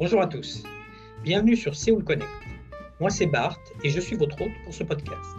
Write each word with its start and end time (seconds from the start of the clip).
Bonjour 0.00 0.22
à 0.22 0.26
tous. 0.26 0.62
Bienvenue 1.22 1.54
sur 1.54 1.76
Séoul 1.76 2.02
Connect. 2.02 2.30
Moi, 3.00 3.10
c'est 3.10 3.26
Bart 3.26 3.58
et 3.84 3.90
je 3.90 4.00
suis 4.00 4.16
votre 4.16 4.40
hôte 4.40 4.50
pour 4.64 4.72
ce 4.72 4.82
podcast. 4.82 5.36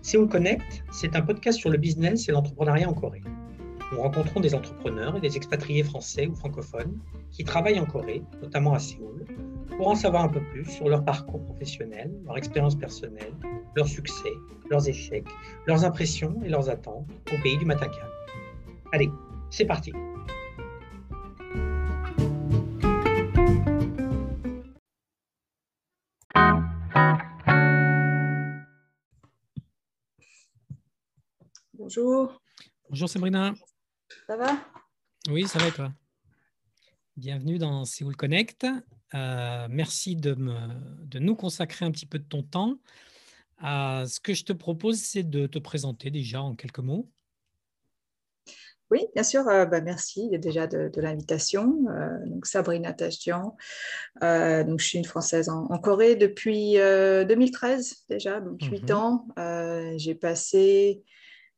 Séoul 0.00 0.28
Connect, 0.28 0.84
c'est 0.92 1.16
un 1.16 1.22
podcast 1.22 1.58
sur 1.58 1.70
le 1.70 1.76
business 1.76 2.28
et 2.28 2.32
l'entrepreneuriat 2.32 2.88
en 2.88 2.94
Corée. 2.94 3.22
Nous 3.90 4.00
rencontrons 4.00 4.38
des 4.38 4.54
entrepreneurs 4.54 5.16
et 5.16 5.20
des 5.20 5.36
expatriés 5.36 5.82
français 5.82 6.28
ou 6.28 6.36
francophones 6.36 7.00
qui 7.32 7.42
travaillent 7.42 7.80
en 7.80 7.84
Corée, 7.84 8.22
notamment 8.40 8.74
à 8.74 8.78
Séoul, 8.78 9.24
pour 9.76 9.88
en 9.88 9.96
savoir 9.96 10.22
un 10.22 10.28
peu 10.28 10.40
plus 10.52 10.66
sur 10.66 10.88
leur 10.88 11.04
parcours 11.04 11.42
professionnel, 11.42 12.12
leur 12.26 12.38
expérience 12.38 12.76
personnelle, 12.76 13.34
leurs 13.74 13.88
succès, 13.88 14.34
leurs 14.70 14.88
échecs, 14.88 15.26
leurs 15.66 15.84
impressions 15.84 16.40
et 16.44 16.48
leurs 16.48 16.70
attentes 16.70 17.08
au 17.34 17.42
pays 17.42 17.58
du 17.58 17.64
matin 17.64 17.88
Allez, 18.92 19.10
c'est 19.50 19.64
parti 19.64 19.92
Bonjour. 31.86 32.42
Bonjour 32.90 33.08
Sabrina. 33.08 33.54
Ça 34.26 34.36
va? 34.36 34.58
Oui, 35.30 35.46
ça 35.46 35.60
va 35.60 35.68
et 35.68 35.70
toi? 35.70 35.92
Bienvenue 37.16 37.58
dans 37.58 37.84
Séoul 37.84 38.16
Connect. 38.16 38.66
Euh, 39.14 39.68
merci 39.70 40.16
de, 40.16 40.34
me, 40.34 40.56
de, 41.04 41.20
nous 41.20 41.36
consacrer 41.36 41.84
un 41.84 41.92
petit 41.92 42.06
peu 42.06 42.18
de 42.18 42.24
ton 42.24 42.42
temps. 42.42 42.74
Euh, 43.62 44.04
ce 44.04 44.18
que 44.18 44.34
je 44.34 44.42
te 44.42 44.52
propose, 44.52 44.98
c'est 44.98 45.22
de 45.22 45.46
te 45.46 45.60
présenter 45.60 46.10
déjà 46.10 46.42
en 46.42 46.56
quelques 46.56 46.80
mots. 46.80 47.08
Oui, 48.90 49.06
bien 49.14 49.22
sûr. 49.22 49.46
Euh, 49.46 49.64
bah, 49.64 49.80
merci 49.80 50.36
déjà 50.40 50.66
de, 50.66 50.90
l'invitation. 51.00 51.86
donc 52.26 52.46
Sabrina 52.46 52.94
Tachdian. 52.94 53.56
donc 54.20 54.80
je 54.80 54.84
suis 54.84 54.98
une 54.98 55.04
Française 55.04 55.48
en, 55.48 55.78
Corée 55.78 56.16
depuis 56.16 56.72
2013 56.74 58.06
déjà, 58.08 58.40
donc 58.40 58.60
8 58.60 58.90
mhm. 58.90 58.96
ans. 58.96 59.28
J'ai 59.98 60.16
passé 60.16 61.04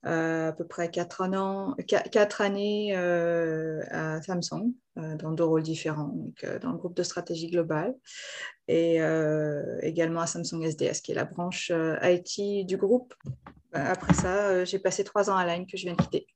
à 0.04 0.52
peu 0.56 0.64
près 0.66 0.90
quatre, 0.90 1.22
ans, 1.22 1.74
quatre 1.86 2.40
années 2.40 2.96
euh, 2.96 3.82
à 3.90 4.22
Samsung, 4.22 4.72
euh, 4.98 5.16
dans 5.16 5.32
deux 5.32 5.44
rôles 5.44 5.62
différents, 5.62 6.08
donc, 6.08 6.44
euh, 6.44 6.58
dans 6.58 6.70
le 6.70 6.78
groupe 6.78 6.94
de 6.94 7.02
stratégie 7.02 7.48
globale, 7.48 7.94
et 8.68 8.98
également 9.82 10.20
à 10.20 10.26
Samsung 10.26 10.62
SDS, 10.62 11.00
qui 11.00 11.12
est 11.12 11.14
la 11.14 11.24
branche 11.24 11.72
IT 12.02 12.66
du 12.66 12.76
groupe. 12.76 13.14
Après 13.72 14.12
ça, 14.12 14.64
j'ai 14.66 14.78
passé 14.78 15.04
trois 15.04 15.30
ans 15.30 15.36
à 15.36 15.46
Line 15.46 15.66
que 15.66 15.78
je 15.78 15.84
viens 15.84 15.94
de 15.94 16.02
quitter. 16.02 16.26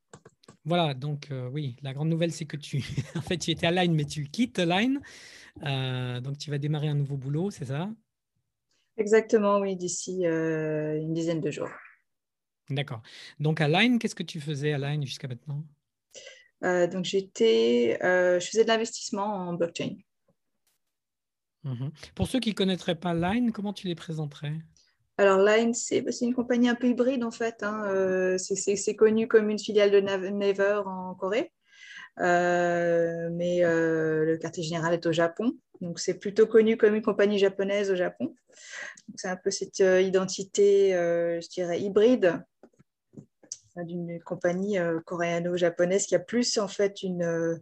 Voilà, 0.65 0.95
donc 0.95 1.31
oui, 1.53 1.77
la 1.83 1.93
grande 1.93 2.09
nouvelle, 2.09 2.33
c'est 2.33 2.47
que 2.47 2.57
tu, 2.57 2.79
en 3.17 3.21
fait, 3.21 3.37
tu 3.37 3.51
étais 3.51 3.67
à 3.67 3.71
Line, 3.71 3.95
mais 3.95 4.07
tu 4.07 4.25
quittes 4.25 4.59
Line. 4.59 5.01
donc, 6.23 6.39
tu 6.39 6.51
vas 6.51 6.57
démarrer 6.57 6.89
un 6.89 6.95
nouveau 6.95 7.19
boulot, 7.19 7.51
c'est 7.51 7.67
ça? 7.67 7.91
Exactement, 8.97 9.59
oui, 9.59 9.77
d'ici 9.77 10.25
une 10.25 11.13
dizaine 11.13 11.43
de 11.43 11.51
jours. 11.51 11.69
D'accord. 12.71 13.03
Donc 13.41 13.61
à 13.61 13.69
Line, 13.69 13.99
qu'est-ce 13.99 14.15
que 14.15 14.23
tu 14.23 14.41
faisais 14.41 14.73
à 14.73 14.79
Line 14.79 15.05
jusqu'à 15.05 15.29
maintenant? 15.29 15.65
Euh, 16.65 16.87
Donc 16.87 17.05
j'étais, 17.05 17.99
euh, 18.03 18.39
je 18.41 18.47
faisais 18.47 18.65
de 18.65 18.69
l'investissement 18.69 19.25
en 19.25 19.55
blockchain. 19.55 19.97
Mhm. 21.65 21.91
Pour 22.15 22.27
ceux 22.27 22.41
qui 22.41 22.51
ne 22.51 22.55
connaîtraient 22.55 22.95
pas 22.95 23.15
Line, 23.15 23.53
comment 23.53 23.73
tu 23.73 23.87
les 23.87 23.95
présenterais? 23.95 24.55
Alors 25.19 25.39
Line, 25.39 25.75
c'est 25.75 26.05
une 26.23 26.35
compagnie 26.35 26.69
un 26.69 26.75
peu 26.75 26.89
hybride 26.89 27.25
en 27.25 27.31
fait. 27.31 27.63
Hein. 27.63 27.85
Euh, 27.87 28.39
c'est 28.39 28.97
connu 28.97 29.29
comme 29.29 29.51
une 29.51 29.59
filiale 29.59 29.91
de 29.91 30.01
Naver 30.01 30.83
en 30.87 31.15
Corée. 31.15 31.53
mais 32.19 33.63
le 33.63 34.37
quartier 34.39 34.63
général 34.63 34.95
est 34.95 35.07
au 35.07 35.13
Japon. 35.13 35.53
Donc 35.81 35.99
c'est 35.99 36.15
plutôt 36.15 36.47
connu 36.47 36.77
comme 36.77 36.95
une 36.95 37.03
compagnie 37.03 37.39
japonaise 37.39 37.91
au 37.91 37.97
Japon. 37.97 38.35
C'est 39.17 39.29
un 39.29 39.37
peu 39.37 39.51
cette 39.51 39.81
identité, 39.81 40.93
je 40.93 41.49
dirais, 41.49 41.81
hybride 41.81 42.43
d'une 43.77 44.21
compagnie 44.23 44.79
euh, 44.79 45.01
coréano-japonaise 45.01 46.07
qui 46.07 46.15
a 46.15 46.19
plus 46.19 46.59
en 46.59 46.69
fait 46.69 47.03
une, 47.03 47.23
euh, 47.23 47.57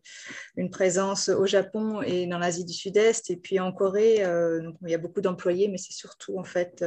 une 0.57 0.71
présence 0.71 1.29
au 1.29 1.47
Japon 1.47 2.03
et 2.03 2.27
dans 2.27 2.39
l'Asie 2.39 2.65
du 2.65 2.73
Sud-Est. 2.73 3.31
Et 3.31 3.37
puis 3.37 3.61
en 3.61 3.73
Corée, 3.73 4.25
euh, 4.25 4.61
donc, 4.61 4.77
il 4.83 4.91
y 4.91 4.95
a 4.95 4.99
beaucoup 4.99 5.21
d'employés, 5.21 5.69
mais 5.69 5.79
c'est 5.79 5.93
surtout 5.93 6.39
en 6.39 6.45
fait 6.45 6.85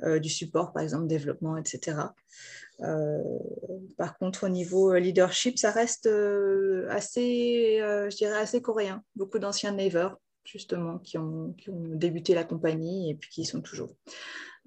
du 0.00 0.28
support, 0.28 0.72
par 0.72 0.82
exemple, 0.82 1.06
développement, 1.06 1.56
etc. 1.56 1.98
par 2.78 4.18
contre, 4.18 4.46
au 4.46 4.48
niveau 4.48 4.94
leadership, 4.94 5.58
ça 5.58 5.70
reste 5.70 6.06
assez, 6.90 7.78
je 7.80 8.16
dirais, 8.16 8.38
assez 8.38 8.62
coréen. 8.62 9.02
Beaucoup 9.14 9.38
d'anciens 9.38 9.72
Naver, 9.72 10.08
justement, 10.44 10.98
qui 10.98 11.18
ont, 11.18 11.54
qui 11.58 11.70
ont, 11.70 11.82
débuté 11.94 12.34
la 12.34 12.44
compagnie 12.44 13.10
et 13.10 13.14
puis 13.14 13.30
qui 13.30 13.44
sont 13.44 13.60
toujours. 13.60 13.94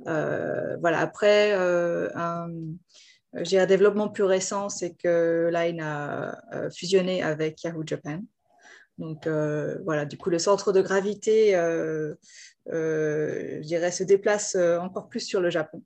voilà, 0.06 1.00
après, 1.00 1.54
un, 1.54 2.50
j'ai 3.36 3.60
un 3.60 3.66
développement 3.66 4.10
plus 4.10 4.24
récent, 4.24 4.70
c'est 4.70 4.96
que 4.96 5.50
Line 5.54 5.82
a 5.82 6.42
euh, 6.54 6.70
fusionné 6.72 7.22
avec 7.22 7.64
Yahoo 7.64 7.84
Japan. 7.86 8.22
Donc 8.98 9.28
euh, 9.28 9.78
voilà, 9.86 10.06
du 10.06 10.18
coup, 10.18 10.30
le 10.30 10.40
centre 10.40 10.74
de 10.74 10.82
gravité, 10.82 11.52
je 12.66 13.62
dirais, 13.62 13.92
se 13.92 14.04
déplace 14.04 14.56
encore 14.56 15.08
plus 15.10 15.22
sur 15.22 15.42
le 15.42 15.50
Japon. 15.50 15.84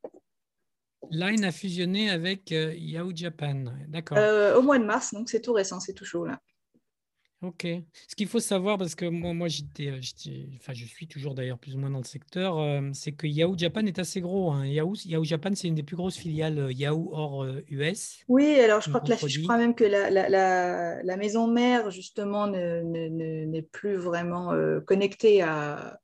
Line 1.11 1.43
a 1.43 1.51
fusionné 1.51 2.09
avec 2.09 2.51
Yahoo 2.51 3.11
Japan, 3.13 3.65
d'accord. 3.87 4.17
au 4.57 4.61
mois 4.61 4.79
de 4.79 4.85
mars, 4.85 5.13
donc 5.13 5.29
c'est 5.29 5.41
tout 5.41 5.53
récent, 5.53 5.79
c'est 5.79 5.93
tout 5.93 6.05
chaud 6.05 6.25
là. 6.25 6.39
Ok. 7.43 7.67
Ce 8.07 8.15
qu'il 8.15 8.27
faut 8.27 8.39
savoir, 8.39 8.77
parce 8.77 8.95
que 8.95 9.05
moi, 9.05 9.33
moi 9.33 9.49
j'étais, 9.49 9.87
euh, 9.87 9.99
enfin, 10.55 10.71
je 10.73 10.85
suis 10.85 11.07
toujours 11.07 11.35
d'ailleurs 11.35 11.57
plus 11.57 11.75
ou 11.75 11.77
moins 11.77 11.89
dans 11.89 11.97
le 11.97 12.05
secteur, 12.05 12.57
euh, 12.57 12.89
c'est 12.93 13.11
que 13.11 13.27
Yahoo 13.27 13.57
Japan 13.57 13.85
est 13.85 13.99
assez 13.99 14.21
gros. 14.21 14.51
Hein. 14.51 14.65
Yahoo, 14.65 14.95
Yahoo 15.05 15.25
Japan, 15.25 15.49
c'est 15.53 15.67
une 15.67 15.75
des 15.75 15.83
plus 15.83 15.97
grosses 15.97 16.15
filiales 16.15 16.57
euh, 16.57 16.71
Yahoo 16.71 17.09
hors 17.11 17.45
US. 17.69 18.19
Oui, 18.29 18.57
alors 18.59 18.79
je 18.79 18.87
crois, 18.87 19.01
que 19.01 19.09
la, 19.09 19.17
je 19.17 19.41
crois 19.41 19.57
même 19.57 19.75
que 19.75 19.83
la, 19.83 20.09
la, 20.09 21.03
la, 21.03 21.17
maison 21.17 21.47
mère, 21.47 21.91
justement, 21.91 22.47
n'est 22.47 23.67
plus 23.73 23.97
vraiment 23.97 24.53
connectée 24.87 25.41
à, 25.41 25.99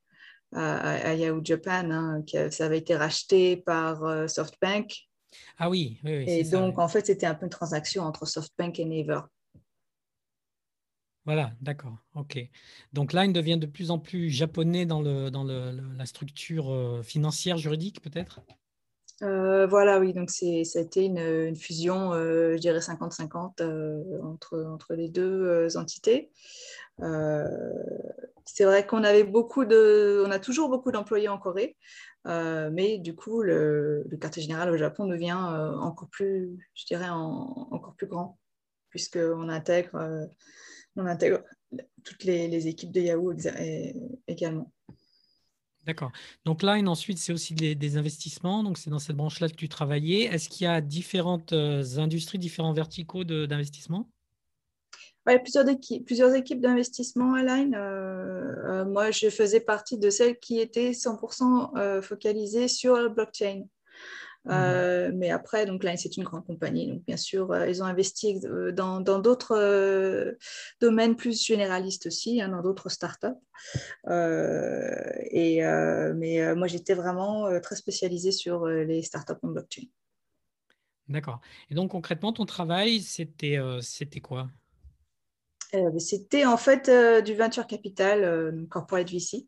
à, 0.51 1.13
Yahoo 1.13 1.39
Japan. 1.41 1.89
Hein, 1.89 2.23
ça 2.51 2.65
avait 2.65 2.79
été 2.79 2.97
racheté 2.97 3.55
par 3.55 4.29
SoftBank. 4.29 4.93
Ah 5.57 5.69
oui, 5.69 5.99
oui, 6.03 6.17
oui 6.17 6.25
Et 6.27 6.43
donc, 6.43 6.79
en 6.79 6.89
fait, 6.89 7.05
c'était 7.05 7.27
un 7.27 7.35
peu 7.35 7.45
une 7.45 7.51
transaction 7.51 8.03
entre 8.03 8.25
SoftBank 8.25 8.77
et 8.79 8.85
Naver. 8.85 9.21
Voilà, 11.29 11.51
d'accord. 11.61 11.95
OK. 12.15 12.39
Donc 12.91 13.13
Line 13.13 13.31
devient 13.31 13.59
de 13.59 13.67
plus 13.67 13.91
en 13.91 13.99
plus 13.99 14.31
japonais 14.31 14.87
dans, 14.87 15.03
la 15.03 16.05
structure 16.07 16.73
euh, 16.73 17.03
financière, 17.03 17.59
juridique, 17.59 18.01
peut-être? 18.01 18.41
Euh, 19.21 19.67
Voilà, 19.67 19.99
oui. 19.99 20.11
Donc 20.15 20.31
ça 20.31 20.47
a 20.47 20.81
été 20.81 21.05
une, 21.05 21.19
une 21.19 21.55
fusion, 21.55 22.13
euh, 22.13 22.53
je 22.55 22.57
dirais 22.57 22.79
50-50 22.79 23.61
entre, 24.23 24.63
entre 24.73 24.95
les 24.95 25.07
deux 25.07 25.77
entités. 25.77 26.31
c'est 26.97 28.63
vrai 28.63 28.87
qu'on 28.87 29.03
avait 29.03 29.23
beaucoup 29.23 29.65
de, 29.65 30.25
a 30.31 30.39
toujours 30.39 30.67
beaucoup 30.67 30.91
d'employés 30.91 31.29
en 31.29 31.37
Corée, 31.37 31.77
mais 32.25 32.97
du 32.97 33.13
coup, 33.13 33.43
le, 33.43 34.03
le, 34.09 34.17
quartier 34.17 34.41
général 34.41 34.71
au 34.71 34.77
Japon 34.77 35.05
devient 35.05 35.37
encore 35.79 36.09
plus, 36.09 36.57
je 36.73 36.85
dirais, 36.87 37.09
encore 37.09 37.93
plus 37.95 38.07
grand, 38.07 38.39
puisqu'on 38.89 39.47
intègre 39.47 40.27
on 40.99 41.05
intègre 41.05 41.43
toutes 42.03 42.23
les, 42.23 42.67
équipes 42.67 42.91
de 42.91 43.01
Yahoo 43.01 43.33
également. 44.27 44.71
D'accord. 45.89 46.11
Donc 46.45 46.61
Line, 46.61 46.87
ensuite, 46.87 47.17
c'est 47.17 47.33
aussi 47.33 47.55
des, 47.55 47.97
investissements. 47.97 48.63
Donc, 48.63 48.77
c'est 48.77 48.91
dans 48.91 48.99
cette 48.99 49.15
branche-là 49.15 49.49
que 49.49 49.55
tu 49.55 49.69
travaillais. 49.69 50.25
Est-ce 50.25 50.49
qu'il 50.49 50.65
y 50.65 50.67
a 50.67 50.81
différentes 50.81 51.53
euh, 51.53 51.83
industries, 51.97 52.37
différents 52.37 52.73
verticaux 52.73 53.23
d'investissement? 53.23 54.07
Oui, 55.25 55.33
plusieurs, 55.39 55.67
équipes, 55.67 56.05
plusieurs 56.05 56.35
équipes 56.35 56.61
d'investissement 56.61 57.33
à 57.33 57.43
Line. 57.43 57.75
Euh, 57.75 58.53
euh, 58.67 58.85
moi, 58.85 59.11
je 59.11 59.29
faisais 59.29 59.61
partie 59.61 59.97
de 59.97 60.11
celles 60.11 60.37
qui 60.37 60.59
étaient 60.59 60.91
100% 60.91 62.01
focalisées 62.01 62.67
sur 62.67 62.97
le 62.97 63.09
blockchain. 63.09 63.63
Mhm. 64.45 64.53
Euh, 64.53 65.11
mais 65.13 65.29
après, 65.29 65.65
donc 65.65 65.83
là, 65.83 65.95
c'est 65.97 66.15
une 66.17 66.23
grande 66.23 66.45
compagnie. 66.45 66.87
Donc, 66.87 67.03
bien 67.05 67.17
sûr, 67.17 67.51
euh, 67.51 67.67
ils 67.67 67.83
ont 67.83 67.85
investi 67.85 68.39
euh, 68.45 68.71
dans 68.71 69.01
d'autres 69.01 70.35
domaines 70.79 71.15
plus 71.15 71.45
généralistes 71.45 72.05
aussi, 72.07 72.41
hein, 72.41 72.49
dans 72.49 72.61
d'autres 72.61 72.89
startups. 72.89 73.27
et, 74.07 75.61
mais 76.15 76.55
moi, 76.55 76.67
j'étais 76.67 76.93
vraiment 76.93 77.59
très 77.61 77.75
spécialisée 77.75 78.31
sur 78.31 78.65
les 78.67 79.01
startups 79.01 79.33
en 79.43 79.49
blockchain. 79.49 79.83
D'accord. 81.07 81.41
Et 81.69 81.75
donc, 81.75 81.91
concrètement, 81.91 82.31
ton 82.33 82.45
travail, 82.45 83.01
c'était 83.01 83.57
c'était 83.81 84.21
quoi? 84.21 84.49
C'était 85.99 86.45
en 86.45 86.57
fait 86.57 86.89
du 87.23 87.35
venture 87.35 87.67
capital, 87.67 88.65
corporate 88.69 89.09
VC. 89.09 89.47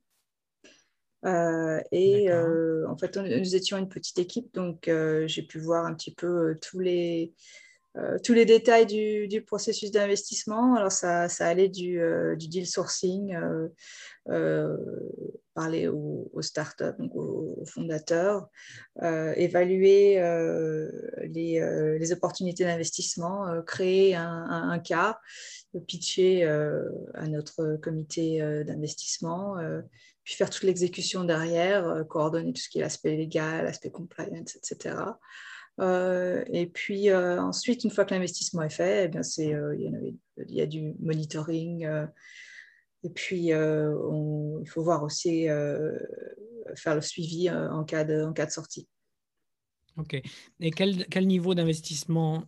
Euh, 1.25 1.79
et 1.91 2.31
euh, 2.31 2.87
en 2.89 2.97
fait, 2.97 3.15
nous 3.17 3.55
étions 3.55 3.77
une 3.77 3.89
petite 3.89 4.17
équipe, 4.19 4.53
donc 4.53 4.87
euh, 4.87 5.27
j'ai 5.27 5.43
pu 5.43 5.59
voir 5.59 5.85
un 5.85 5.93
petit 5.93 6.13
peu 6.13 6.57
tous 6.61 6.79
les, 6.79 7.33
tous 8.23 8.33
les 8.33 8.45
détails 8.45 8.85
du, 8.85 9.43
processus 9.45 9.91
d'investissement. 9.91 10.75
Alors, 10.75 10.91
ça, 10.91 11.27
ça 11.27 11.47
allait 11.47 11.69
du, 11.69 11.99
du 12.37 12.47
deal 12.47 12.65
sourcing, 12.65 13.37
parler 15.53 15.89
aux, 15.89 16.41
startups, 16.41 16.95
donc 16.97 17.13
aux, 17.13 17.65
fondateurs, 17.65 18.47
évaluer 19.01 20.15
les, 21.27 21.97
les, 21.99 22.11
opportunités 22.13 22.63
d'investissement, 22.63 23.61
créer 23.63 24.15
un, 24.15 24.69
un, 24.69 24.79
cas, 24.79 25.19
pitcher 25.85 26.45
à 26.45 27.27
notre 27.27 27.75
comité 27.75 28.39
d'investissement 28.63 29.57
puis 30.23 30.35
faire 30.35 30.49
toute 30.49 30.63
l'exécution 30.63 31.23
derrière, 31.23 32.05
coordonner 32.07 32.53
tout 32.53 32.61
ce 32.61 32.69
qui 32.69 32.79
est 32.79 32.81
l'aspect 32.81 33.15
légal, 33.15 33.65
l'aspect 33.65 33.91
compliance, 33.91 34.55
etc. 34.55 34.95
Euh, 35.79 36.43
et 36.51 36.67
puis 36.67 37.09
euh, 37.09 37.41
ensuite, 37.41 37.83
une 37.83 37.91
fois 37.91 38.05
que 38.05 38.13
l'investissement 38.13 38.61
est 38.63 38.69
fait, 38.69 39.05
eh 39.05 39.07
bien, 39.07 39.23
c'est, 39.23 39.53
euh, 39.53 39.75
il, 39.77 40.55
y 40.55 40.61
a 40.61 40.65
du 40.65 40.93
monitoring. 40.99 41.87
et 43.03 43.09
puis, 43.09 43.47
il 43.47 44.69
faut 44.69 44.83
voir 44.83 45.03
aussi 45.03 45.45
faire 46.75 46.95
le 46.95 47.01
suivi 47.01 47.49
en, 47.49 47.83
cas 47.83 48.03
de, 48.03 48.23
en 48.23 48.33
cas 48.33 48.45
de 48.45 48.51
sortie. 48.51 48.87
OK. 49.97 50.21
Et 50.59 50.71
quel, 50.71 51.05
quel 51.07 51.27
niveau 51.27 51.53
d'investissement? 51.53 52.45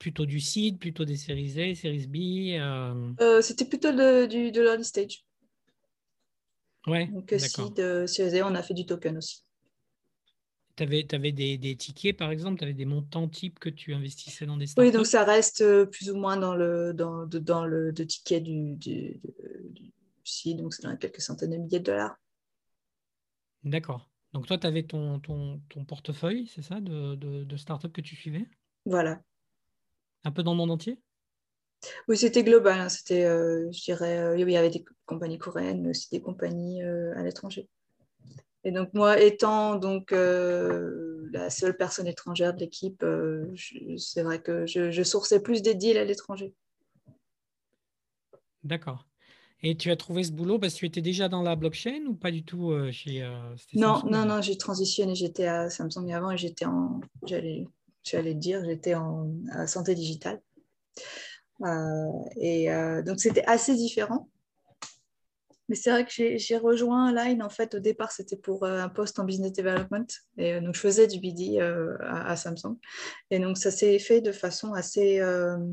Plutôt 0.00 0.26
du 0.26 0.40
seed, 0.40 0.80
plutôt 0.80 1.04
des 1.04 1.16
séries 1.16 1.52
A, 1.60 1.74
séries 1.74 2.08
B 2.08 3.40
C'était 3.42 3.64
plutôt 3.64 3.92
de, 3.92 4.26
du, 4.26 4.50
de 4.50 4.60
l'early 4.60 4.84
stage. 4.84 5.24
Ouais, 6.86 7.06
Donc, 7.06 7.34
seed, 7.38 8.06
séries 8.06 8.40
A, 8.40 8.46
on 8.46 8.54
a 8.54 8.62
fait 8.62 8.74
du 8.74 8.86
token 8.86 9.18
aussi. 9.18 9.42
Tu 10.76 10.82
avais, 10.82 11.06
avais 11.14 11.30
des, 11.32 11.56
des, 11.56 11.76
tickets, 11.76 12.16
par 12.16 12.30
exemple? 12.30 12.58
Tu 12.58 12.64
avais 12.64 12.74
des 12.74 12.84
montants 12.84 13.28
types 13.28 13.58
que 13.60 13.68
tu 13.68 13.94
investissais 13.94 14.44
dans 14.44 14.56
des 14.56 14.66
startups? 14.66 14.88
Oui, 14.88 14.92
donc 14.92 15.06
ça 15.06 15.24
reste 15.24 15.60
euh, 15.60 15.86
plus 15.86 16.10
ou 16.10 16.16
moins 16.16 16.36
dans 16.36 16.54
le, 16.54 16.92
dans, 16.92 17.26
dans 17.26 17.64
le 17.64 17.92
de 17.92 18.02
ticket 18.02 18.40
du, 18.40 18.74
du, 18.74 19.20
du, 19.70 20.54
donc 20.54 20.74
c'est 20.74 20.82
dans 20.82 20.96
quelques 20.96 21.20
centaines 21.20 21.50
de 21.50 21.56
milliers 21.58 21.78
de 21.78 21.84
dollars. 21.84 22.16
D'accord. 23.62 24.10
Donc 24.32 24.46
toi, 24.46 24.58
tu 24.58 24.66
avais 24.66 24.82
ton, 24.82 25.20
ton, 25.20 25.60
ton 25.68 25.84
portefeuille, 25.84 26.48
c'est 26.48 26.62
ça, 26.62 26.80
de, 26.80 27.14
de, 27.14 27.44
de 27.44 27.56
startups 27.56 27.92
que 27.92 28.00
tu 28.00 28.16
suivais? 28.16 28.48
Voilà. 28.84 29.22
Un 30.24 30.32
peu 30.32 30.42
dans 30.42 30.52
le 30.52 30.58
monde 30.58 30.72
entier? 30.72 30.98
Oui, 32.08 32.16
c'était 32.16 32.42
global. 32.44 32.80
Hein. 32.80 32.88
C'était, 32.88 33.24
euh, 33.24 33.70
je 33.72 33.82
dirais, 33.82 34.18
euh, 34.18 34.38
il 34.38 34.50
y 34.50 34.56
avait 34.56 34.70
des 34.70 34.84
compagnies 35.06 35.38
coréennes, 35.38 35.82
mais 35.82 35.90
aussi 35.90 36.08
des 36.10 36.20
compagnies 36.20 36.82
à 36.82 37.22
l'étranger. 37.22 37.68
Et 38.64 38.72
donc 38.72 38.94
moi, 38.94 39.20
étant 39.20 39.76
donc 39.76 40.12
euh, 40.12 41.28
la 41.32 41.50
seule 41.50 41.76
personne 41.76 42.06
étrangère 42.06 42.54
de 42.54 42.60
l'équipe, 42.60 43.02
euh, 43.02 43.54
c'est 43.98 44.22
vrai 44.22 44.40
que 44.40 44.66
je, 44.66 45.02
sourçais 45.02 45.40
plus 45.40 45.60
des 45.60 45.74
deals 45.74 45.98
à 45.98 46.04
l'étranger. 46.04 46.54
D'accord. 48.62 49.06
Et 49.62 49.76
tu 49.76 49.90
as 49.90 49.96
trouvé 49.96 50.24
ce 50.24 50.32
boulot 50.32 50.58
parce 50.58 50.74
que 50.74 50.80
tu 50.80 50.86
étais 50.86 51.02
déjà 51.02 51.28
dans 51.28 51.42
la 51.42 51.56
blockchain 51.56 52.04
ou 52.08 52.14
pas 52.14 52.30
du 52.30 52.42
tout 52.42 52.70
euh, 52.70 52.90
chez 52.90 53.26
Non, 53.74 54.02
non, 54.06 54.24
non, 54.24 54.40
j'ai 54.40 54.56
transitionné. 54.56 55.14
J'étais 55.14 55.46
à 55.46 55.68
Samsung 55.68 56.10
avant 56.12 56.30
et 56.30 56.38
j'étais 56.38 56.64
en, 56.64 57.00
j'allais, 57.26 57.66
j'allais 58.02 58.34
dire, 58.34 58.64
j'étais 58.64 58.94
en 58.94 59.30
santé 59.66 59.94
digitale. 59.94 60.40
Et 62.36 62.68
donc 63.04 63.20
c'était 63.20 63.44
assez 63.44 63.74
différent. 63.74 64.28
Mais 65.68 65.76
c'est 65.76 65.90
vrai 65.90 66.04
que 66.04 66.36
j'ai 66.36 66.56
rejoint 66.58 67.12
Line, 67.12 67.42
en 67.42 67.48
fait, 67.48 67.74
au 67.74 67.78
départ, 67.78 68.12
c'était 68.12 68.36
pour 68.36 68.64
euh, 68.64 68.80
un 68.80 68.90
poste 68.90 69.18
en 69.18 69.24
business 69.24 69.52
development. 69.52 70.06
Et 70.36 70.54
euh, 70.54 70.60
donc, 70.60 70.74
je 70.74 70.80
faisais 70.80 71.06
du 71.06 71.18
BD 71.20 71.58
euh, 71.58 71.96
à, 72.00 72.36
Samsung. 72.36 72.76
Et 73.30 73.38
donc, 73.38 73.56
ça 73.56 73.70
s'est 73.70 73.98
fait 73.98 74.20
de 74.20 74.32
façon 74.32 74.74
assez, 74.74 75.18
je 75.18 75.66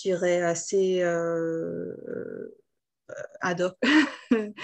dirais, 0.00 0.42
assez 0.42 1.02
ad 3.40 3.60
hoc, 3.60 3.76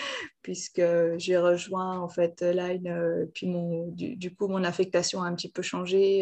puisque 0.42 0.82
j'ai 1.16 1.36
rejoint, 1.36 1.98
en 1.98 2.08
fait, 2.08 2.42
Line. 2.42 3.28
puis, 3.34 3.46
mon, 3.46 3.88
du, 3.88 4.34
coup, 4.34 4.48
mon 4.48 4.64
affectation 4.64 5.22
a 5.22 5.26
un 5.26 5.34
petit 5.34 5.50
peu 5.50 5.62
changé. 5.62 6.20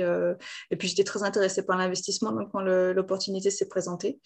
et 0.70 0.76
puis, 0.76 0.88
j'étais 0.88 1.04
très 1.04 1.22
intéressée 1.22 1.64
par 1.64 1.76
l'investissement. 1.76 2.32
Donc, 2.32 2.52
quand 2.52 2.60
l'opportunité 2.60 3.50
s'est 3.50 3.68
présentée, 3.68 4.20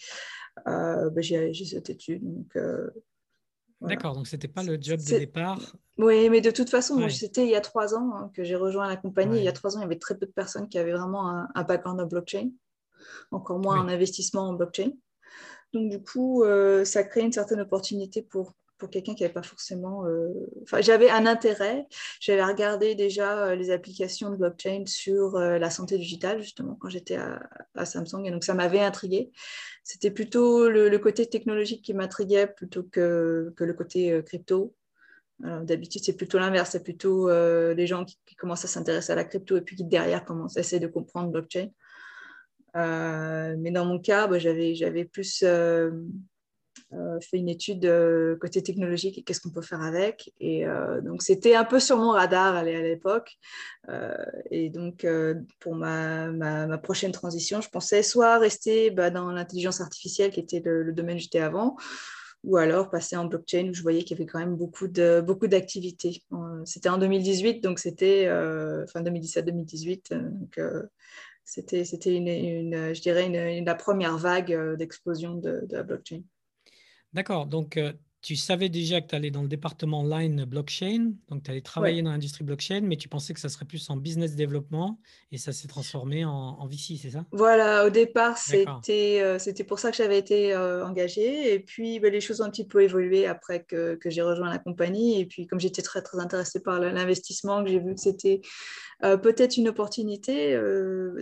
euh, 0.68 1.10
ben, 1.10 1.22
j'ai 1.22 1.52
sauté 1.64 1.94
dessus. 1.94 2.18
Donc, 2.20 2.56
euh, 2.56 2.90
D'accord, 3.80 4.14
donc 4.14 4.26
c'était 4.26 4.48
pas 4.48 4.62
le 4.62 4.78
job 4.80 4.98
de 4.98 5.18
départ? 5.18 5.60
Oui, 5.98 6.30
mais 6.30 6.40
de 6.40 6.50
toute 6.50 6.70
façon, 6.70 7.06
c'était 7.10 7.44
il 7.44 7.50
y 7.50 7.54
a 7.54 7.60
trois 7.60 7.94
ans 7.94 8.12
hein, 8.14 8.30
que 8.34 8.42
j'ai 8.42 8.54
rejoint 8.54 8.88
la 8.88 8.96
compagnie. 8.96 9.38
Il 9.38 9.44
y 9.44 9.48
a 9.48 9.52
trois 9.52 9.76
ans, 9.76 9.80
il 9.80 9.82
y 9.82 9.86
avait 9.86 9.98
très 9.98 10.16
peu 10.16 10.26
de 10.26 10.32
personnes 10.32 10.68
qui 10.68 10.78
avaient 10.78 10.92
vraiment 10.92 11.28
un, 11.54 11.62
background 11.64 12.00
en 12.00 12.06
blockchain, 12.06 12.50
encore 13.30 13.58
moins 13.58 13.78
un 13.78 13.88
investissement 13.88 14.48
en 14.48 14.54
blockchain. 14.54 14.92
Donc 15.74 15.90
du 15.90 16.02
coup, 16.02 16.42
euh, 16.44 16.84
ça 16.84 17.04
crée 17.04 17.20
une 17.20 17.32
certaine 17.32 17.60
opportunité 17.60 18.22
pour 18.22 18.54
pour 18.78 18.90
quelqu'un 18.90 19.14
qui 19.14 19.22
n'avait 19.22 19.32
pas 19.32 19.42
forcément. 19.42 20.06
Euh, 20.06 20.28
j'avais 20.80 21.10
un 21.10 21.26
intérêt. 21.26 21.86
J'avais 22.20 22.44
regardé 22.44 22.94
déjà 22.94 23.46
euh, 23.46 23.54
les 23.54 23.70
applications 23.70 24.30
de 24.30 24.36
blockchain 24.36 24.84
sur 24.86 25.36
euh, 25.36 25.58
la 25.58 25.70
santé 25.70 25.96
digitale, 25.96 26.42
justement, 26.42 26.76
quand 26.80 26.88
j'étais 26.88 27.16
à, 27.16 27.84
Samsung. 27.84 28.24
Et 28.24 28.30
donc, 28.30 28.44
ça 28.44 28.54
m'avait 28.54 28.80
intrigué. 28.80 29.30
C'était 29.82 30.10
plutôt 30.10 30.68
le, 30.68 30.98
côté 30.98 31.26
technologique 31.26 31.82
qui 31.82 31.94
m'intriguait 31.94 32.46
plutôt 32.46 32.82
que, 32.82 33.52
que, 33.56 33.64
le 33.64 33.74
côté 33.74 34.22
crypto. 34.24 34.74
D'habitude, 35.40 36.02
c'est 36.04 36.16
plutôt 36.16 36.38
l'inverse. 36.38 36.70
C'est 36.70 36.82
plutôt 36.82 37.28
les 37.28 37.86
gens 37.86 38.04
qui, 38.04 38.16
commencent 38.36 38.64
à 38.64 38.68
s'intéresser 38.68 39.12
à 39.12 39.16
la 39.16 39.24
crypto 39.24 39.56
et 39.56 39.60
puis 39.60 39.76
qui, 39.76 39.84
derrière, 39.84 40.24
commencent 40.24 40.56
à 40.56 40.60
essayer 40.60 40.80
de 40.80 40.86
comprendre 40.86 41.30
blockchain. 41.30 41.68
Mais 42.74 43.70
dans 43.70 43.84
mon 43.84 43.98
cas, 43.98 44.26
bah, 44.26 44.38
j'avais 44.38 45.04
plus 45.04 45.44
euh, 46.94 47.18
fait 47.20 47.38
une 47.38 47.48
étude 47.48 47.86
euh, 47.86 48.36
côté 48.36 48.62
technologique 48.62 49.18
et 49.18 49.22
qu'est-ce 49.22 49.40
qu'on 49.40 49.50
peut 49.50 49.62
faire 49.62 49.82
avec. 49.82 50.32
Et 50.38 50.66
euh, 50.66 51.00
donc, 51.00 51.22
c'était 51.22 51.54
un 51.54 51.64
peu 51.64 51.80
sur 51.80 51.96
mon 51.96 52.10
radar 52.10 52.54
à 52.54 52.62
l'époque. 52.62 53.36
et 54.50 54.70
donc, 54.70 55.06
pour 55.60 55.74
ma, 55.74 56.78
prochaine 56.82 57.12
transition, 57.12 57.60
je 57.60 57.68
pensais 57.68 58.02
soit 58.02 58.38
rester 58.38 58.90
bah, 58.90 59.10
dans 59.10 59.30
l'intelligence 59.30 59.80
artificielle, 59.80 60.30
qui 60.30 60.40
était 60.40 60.62
le, 60.64 60.92
domaine 60.92 61.16
où 61.16 61.20
j'étais 61.20 61.40
avant, 61.40 61.76
ou 62.44 62.56
alors 62.56 62.90
passer 62.90 63.16
en 63.16 63.24
blockchain, 63.24 63.68
où 63.70 63.74
je 63.74 63.82
voyais 63.82 64.02
qu'il 64.02 64.18
y 64.18 64.20
avait 64.20 64.30
quand 64.30 64.38
même 64.38 64.56
beaucoup 64.56 64.88
d'activités. 65.48 66.22
C'était 66.64 66.88
en 66.88 66.98
2018, 66.98 67.62
donc 67.62 67.78
c'était 67.78 68.26
fin 68.92 69.02
2017-2018. 69.02 70.12
donc, 70.12 70.60
c'était, 71.44 71.84
c'était 71.84 72.16
une, 72.16 72.28
une, 72.28 72.94
je 72.94 73.00
dirais 73.00 73.26
une, 73.26 73.64
la 73.64 73.74
première 73.74 74.16
vague 74.16 74.76
d'explosion 74.76 75.34
de, 75.34 75.66
de 75.68 75.76
la 75.76 75.82
blockchain. 75.82 76.22
D'accord. 77.12 77.46
Donc, 77.46 77.76
euh, 77.76 77.92
tu 78.24 78.36
savais 78.36 78.70
déjà 78.70 79.02
que 79.02 79.08
tu 79.08 79.14
allais 79.14 79.30
dans 79.30 79.42
le 79.42 79.48
département 79.48 80.02
line 80.02 80.46
blockchain, 80.46 81.12
donc 81.28 81.42
tu 81.42 81.50
allais 81.50 81.60
travailler 81.60 82.00
dans 82.00 82.10
l'industrie 82.10 82.42
blockchain, 82.42 82.80
mais 82.82 82.96
tu 82.96 83.06
pensais 83.06 83.34
que 83.34 83.40
ça 83.40 83.50
serait 83.50 83.66
plus 83.66 83.90
en 83.90 83.98
business 83.98 84.34
développement 84.34 84.98
et 85.30 85.36
ça 85.36 85.52
s'est 85.52 85.68
transformé 85.68 86.24
en, 86.24 86.32
en 86.32 86.66
VC, 86.66 86.96
c'est 87.00 87.10
ça? 87.10 87.26
Voilà, 87.32 87.86
au 87.86 87.90
départ, 87.90 88.38
c'était 88.38 89.20
euh, 89.20 89.38
pour 89.68 89.78
ça 89.78 89.90
que 89.90 89.96
j'avais 89.98 90.18
été 90.18 90.54
euh, 90.54 90.86
engagée. 90.86 91.52
Et 91.52 91.60
puis, 91.60 92.00
bah, 92.00 92.08
les 92.08 92.22
choses 92.22 92.40
ont 92.40 92.44
un 92.44 92.50
petit 92.50 92.66
peu 92.66 92.82
évolué 92.82 93.26
après 93.26 93.62
que, 93.62 93.96
que 93.96 94.08
j'ai 94.08 94.22
rejoint 94.22 94.48
la 94.48 94.58
compagnie. 94.58 95.20
Et 95.20 95.26
puis, 95.26 95.46
comme 95.46 95.60
j'étais 95.60 95.82
très, 95.82 96.00
très 96.00 96.18
intéressée 96.18 96.60
par 96.60 96.80
l'investissement, 96.80 97.62
que 97.62 97.68
j'ai 97.68 97.78
vu 97.78 97.94
que 97.94 98.00
c'était 98.00 98.40
peut-être 99.02 99.58
une 99.58 99.68
opportunité, 99.68 100.58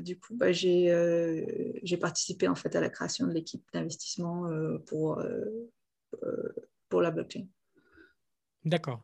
du 0.00 0.20
coup, 0.20 0.36
bah, 0.36 0.52
j'ai 0.52 1.96
participé 2.00 2.46
en 2.46 2.54
fait 2.54 2.76
à 2.76 2.80
la 2.80 2.90
création 2.90 3.26
de 3.26 3.32
l'équipe 3.32 3.64
d'investissement 3.72 4.48
pour 4.86 5.20
euh, 6.24 6.48
pour 6.92 7.00
la 7.00 7.10
blockchain. 7.10 7.46
D'accord. 8.66 9.02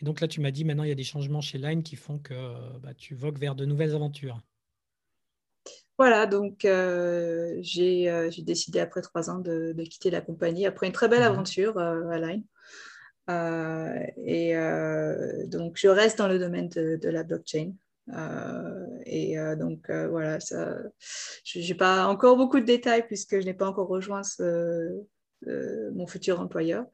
Et 0.00 0.06
donc 0.06 0.22
là, 0.22 0.26
tu 0.26 0.40
m'as 0.40 0.50
dit 0.50 0.64
maintenant, 0.64 0.84
il 0.84 0.88
y 0.88 0.92
a 0.92 0.96
des 0.96 1.04
changements 1.04 1.42
chez 1.42 1.58
Line 1.58 1.82
qui 1.82 1.94
font 1.94 2.18
que 2.18 2.34
bah, 2.78 2.94
tu 2.94 3.14
vogues 3.14 3.38
vers 3.38 3.54
de 3.54 3.66
nouvelles 3.66 3.94
aventures. 3.94 4.40
Voilà, 5.98 6.24
donc 6.26 6.64
euh, 6.64 7.60
euh, 7.60 8.30
j'ai 8.30 8.42
décidé 8.42 8.80
après 8.80 9.02
trois 9.02 9.28
ans 9.28 9.38
de, 9.38 9.74
quitter 9.84 10.10
la 10.10 10.22
compagnie, 10.22 10.64
après 10.64 10.86
une 10.86 10.94
très 10.94 11.08
belle 11.08 11.20
mhm. 11.20 11.32
aventure 11.32 11.78
à 11.78 12.18
Line. 12.18 12.44
et 14.24 14.54
donc 15.46 15.76
je 15.76 15.88
reste 15.88 16.16
dans 16.16 16.28
le 16.28 16.38
domaine 16.38 16.70
de, 16.70 17.08
la 17.08 17.22
blockchain. 17.22 17.72
et 19.04 19.36
donc 19.58 19.90
voilà, 19.90 20.38
je 20.38 21.58
n'ai 21.58 21.74
pas 21.74 22.06
encore 22.06 22.38
beaucoup 22.38 22.60
de 22.60 22.66
détails 22.66 23.06
puisque 23.06 23.38
je 23.40 23.44
n'ai 23.44 23.54
pas 23.54 23.68
encore 23.68 23.88
rejoint 23.88 24.22
ce, 24.22 24.42
euh, 24.42 25.08
mon 25.44 26.06
futur 26.06 26.40
employeur. 26.40 26.86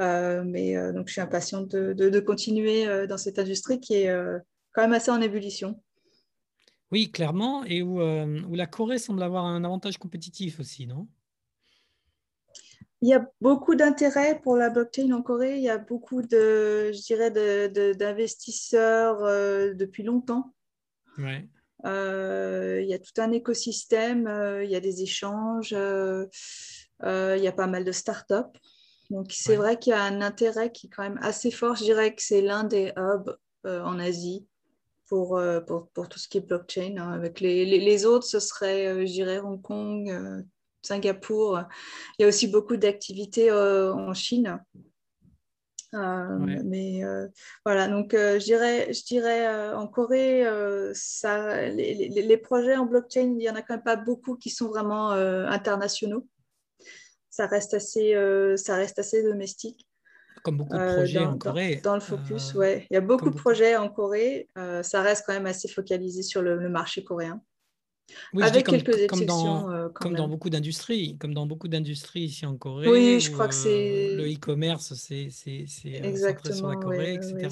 Euh, 0.00 0.42
mais 0.44 0.76
euh, 0.76 0.92
donc, 0.92 1.08
je 1.08 1.12
suis 1.12 1.20
impatiente 1.20 1.70
de, 1.70 2.20
continuer 2.20 3.06
dans 3.06 3.18
cette 3.18 3.38
industrie 3.38 3.80
qui 3.80 3.94
est 3.94 4.14
quand 4.72 4.82
même 4.82 4.92
assez 4.92 5.10
en 5.10 5.20
ébullition. 5.20 5.80
Oui, 6.90 7.10
clairement, 7.10 7.64
et 7.64 7.82
où, 7.82 8.00
où, 8.00 8.54
la 8.54 8.66
Corée 8.66 8.98
semble 8.98 9.22
avoir 9.22 9.44
un 9.44 9.64
avantage 9.64 9.98
compétitif 9.98 10.60
aussi, 10.60 10.86
non? 10.86 11.06
Il 13.00 13.08
y 13.08 13.14
a 13.14 13.30
beaucoup 13.40 13.76
d'intérêt 13.76 14.40
pour 14.40 14.56
la 14.56 14.70
blockchain 14.70 15.12
en 15.12 15.22
Corée. 15.22 15.56
Il 15.56 15.62
y 15.62 15.68
a 15.68 15.78
beaucoup 15.78 16.22
de, 16.22 16.90
je 16.92 17.00
dirais, 17.02 17.30
d'investisseurs 17.94 19.20
depuis 19.74 20.02
longtemps. 20.02 20.52
Ouais. 21.16 21.48
il 21.84 22.88
y 22.88 22.92
a 22.92 22.96
a 22.96 22.98
tout 22.98 23.20
un 23.20 23.30
écosystème, 23.30 24.60
il 24.64 24.70
y 24.70 24.74
a 24.74 24.80
des 24.80 25.02
échanges, 25.02 25.74
il 27.04 27.42
y 27.42 27.48
a 27.48 27.52
pas 27.52 27.66
mal 27.66 27.84
de 27.84 27.92
startups. 27.92 28.58
Donc, 29.10 29.32
c'est 29.32 29.56
vrai 29.56 29.78
qu'il 29.78 29.92
y 29.92 29.94
a 29.94 30.02
un 30.02 30.20
intérêt 30.20 30.70
qui 30.70 30.86
est 30.86 30.90
quand 30.90 31.02
même 31.02 31.18
assez 31.22 31.50
fort. 31.50 31.76
Je 31.76 31.84
dirais 31.84 32.14
que 32.14 32.22
c'est 32.22 32.42
l'un 32.42 32.64
des 32.64 32.92
hubs 32.96 33.36
en 33.64 33.98
Asie 33.98 34.46
pour, 35.08 35.40
pour, 35.66 35.88
pour, 35.88 36.08
tout 36.08 36.18
ce 36.18 36.28
qui 36.28 36.38
est 36.38 36.46
blockchain. 36.46 36.96
Hein. 36.98 37.12
Avec 37.12 37.40
les, 37.40 37.64
les, 37.64 38.04
autres, 38.04 38.26
ce 38.26 38.40
serait, 38.40 39.06
je 39.06 39.12
dirais, 39.12 39.38
Hong 39.38 39.62
Kong, 39.62 40.44
Singapour. 40.82 41.60
Il 42.18 42.22
y 42.22 42.24
a 42.26 42.28
aussi 42.28 42.48
beaucoup 42.48 42.76
d'activités 42.76 43.50
en 43.50 44.12
Chine. 44.12 44.60
Euh, 45.94 46.62
mais 46.64 47.02
euh, 47.02 47.28
voilà, 47.64 47.88
donc 47.88 48.12
euh, 48.12 48.38
je 48.38 48.44
dirais, 48.44 48.92
je 48.92 49.04
dirais 49.04 49.72
en 49.72 49.86
Corée, 49.86 50.44
ça, 50.92 51.68
les, 51.68 52.08
les, 52.08 52.36
projets 52.36 52.76
en 52.76 52.84
blockchain, 52.84 53.22
il 53.22 53.36
n'y 53.36 53.48
en 53.48 53.54
a 53.54 53.62
quand 53.62 53.74
même 53.74 53.82
pas 53.82 53.96
beaucoup 53.96 54.36
qui 54.36 54.50
sont 54.50 54.68
vraiment 54.68 55.10
internationaux. 55.10 56.26
Ça 57.38 57.46
reste 57.46 57.74
assez, 57.74 58.14
ça 58.56 58.74
reste 58.74 58.98
assez 58.98 59.22
domestique. 59.22 59.86
Comme 60.42 60.56
beaucoup 60.56 60.76
de 60.76 60.94
projets 60.96 61.18
en 61.18 61.38
Corée. 61.38 61.80
Dans, 61.84 61.94
le 61.94 62.00
focus, 62.00 62.54
ouais. 62.54 62.86
Il 62.90 62.94
y 62.94 62.96
a 62.96 63.00
beaucoup 63.00 63.30
de 63.30 63.36
projets 63.36 63.76
en 63.76 63.88
Corée. 63.88 64.48
ça 64.82 65.02
reste 65.02 65.24
quand 65.24 65.34
même 65.34 65.46
assez 65.46 65.68
focalisé 65.68 66.22
sur 66.22 66.42
le 66.42 66.68
marché 66.68 67.04
coréen. 67.04 67.40
Oui, 68.32 68.42
Avec 68.42 68.66
comme, 68.66 68.76
quelques 68.76 68.98
exceptions. 68.98 69.26
Dans, 69.26 69.70
euh, 69.70 69.88
comme 69.88 70.14
dans, 70.14 70.28
beaucoup 70.28 70.50
d'industries, 70.50 71.16
comme 71.18 71.34
dans 71.34 71.46
beaucoup 71.46 71.68
d'industries 71.68 72.22
ici 72.22 72.46
en 72.46 72.56
Corée. 72.56 72.88
Oui, 72.88 73.20
je 73.20 73.30
crois 73.30 73.48
que 73.48 73.54
c'est. 73.54 74.12
Euh, 74.12 74.16
le 74.16 74.32
e-commerce, 74.32 74.94
c'est 74.94 75.28
Exactement, 75.84 76.54
sur 76.54 76.68
la 76.68 76.76
Corée, 76.76 77.14
etc. 77.14 77.48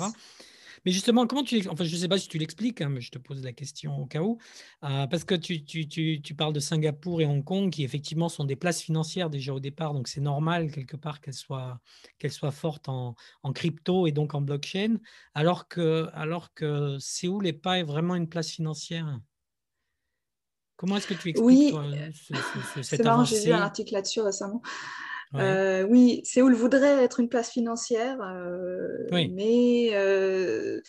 mais 0.86 0.92
justement, 0.92 1.26
comment 1.26 1.42
tu. 1.42 1.68
Enfin, 1.68 1.82
je 1.82 1.92
ne 1.92 2.00
sais 2.00 2.06
pas 2.06 2.16
si 2.16 2.28
tu 2.28 2.38
l'expliques, 2.38 2.80
hein, 2.80 2.88
mais 2.88 3.00
je 3.00 3.10
te 3.10 3.18
pose 3.18 3.42
la 3.42 3.52
question 3.52 3.98
au 3.98 4.06
cas 4.06 4.20
où. 4.20 4.38
Euh, 4.84 5.08
parce 5.08 5.24
que 5.24 5.34
tu, 5.34 5.64
tu, 5.64 5.88
tu, 5.88 6.22
tu, 6.22 6.34
parles 6.36 6.52
de 6.52 6.60
Singapour 6.60 7.20
et 7.20 7.26
Hong 7.26 7.42
Kong, 7.42 7.70
qui 7.70 7.82
effectivement 7.82 8.28
sont 8.28 8.44
des 8.44 8.54
places 8.54 8.80
financières 8.82 9.28
déjà 9.28 9.52
au 9.52 9.58
départ. 9.58 9.94
Donc, 9.94 10.06
c'est 10.06 10.20
normal, 10.20 10.70
quelque 10.70 10.96
part, 10.96 11.20
qu'elles 11.20 11.34
soient, 11.34 11.80
qu'elles 12.20 12.30
soient 12.30 12.52
fortes 12.52 12.88
en, 12.88 13.16
en, 13.42 13.52
crypto 13.52 14.06
et 14.06 14.12
donc 14.12 14.34
en 14.34 14.40
blockchain. 14.40 14.98
Alors 15.34 15.66
que, 15.66 16.08
alors 16.12 16.54
que 16.54 16.98
Séoul 17.00 17.42
n'est 17.42 17.52
pas 17.52 17.82
vraiment 17.82 18.14
une 18.14 18.28
place 18.28 18.50
financière. 18.50 19.18
Comment 20.76 20.98
est-ce 20.98 21.08
que 21.08 21.14
tu 21.14 21.30
expliques 21.30 21.74
oui, 21.74 21.74
C'est 22.82 23.02
marrant, 23.02 23.24
j'ai 23.24 23.44
lu 23.44 23.52
un 23.52 23.60
article 23.60 23.92
là-dessus 23.92 24.20
récemment. 24.20 24.62
Euh, 25.34 25.82
oui, 25.82 26.22
Séoul 26.24 26.54
voudrait 26.54 27.04
être 27.04 27.20
une 27.20 27.28
place 27.28 27.50
financière, 27.50 28.18
euh, 28.22 29.06
mais 29.10 29.90
euh, 29.92 30.80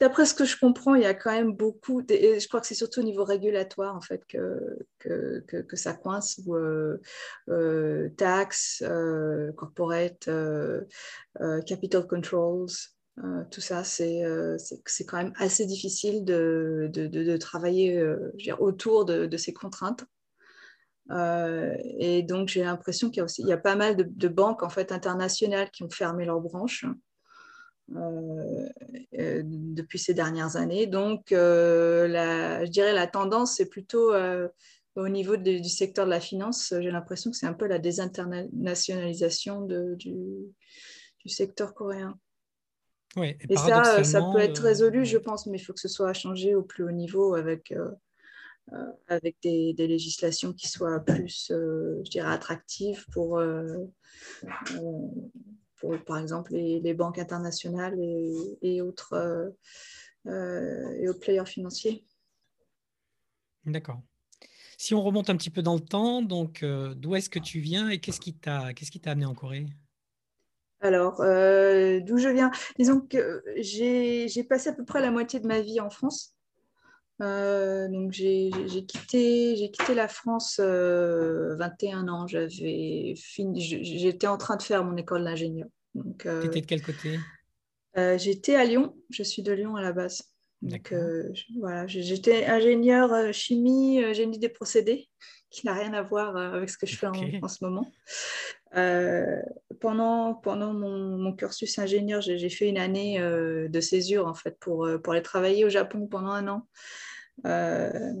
d'après 0.00 0.26
ce 0.26 0.34
que 0.34 0.44
je 0.44 0.58
comprends, 0.58 0.94
il 0.94 1.02
y 1.02 1.06
a 1.06 1.14
quand 1.14 1.32
même 1.32 1.52
beaucoup, 1.52 2.02
et 2.08 2.40
je 2.40 2.48
crois 2.48 2.60
que 2.60 2.66
c'est 2.66 2.74
surtout 2.74 3.00
au 3.00 3.04
niveau 3.04 3.24
régulatoire 3.24 3.94
en 3.94 4.00
fait 4.00 4.24
que, 4.26 4.58
que, 4.98 5.44
que, 5.46 5.76
ça 5.76 5.92
coince, 5.92 6.40
ou 6.46 6.56
taxes, 8.16 8.82
corporate, 9.56 10.28
capital 11.66 12.06
controls, 12.06 12.66
euh, 13.22 13.44
tout 13.50 13.60
ça, 13.60 13.82
euh, 14.00 14.58
c'est 14.58 15.04
quand 15.04 15.18
même 15.18 15.32
assez 15.36 15.66
difficile 15.66 16.24
de, 16.24 16.90
de, 16.92 17.06
de, 17.06 17.36
travailler 17.36 17.96
euh, 17.98 18.32
autour 18.58 19.04
de, 19.04 19.36
ces 19.36 19.52
contraintes. 19.52 20.04
Et 21.10 22.22
donc, 22.22 22.48
j'ai 22.48 22.62
l'impression 22.62 23.10
qu'il 23.10 23.18
y 23.18 23.20
a 23.20 23.24
aussi 23.24 23.42
il 23.42 23.48
y 23.48 23.52
a 23.52 23.58
pas 23.58 23.76
mal 23.76 23.96
de, 23.96 24.28
banques 24.28 24.62
en 24.62 24.70
fait, 24.70 24.92
internationales 24.92 25.70
qui 25.70 25.82
ont 25.82 25.90
fermé 25.90 26.24
leurs 26.24 26.40
branches 26.40 26.86
depuis 29.12 29.98
ces 29.98 30.14
dernières 30.14 30.56
années. 30.56 30.86
Donc, 30.86 31.30
la, 31.30 32.64
je 32.64 32.70
dirais 32.70 32.94
la 32.94 33.06
tendance, 33.06 33.56
c'est 33.56 33.68
plutôt 33.68 34.14
au 34.96 35.08
niveau 35.08 35.36
du 35.36 35.68
secteur 35.68 36.06
de 36.06 36.10
la 36.10 36.20
finance. 36.20 36.72
J'ai 36.80 36.90
l'impression 36.90 37.30
que 37.30 37.36
c'est 37.36 37.46
un 37.46 37.52
peu 37.52 37.66
la 37.66 37.78
désinternationalisation 37.78 39.62
du, 39.62 39.96
du 39.96 41.28
secteur 41.28 41.74
coréen 41.74 42.18
et, 43.22 43.56
ça, 43.56 44.02
ça 44.02 44.20
peut 44.32 44.40
être 44.40 44.64
euh, 44.64 44.68
résolu, 44.68 45.04
je 45.04 45.18
pense, 45.18 45.46
mais 45.46 45.58
il 45.58 45.60
faut 45.60 45.72
que 45.72 45.80
ce 45.80 45.88
soit 45.88 46.12
changé 46.12 46.54
au 46.54 46.62
plus 46.62 46.84
haut 46.84 46.90
niveau 46.90 47.34
avec, 47.34 47.70
euh, 47.72 47.90
euh, 47.90 47.94
avec 49.08 49.36
des, 49.42 49.74
des, 49.74 49.86
législations 49.86 50.52
qui 50.52 50.68
soient 50.68 51.00
plus, 51.00 51.46
je 51.50 52.10
dirais, 52.10 52.32
attractives 52.32 53.04
pour, 53.12 53.42
pour, 55.76 56.04
par 56.04 56.18
exemple, 56.18 56.52
les, 56.52 56.80
les 56.80 56.94
banques 56.94 57.18
internationales 57.18 57.98
et, 58.00 58.58
et 58.62 58.80
autres, 58.80 59.54
et 60.26 61.08
autres 61.08 61.20
players 61.20 61.46
financiers. 61.46 62.04
D'accord. 63.66 64.00
Si 64.78 64.94
on 64.94 65.02
remonte 65.02 65.30
un 65.30 65.36
petit 65.36 65.50
peu 65.50 65.62
dans 65.62 65.74
le 65.74 65.80
temps, 65.80 66.22
donc 66.22 66.64
d'où 66.64 67.14
est-ce 67.14 67.30
que 67.30 67.38
tu 67.38 67.60
viens 67.60 67.88
et 67.88 67.98
qu'est-ce 67.98 68.20
qui 68.20 68.34
t'a 68.34 68.72
qu'est-ce 68.74 68.90
qui 68.90 69.00
t'a 69.00 69.12
amené 69.12 69.26
en 69.26 69.34
Corée? 69.34 69.66
Alors, 70.84 71.22
euh, 71.22 72.00
d'où 72.00 72.18
je 72.18 72.28
viens? 72.28 72.50
Disons 72.78 73.00
que 73.00 73.42
j'ai 73.56 74.44
passé 74.44 74.68
à 74.68 74.74
peu 74.74 74.84
près 74.84 75.00
la 75.00 75.10
moitié 75.10 75.40
de 75.40 75.46
ma 75.46 75.62
vie 75.62 75.80
en 75.80 75.88
France. 75.88 76.34
Euh, 77.22 77.88
donc, 77.88 78.12
j'ai 78.12 78.50
quitté, 78.86 79.54
quitté 79.72 79.94
la 79.94 80.08
France 80.08 80.58
21 80.58 80.64
euh, 80.66 82.10
ans. 82.10 82.26
J'avais 82.26 83.14
fini, 83.16 83.60
j'étais 83.60 84.26
en 84.26 84.36
train 84.36 84.56
de 84.56 84.62
faire 84.62 84.84
mon 84.84 84.96
école 84.96 85.24
d'ingénieur. 85.24 85.68
Tu 86.18 86.28
étais 86.44 86.60
de 86.60 86.66
quel 86.66 86.82
côté? 86.82 87.18
J'étais 88.18 88.56
à 88.56 88.64
Lyon. 88.64 88.96
Je 89.10 89.22
suis 89.22 89.42
de 89.42 89.52
Lyon 89.52 89.76
à 89.76 89.82
la 89.82 89.92
base. 89.92 90.22
Donc, 90.62 90.94
voilà, 91.58 91.86
j'étais 91.86 92.46
ingénieur 92.46 93.32
chimie, 93.32 94.02
génie 94.14 94.38
des 94.38 94.48
procédés, 94.48 95.08
qui 95.50 95.66
n'a 95.66 95.74
rien 95.74 95.92
à 95.92 96.02
voir 96.02 96.36
avec 96.36 96.70
ce 96.70 96.78
que 96.78 96.86
je 96.86 96.96
fais 96.96 97.06
en, 97.06 97.48
ce 97.48 97.64
moment. 97.64 97.92
Euh, 98.76 99.40
pendant 99.80 100.40
mon, 100.44 101.32
cursus 101.34 101.78
ingénieur, 101.78 102.20
j'ai 102.20 102.48
fait 102.48 102.68
une 102.68 102.78
année 102.78 103.20
euh, 103.20 103.68
de 103.68 103.80
césure 103.80 104.26
en 104.26 104.34
fait 104.34 104.58
pour, 104.58 104.84
euh, 104.84 104.98
pour 104.98 105.12
aller 105.12 105.22
travailler 105.22 105.64
au 105.64 105.68
Japon 105.68 106.06
pendant 106.06 106.30
un 106.30 106.48
an. 106.48 106.66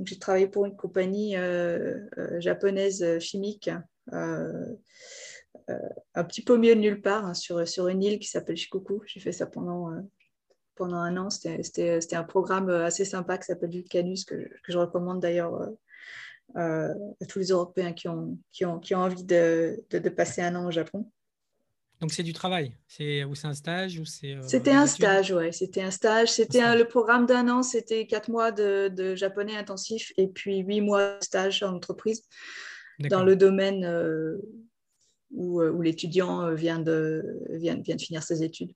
j'ai 0.04 0.18
travaillé 0.18 0.46
pour 0.46 0.66
une 0.66 0.76
compagnie 0.76 1.36
japonaise 2.38 3.18
chimique, 3.18 3.70
un 4.12 4.76
petit 6.28 6.44
peu 6.44 6.56
mieux 6.58 6.74
de 6.74 6.80
nulle 6.80 7.00
part, 7.00 7.26
hein, 7.26 7.34
sur, 7.34 7.88
une 7.88 8.02
île 8.02 8.18
qui 8.18 8.28
s'appelle 8.28 8.56
Shikoku. 8.56 9.02
J'ai 9.06 9.20
fait 9.20 9.32
ça 9.32 9.46
pendant, 9.46 9.90
pendant 10.76 10.98
un 10.98 11.16
an. 11.16 11.30
C'était 11.30 12.16
un 12.16 12.24
programme 12.24 12.68
assez 12.68 13.04
sympa 13.04 13.38
qui 13.38 13.46
s'appelle 13.46 13.70
Vulcanus, 13.70 14.24
que, 14.24 14.34
que 14.34 14.72
je 14.72 14.78
recommande 14.78 15.20
d'ailleurs 15.20 15.68
euh, 16.56 16.94
à 17.20 17.26
tous 17.26 17.38
les 17.38 17.48
Européens 17.48 17.92
qui 17.92 18.08
ont, 18.08 18.38
qui 18.52 18.64
ont, 18.64 18.78
qui 18.78 18.94
ont 18.94 19.00
envie 19.00 19.24
de, 19.24 19.84
de, 19.90 20.08
passer 20.08 20.40
un 20.42 20.54
an 20.54 20.66
au 20.66 20.70
Japon. 20.70 21.10
Donc 22.00 22.12
c'est 22.12 22.22
du 22.22 22.32
travail, 22.32 22.76
c'est 22.86 23.24
ou 23.24 23.34
c'est 23.34 23.46
un 23.46 23.54
stage 23.54 23.98
ou 23.98 24.04
c'est. 24.04 24.34
Euh, 24.34 24.42
c'était 24.46 24.72
un 24.72 24.86
stage, 24.86 25.32
ouais. 25.32 25.52
C'était 25.52 25.82
un 25.82 25.90
stage. 25.90 26.30
C'était 26.30 26.76
le 26.76 26.84
programme 26.86 27.26
d'un 27.26 27.48
an. 27.48 27.62
C'était 27.62 28.06
quatre 28.06 28.30
mois 28.30 28.52
de, 28.52 28.88
de, 28.88 29.14
japonais 29.14 29.56
intensif 29.56 30.12
et 30.16 30.28
puis 30.28 30.58
huit 30.58 30.80
mois 30.80 31.18
de 31.18 31.24
stage 31.24 31.62
en 31.62 31.74
entreprise 31.74 32.22
dans 32.98 33.24
le 33.24 33.36
domaine 33.36 33.84
euh, 33.84 34.36
où, 35.30 35.62
où 35.62 35.82
l'étudiant 35.82 36.52
vient 36.54 36.78
de, 36.78 37.40
vient, 37.50 37.76
vient 37.76 37.96
de 37.96 38.02
finir 38.02 38.22
ses 38.22 38.42
études. 38.42 38.72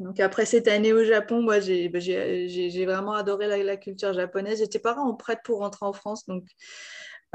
Donc 0.00 0.18
après 0.18 0.46
cette 0.46 0.66
année 0.66 0.94
au 0.94 1.04
Japon, 1.04 1.42
moi 1.42 1.60
j'ai 1.60 1.88
bah, 1.90 2.00
vraiment 2.00 3.12
adoré 3.12 3.62
la, 3.62 3.76
culture 3.76 4.14
japonaise. 4.14 4.58
J'étais 4.58 4.78
pas 4.78 4.94
vraiment 4.94 5.14
prête 5.14 5.40
pour 5.44 5.58
rentrer 5.58 5.84
en 5.84 5.92
France, 5.92 6.26
donc 6.26 6.44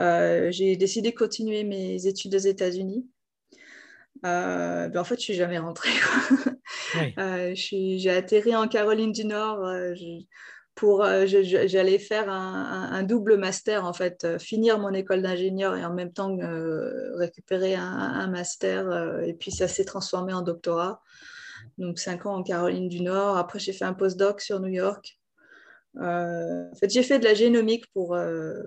euh, 0.01 0.51
j'ai 0.51 0.75
décidé 0.75 1.12
de 1.12 1.15
continuer 1.15 1.63
mes 1.63 2.07
études 2.07 2.34
aux 2.34 2.39
États-Unis. 2.39 3.05
Euh, 4.25 4.89
ben, 4.89 5.00
en 5.00 5.03
fait, 5.03 5.15
je 5.15 5.22
suis 5.22 5.34
jamais 5.36 5.60
rentrée. 5.60 5.89
Euh, 7.19 7.51
j'ai 7.53 8.10
atterri 8.10 8.55
en 8.55 8.67
Caroline 8.67 9.12
du 9.12 9.25
Nord. 9.25 9.69
pour, 10.74 11.05
j'allais 11.25 12.00
faire 12.00 12.29
un, 12.29 13.03
double 13.03 13.38
master 13.38 13.86
en 13.86 13.93
fait, 13.93 14.39
finir 14.39 14.79
mon 14.79 14.93
école 14.93 15.22
d'ingénieur 15.22 15.75
et 15.75 15.86
en 15.86 15.93
même 15.93 16.12
temps 16.12 16.38
récupérer 17.17 17.75
un, 17.75 17.84
un 17.84 18.27
master. 18.27 19.22
et 19.25 19.34
puis 19.34 19.51
ça 19.51 19.67
s'est 19.67 19.86
transformé 19.86 20.34
en 20.34 20.41
doctorat 20.41 21.01
donc 21.77 22.00
cinq 22.00 22.25
ans 22.25 22.36
en 22.36 22.43
Caroline 22.43 22.89
du 22.89 23.01
Nord. 23.01 23.38
Après, 23.38 23.60
j'ai 23.60 23.74
fait 23.74 23.86
un 23.86 23.93
postdoc 23.93 24.41
sur 24.41 24.60
New 24.60 24.69
York. 24.69 25.19
Euh, 25.98 26.69
en 26.72 26.75
fait, 26.75 26.89
j'ai 26.89 27.03
fait 27.03 27.19
de 27.19 27.24
la 27.24 27.34
génomique 27.34 27.86
pour, 27.93 28.15
euh, 28.15 28.62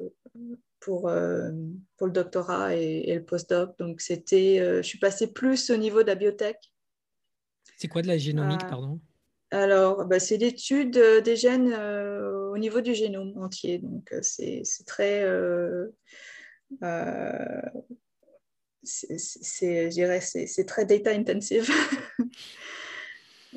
pour, 0.81 1.09
euh, 1.09 1.50
pour 1.97 2.07
le 2.07 2.12
doctorat 2.12 2.75
et, 2.75 3.14
le 3.14 3.25
postdoc. 3.25 3.76
Donc, 3.78 4.00
c'était, 4.00 4.59
je 4.59 4.83
suis 4.83 4.99
passée 4.99 5.33
plus 5.33 5.71
au 5.71 5.76
niveau 5.76 6.02
de 6.02 6.09
la 6.09 6.14
biotech. 6.14 6.57
C'est 7.76 7.88
quoi 7.88 8.02
de 8.02 8.09
la 8.09 8.19
génomique, 8.19 8.67
pardon? 8.69 9.00
alors, 9.50 10.05
bah, 10.05 10.21
c'est 10.21 10.37
l'étude 10.37 10.99
des 11.25 11.37
gènes 11.37 11.73
au 11.73 12.59
niveau 12.59 12.83
du 12.83 12.95
génome 12.95 13.33
entier. 13.38 13.78
Donc, 13.78 14.14
c'est 14.21 14.62
très. 14.85 15.25
c'est 18.83 20.67
très 20.67 20.85
data 20.85 21.12
intensive. 21.12 21.71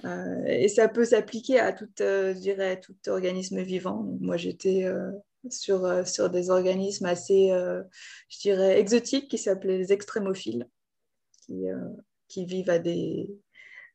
Euh, 0.05 0.45
et 0.45 0.67
ça 0.67 0.87
peut 0.87 1.05
s'appliquer 1.05 1.59
à 1.59 1.73
tout, 1.73 1.89
euh, 2.01 2.33
je 2.33 2.39
dirais, 2.39 2.79
tout 2.79 2.95
organisme 3.07 3.61
vivant. 3.61 4.03
moi, 4.19 4.37
j'étais, 4.37 4.85
euh, 4.85 5.11
sur, 5.49 6.07
sur 6.07 6.29
des 6.29 6.49
organismes 6.49 7.05
assez, 7.05 7.49
je 8.29 8.39
dirais, 8.41 8.79
exotiques 8.79 9.27
qui 9.27 9.39
s'appelaient 9.39 9.79
les 9.79 9.91
extrémophiles, 9.91 10.69
qui, 11.41 11.63
qui 12.27 12.45
vivent 12.45 12.69
à 12.69 12.77
des, 12.77 13.27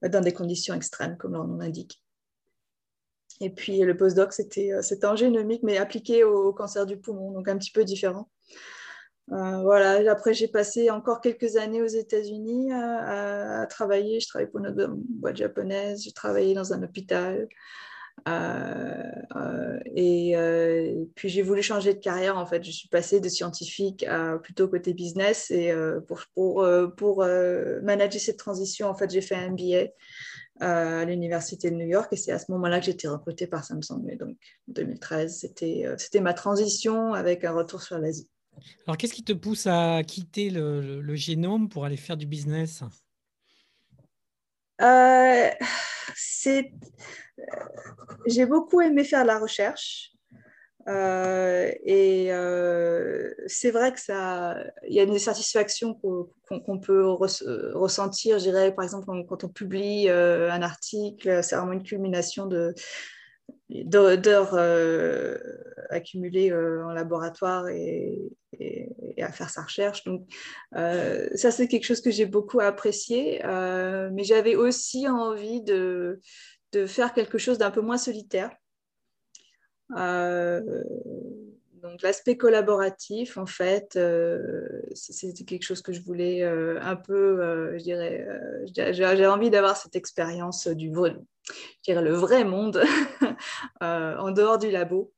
dans 0.03 0.21
des 0.21 0.33
conditions 0.33 0.75
extrêmes, 0.75 1.17
comme 1.17 1.35
leur 1.35 1.47
nom 1.47 1.57
l'indique. 1.57 2.03
Et 3.41 3.51
puis 3.51 3.79
le 3.79 3.97
postdoc, 3.97 4.33
c'était 4.33 4.73
en 5.05 5.15
génomique, 5.15 5.63
mais 5.63 5.77
appliqué 5.79 6.25
au 6.25 6.53
cancer 6.53 6.85
du 6.85 6.97
poumon, 6.97 7.31
donc 7.31 7.47
un 7.47 7.57
petit 7.57 7.71
peu 7.71 7.85
différent. 7.85 8.29
Euh, 9.33 9.63
voilà, 9.63 10.11
après 10.11 10.35
j'ai 10.35 10.47
passé 10.47 10.89
encore 10.91 11.21
quelques 11.21 11.57
années 11.57 11.83
aux 11.83 11.87
États-Unis 11.87 12.73
à, 12.73 13.67
travailler. 13.69 14.21
Je 14.21 14.29
travaillais 14.29 14.51
pour 14.51 14.61
une 14.61 14.73
boîte 15.09 15.37
japonaise, 15.37 16.03
j'ai 16.05 16.13
travaillé 16.13 16.55
dans 16.55 16.73
un 16.73 16.83
hôpital. 16.83 17.49
Euh, 18.29 19.13
euh, 19.37 19.79
et 19.95 21.07
puis 21.17 21.29
j'ai 21.29 21.43
voulu 21.43 21.63
changer 21.63 21.93
de 21.95 21.99
carrière 21.99 22.39
en 22.39 22.47
fait. 22.47 22.63
Je 22.65 22.71
suis 22.71 22.89
passée 22.89 23.21
de 23.21 23.29
scientifique 23.29 24.05
à 24.05 24.39
plutôt 24.39 24.69
côté 24.69 24.95
business 24.95 25.51
et 25.51 25.75
pour, 26.07 26.23
pour, 26.35 26.67
pour 26.97 27.25
manager 27.83 28.21
cette 28.21 28.39
transition 28.39 28.89
en 28.89 28.95
fait 28.95 29.11
j'ai 29.11 29.21
fait 29.21 29.35
un 29.35 29.51
MBA 29.51 29.91
à 30.61 31.05
l'université 31.05 31.71
de 31.71 31.77
New 31.77 31.87
York 31.87 32.09
et 32.13 32.17
c'est 32.17 32.33
à 32.33 32.39
ce 32.39 32.51
moment-là 32.53 32.79
que 32.79 32.87
j'ai 32.87 32.93
été 32.93 33.09
recrutée 33.09 33.47
par 33.49 33.65
Samsung. 33.65 34.17
Donc 34.19 34.37
en 34.69 34.73
2013 34.73 35.39
c'était 35.41 35.85
c'était 35.99 36.21
ma 36.21 36.33
transition 36.33 37.13
avec 37.13 37.45
un 37.45 37.53
retour 37.53 37.83
sur 37.83 37.99
l'Asie. 37.99 38.29
Alors, 38.87 38.97
qu'est-ce 38.97 39.15
qui 39.15 39.25
te 39.25 39.33
pousse 39.33 39.67
à 39.67 40.03
quitter 40.07 40.51
le, 40.51 41.15
génome 41.15 41.69
pour 41.69 41.85
aller 41.85 41.97
faire 41.97 42.17
du 42.17 42.27
business? 42.27 42.83
Euh, 44.81 45.51
J'ai 48.27 48.47
beaucoup 48.47 48.81
aimé 48.81 49.05
faire 49.05 49.25
la 49.25 49.39
recherche. 49.39 50.13
Euh, 50.89 51.73
et 51.85 52.33
euh, 52.33 53.33
c'est 53.49 53.73
vrai 53.73 53.93
que 53.93 54.01
ça, 54.01 54.57
il 54.89 54.95
y 54.95 55.01
a 55.01 55.03
une 55.03 55.19
satisfaction 55.19 55.95
qu'on 55.95 56.79
peut 56.79 57.05
ressentir, 57.05 58.39
je 58.39 58.45
dirais, 58.45 58.73
par 58.73 58.85
exemple, 58.85 59.07
quand, 59.29 59.43
on 59.43 59.49
publie 59.49 60.09
un 60.09 60.63
article, 60.63 61.43
c'est 61.43 61.57
vraiment 61.57 61.73
une 61.73 61.83
culmination 61.83 62.47
d'heures 63.69 64.55
euh, 64.55 65.37
accumulées 65.91 66.51
euh, 66.51 66.85
en 66.87 66.93
laboratoire 66.93 67.69
et, 67.69 68.33
à 69.19 69.33
faire 69.33 69.51
sa 69.51 69.63
recherche. 69.63 70.05
Donc, 70.05 70.27
euh, 70.75 71.29
ça, 71.35 71.51
c'est 71.51 71.69
quelque 71.69 71.85
chose 71.85 72.01
que 72.01 72.11
j'ai 72.11 72.27
beaucoup 72.27 72.61
apprécié. 72.61 73.41
mais 73.45 74.25
j'avais 74.25 74.57
aussi 74.57 75.09
envie 75.09 75.63
de, 75.63 76.21
de, 76.73 76.87
faire 76.87 77.15
quelque 77.15 77.39
chose 77.39 77.59
d'un 77.59 77.71
peu 77.71 77.81
moins 77.81 77.99
solitaire. 77.99 78.51
donc, 79.91 82.03
l'aspect 82.03 82.37
collaboratif, 82.37 83.39
en 83.39 83.47
fait, 83.47 83.99
c'était 84.95 85.45
quelque 85.45 85.65
chose 85.65 85.83
que 85.83 85.93
je 85.93 86.03
voulais 86.03 86.43
un 86.43 86.97
peu, 86.97 87.77
je 87.79 87.83
dirais, 87.83 88.27
j'ai 88.75 89.27
envie 89.27 89.51
d'avoir 89.51 89.77
cette 89.77 89.97
expérience 89.97 90.69
du 90.69 90.91
je 91.49 91.93
dirais, 91.93 92.03
le 92.03 92.15
vrai 92.15 92.45
monde 92.45 92.83
euh, 93.83 94.17
en 94.17 94.31
dehors 94.31 94.59
du 94.59 94.71
labo. 94.71 95.13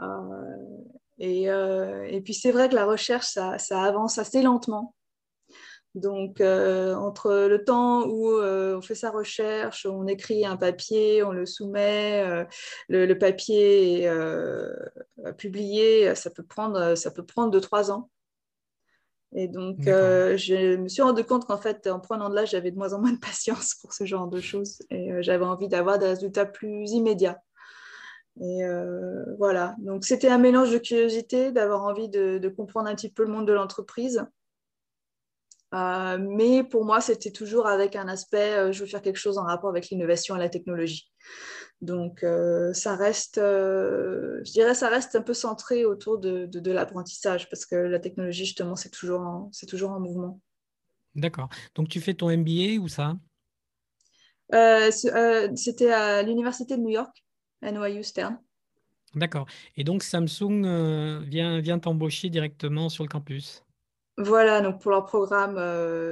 Euh, 0.00 0.71
et, 1.22 1.48
euh, 1.50 2.04
et, 2.08 2.20
puis 2.20 2.34
c'est 2.34 2.50
vrai 2.52 2.68
que 2.68 2.74
la 2.74 2.84
recherche, 2.84 3.26
ça, 3.26 3.58
ça 3.58 3.82
avance 3.82 4.18
assez 4.18 4.42
lentement. 4.42 4.94
Donc, 5.94 6.40
entre 6.40 7.48
le 7.48 7.64
temps 7.64 8.06
où 8.06 8.40
on 8.40 8.80
fait 8.80 8.94
sa 8.94 9.10
recherche, 9.10 9.84
on 9.84 10.06
écrit 10.06 10.46
un 10.46 10.56
papier, 10.56 11.22
on 11.22 11.32
le 11.32 11.44
soumet, 11.44 12.46
le, 12.88 13.12
papier 13.12 14.04
est 14.04 15.32
publié, 15.36 16.14
ça 16.14 16.30
peut 16.30 16.44
prendre, 16.44 16.94
ça 16.94 17.10
peut 17.10 17.26
prendre 17.26 17.50
deux, 17.50 17.60
trois 17.60 17.90
ans. 17.92 18.08
Et 19.34 19.48
donc, 19.48 19.86
euh, 19.86 20.36
je 20.36 20.76
me 20.76 20.88
suis 20.88 21.02
rendu 21.02 21.24
compte 21.24 21.46
qu'en 21.46 21.56
fait, 21.56 21.86
en 21.86 22.00
prenant 22.00 22.28
de 22.28 22.34
l'âge, 22.34 22.50
j'avais 22.50 22.70
de 22.70 22.76
moins 22.76 22.92
en 22.92 23.00
moins 23.00 23.12
de 23.12 23.18
patience 23.18 23.74
pour 23.80 23.92
ce 23.92 24.04
genre 24.04 24.28
de 24.28 24.40
choses. 24.40 24.82
Et 24.90 25.12
euh, 25.12 25.22
j'avais 25.22 25.44
envie 25.44 25.68
d'avoir 25.68 25.98
des 25.98 26.06
résultats 26.06 26.46
plus 26.46 26.90
immédiats. 26.90 27.40
Et 28.40 28.64
euh, 28.64 29.24
voilà. 29.38 29.76
Donc, 29.78 30.04
c'était 30.04 30.28
un 30.28 30.38
mélange 30.38 30.72
de 30.72 30.78
curiosité, 30.78 31.52
d'avoir 31.52 31.82
envie 31.82 32.08
de, 32.08 32.48
comprendre 32.48 32.88
un 32.88 32.94
petit 32.94 33.10
peu 33.10 33.24
le 33.24 33.30
monde 33.30 33.46
de 33.46 33.52
l'entreprise. 33.52 34.24
mais 35.72 36.64
pour 36.64 36.84
moi, 36.84 37.00
c'était 37.00 37.30
toujours 37.32 37.66
avec 37.66 37.96
un 37.96 38.08
aspect, 38.08 38.72
je 38.72 38.80
veux 38.80 38.86
faire 38.86 39.02
quelque 39.02 39.18
chose 39.18 39.38
en 39.38 39.44
rapport 39.44 39.70
avec 39.70 39.90
l'innovation 39.90 40.36
et 40.36 40.38
la 40.38 40.48
technologie. 40.48 41.12
Donc, 41.82 42.22
euh, 42.22 42.72
ça 42.72 42.94
reste, 42.94 43.38
euh, 43.38 44.40
je 44.44 44.52
dirais, 44.52 44.72
ça 44.72 44.88
reste 44.88 45.16
un 45.16 45.20
peu 45.20 45.34
centré 45.34 45.84
autour 45.84 46.18
de, 46.18 46.46
de, 46.46 46.70
l'apprentissage 46.70 47.50
parce 47.50 47.66
que 47.66 47.74
la 47.74 47.98
technologie, 47.98 48.44
justement, 48.44 48.76
c'est 48.76 48.88
toujours, 48.88 49.20
en, 49.20 49.48
c'est 49.50 49.66
toujours 49.66 49.90
en 49.90 49.98
mouvement. 49.98 50.40
D'accord. 51.16 51.48
Donc, 51.74 51.88
tu 51.88 52.00
fais 52.00 52.14
ton 52.14 52.30
MBA 52.30 52.80
ou 52.80 52.86
ça? 52.86 53.16
Euh, 54.54 54.92
C'était 55.56 55.90
à 55.90 56.22
l'Université 56.22 56.76
de 56.76 56.82
New 56.82 56.90
York, 56.90 57.24
NYU 57.62 58.02
Stern. 58.02 58.38
D'accord. 59.14 59.46
Et 59.76 59.84
donc, 59.84 60.02
Samsung 60.02 61.22
vient, 61.24 61.60
vient 61.60 61.78
t'embaucher 61.78 62.30
directement 62.30 62.88
sur 62.88 63.04
le 63.04 63.08
campus 63.08 63.64
Voilà, 64.16 64.60
donc 64.60 64.80
pour 64.80 64.90
leur 64.90 65.04
programme 65.04 65.56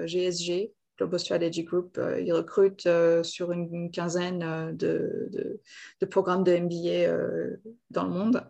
GSG, 0.07 0.75
Global 1.01 1.19
Strategy 1.19 1.65
Group, 1.65 1.97
euh, 1.97 2.21
ils 2.21 2.33
recrutent 2.33 2.85
euh, 2.85 3.23
sur 3.23 3.53
une, 3.53 3.91
quinzaine 3.91 4.43
euh, 4.43 4.73
de, 4.73 5.59
de, 5.99 6.07
programmes 6.07 6.45
de 6.45 6.55
MBA 6.59 7.59
dans 7.89 8.05
le 8.05 8.11
monde. 8.11 8.47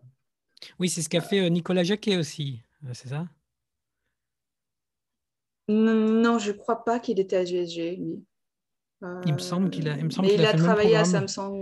Oui, 0.81 0.89
c'est 0.89 1.01
ce 1.01 1.09
qu'a 1.09 1.21
fait 1.21 1.49
Nicolas 1.49 1.85
Jacquet 1.85 2.17
aussi, 2.17 2.61
c'est 2.93 3.09
ça? 3.09 3.27
Non, 5.69 6.41
je 6.41 6.51
ne 6.51 6.57
crois 6.57 6.85
pas 6.85 6.99
qu'il 6.99 7.21
était 7.21 7.37
à 7.37 7.45
GSG, 7.45 7.97
lui. 7.97 8.25
Il 9.25 9.33
me 9.33 9.39
semble 9.39 9.71
qu'il 9.71 9.89
a, 9.89 9.97
il, 9.97 10.05
me 10.05 10.11
semble 10.11 10.29
il 10.29 10.45
a, 10.45 10.53
travaillé 10.53 10.97
à 10.97 11.05
Samsung, 11.05 11.61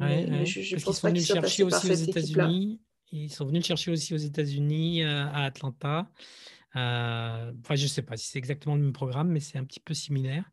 mais, 0.00 0.46
je, 0.46 0.82
pense 0.84 1.00
pas 1.00 1.12
qu'il 1.12 1.24
soit 1.24 1.36
chercher 1.36 1.62
aussi 1.64 1.90
aux 1.90 1.94
États-Unis. 1.94 2.80
Ils 3.10 3.30
sont 3.30 3.46
venus 3.46 3.62
le 3.62 3.66
chercher 3.66 3.90
aussi 3.90 4.14
aux 4.14 4.18
États-Unis, 4.18 5.04
à 5.04 5.44
Atlanta. 5.44 6.08
Euh, 6.76 7.52
enfin, 7.60 7.74
je 7.74 7.84
ne 7.84 7.88
sais 7.88 8.02
pas 8.02 8.16
si 8.16 8.26
c'est 8.28 8.38
exactement 8.38 8.76
le 8.76 8.82
même 8.82 8.92
programme, 8.92 9.28
mais 9.28 9.40
c'est 9.40 9.58
un 9.58 9.64
petit 9.64 9.80
peu 9.80 9.94
similaire 9.94 10.44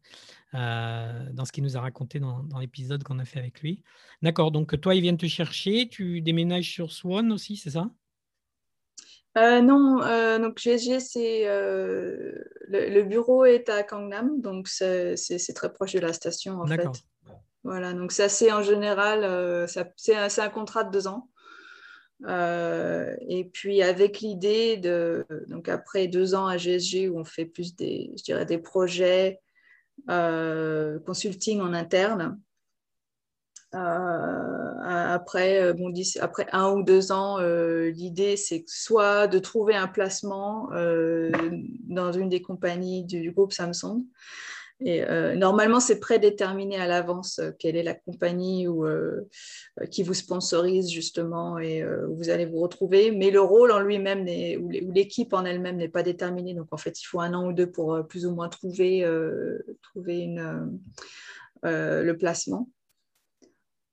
euh, 0.54 1.30
dans 1.34 1.46
ce 1.46 1.52
qu'il 1.52 1.64
nous 1.64 1.76
a 1.78 1.82
raconté 1.82 2.20
dans, 2.20 2.46
l'épisode 2.60 3.04
qu'on 3.04 3.20
a 3.20 3.26
fait 3.26 3.40
avec 3.40 3.62
lui. 3.62 3.84
D'accord, 4.22 4.52
donc 4.52 4.80
toi, 4.80 4.96
ils 4.96 5.02
viennent 5.02 5.18
te 5.18 5.28
chercher, 5.28 5.88
tu 5.90 6.22
déménages 6.22 6.72
sur 6.72 6.92
Swan 6.92 7.32
aussi, 7.32 7.58
c'est 7.58 7.72
ça? 7.72 7.90
Euh, 9.38 9.62
non, 9.62 10.00
donc 10.40 10.58
GSG, 10.58 11.00
c'est 11.00 11.46
le, 12.68 13.02
bureau 13.04 13.46
est 13.46 13.70
à 13.70 13.84
Gangnam, 13.84 14.42
donc 14.42 14.68
c'est 14.68 15.16
très 15.56 15.72
proche 15.72 15.94
de 15.94 16.00
la 16.00 16.14
station 16.14 16.62
en 16.62 16.68
fait. 16.68 16.88
Voilà, 17.64 17.94
donc 17.94 18.12
ça 18.12 18.30
c'est 18.30 18.52
en 18.52 18.62
général, 18.62 19.68
c'est 19.68 20.16
un, 20.16 20.28
un, 20.38 20.50
contrat 20.50 20.84
de 20.84 20.92
deux 20.92 21.08
ans. 21.08 21.30
Euh, 22.24 23.16
et 23.28 23.46
puis 23.46 23.82
avec 23.82 24.20
l'idée 24.20 24.78
de, 24.78 25.26
donc 25.48 25.68
après 25.68 26.08
deux 26.08 26.34
ans 26.34 26.48
à 26.48 26.58
GSG 26.58 27.10
où 27.10 27.20
on 27.20 27.26
fait 27.26 27.46
plus 27.46 27.76
des, 27.76 28.14
je 28.18 28.24
dirais 28.24 28.46
des 28.46 28.58
projets 28.58 29.42
euh, 30.10 31.00
consulting 31.00 31.62
en 31.62 31.74
interne, 31.74 32.40
euh, 33.74 34.65
après, 34.88 35.74
bon, 35.74 35.92
après 36.22 36.48
un 36.52 36.72
ou 36.72 36.84
deux 36.84 37.12
ans, 37.12 37.40
l'idée 37.40 38.38
c'est 38.38 38.64
soit 38.68 39.28
de 39.28 39.40
trouver 39.40 39.76
un 39.76 39.88
placement 39.88 40.70
dans 40.70 42.12
une 42.12 42.30
des 42.30 42.42
compagnies 42.42 43.04
du 43.04 43.32
groupe 43.32 43.54
Samsung, 43.54 44.04
et 44.82 45.04
euh, 45.04 45.36
normalement, 45.36 45.80
c'est 45.80 46.00
prédéterminé 46.02 46.78
à 46.78 46.86
l'avance 46.86 47.40
euh, 47.40 47.52
quelle 47.58 47.78
est 47.78 47.84
la 47.84 47.94
compagnie 47.94 48.68
euh, 48.68 49.22
qui 49.90 50.04
vous 50.04 50.14
sponsorise 50.14 50.92
justement 50.92 51.58
et 51.58 51.86
où 51.86 52.16
vous 52.16 52.30
allez 52.30 52.46
vous 52.46 52.60
retrouver. 52.60 53.12
Mais 53.12 53.32
le 53.32 53.40
rôle 53.40 53.72
en 53.72 53.80
lui-même 53.80 54.24
ou 54.62 54.70
l'équipe 54.92 55.34
en 55.34 55.46
elle-même 55.46 55.78
n'est 55.78 55.88
pas 55.88 56.04
déterminé. 56.04 56.54
Donc 56.54 56.68
en 56.72 56.78
fait, 56.78 57.02
il 57.02 57.06
faut 57.06 57.22
un 57.22 57.34
an 57.34 57.48
ou 57.48 57.54
deux 57.54 57.72
pour 57.72 58.06
plus 58.08 58.26
ou 58.26 58.32
moins 58.32 58.50
trouver, 58.50 59.06
le 61.64 62.14
placement. 62.14 62.70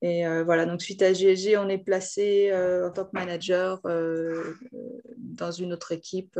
Et 0.02 0.26
euh, 0.26 0.42
voilà, 0.42 0.66
donc 0.66 0.82
suite 0.82 1.00
à 1.00 1.12
GSG, 1.12 1.56
on 1.56 1.68
est 1.68 1.78
placé 1.78 2.50
euh, 2.50 2.88
en 2.88 2.90
tant 2.90 3.04
que 3.04 3.10
manager 3.12 3.80
euh, 3.86 4.54
dans 5.16 5.52
une 5.52 5.72
autre 5.72 5.92
équipe 5.92 6.38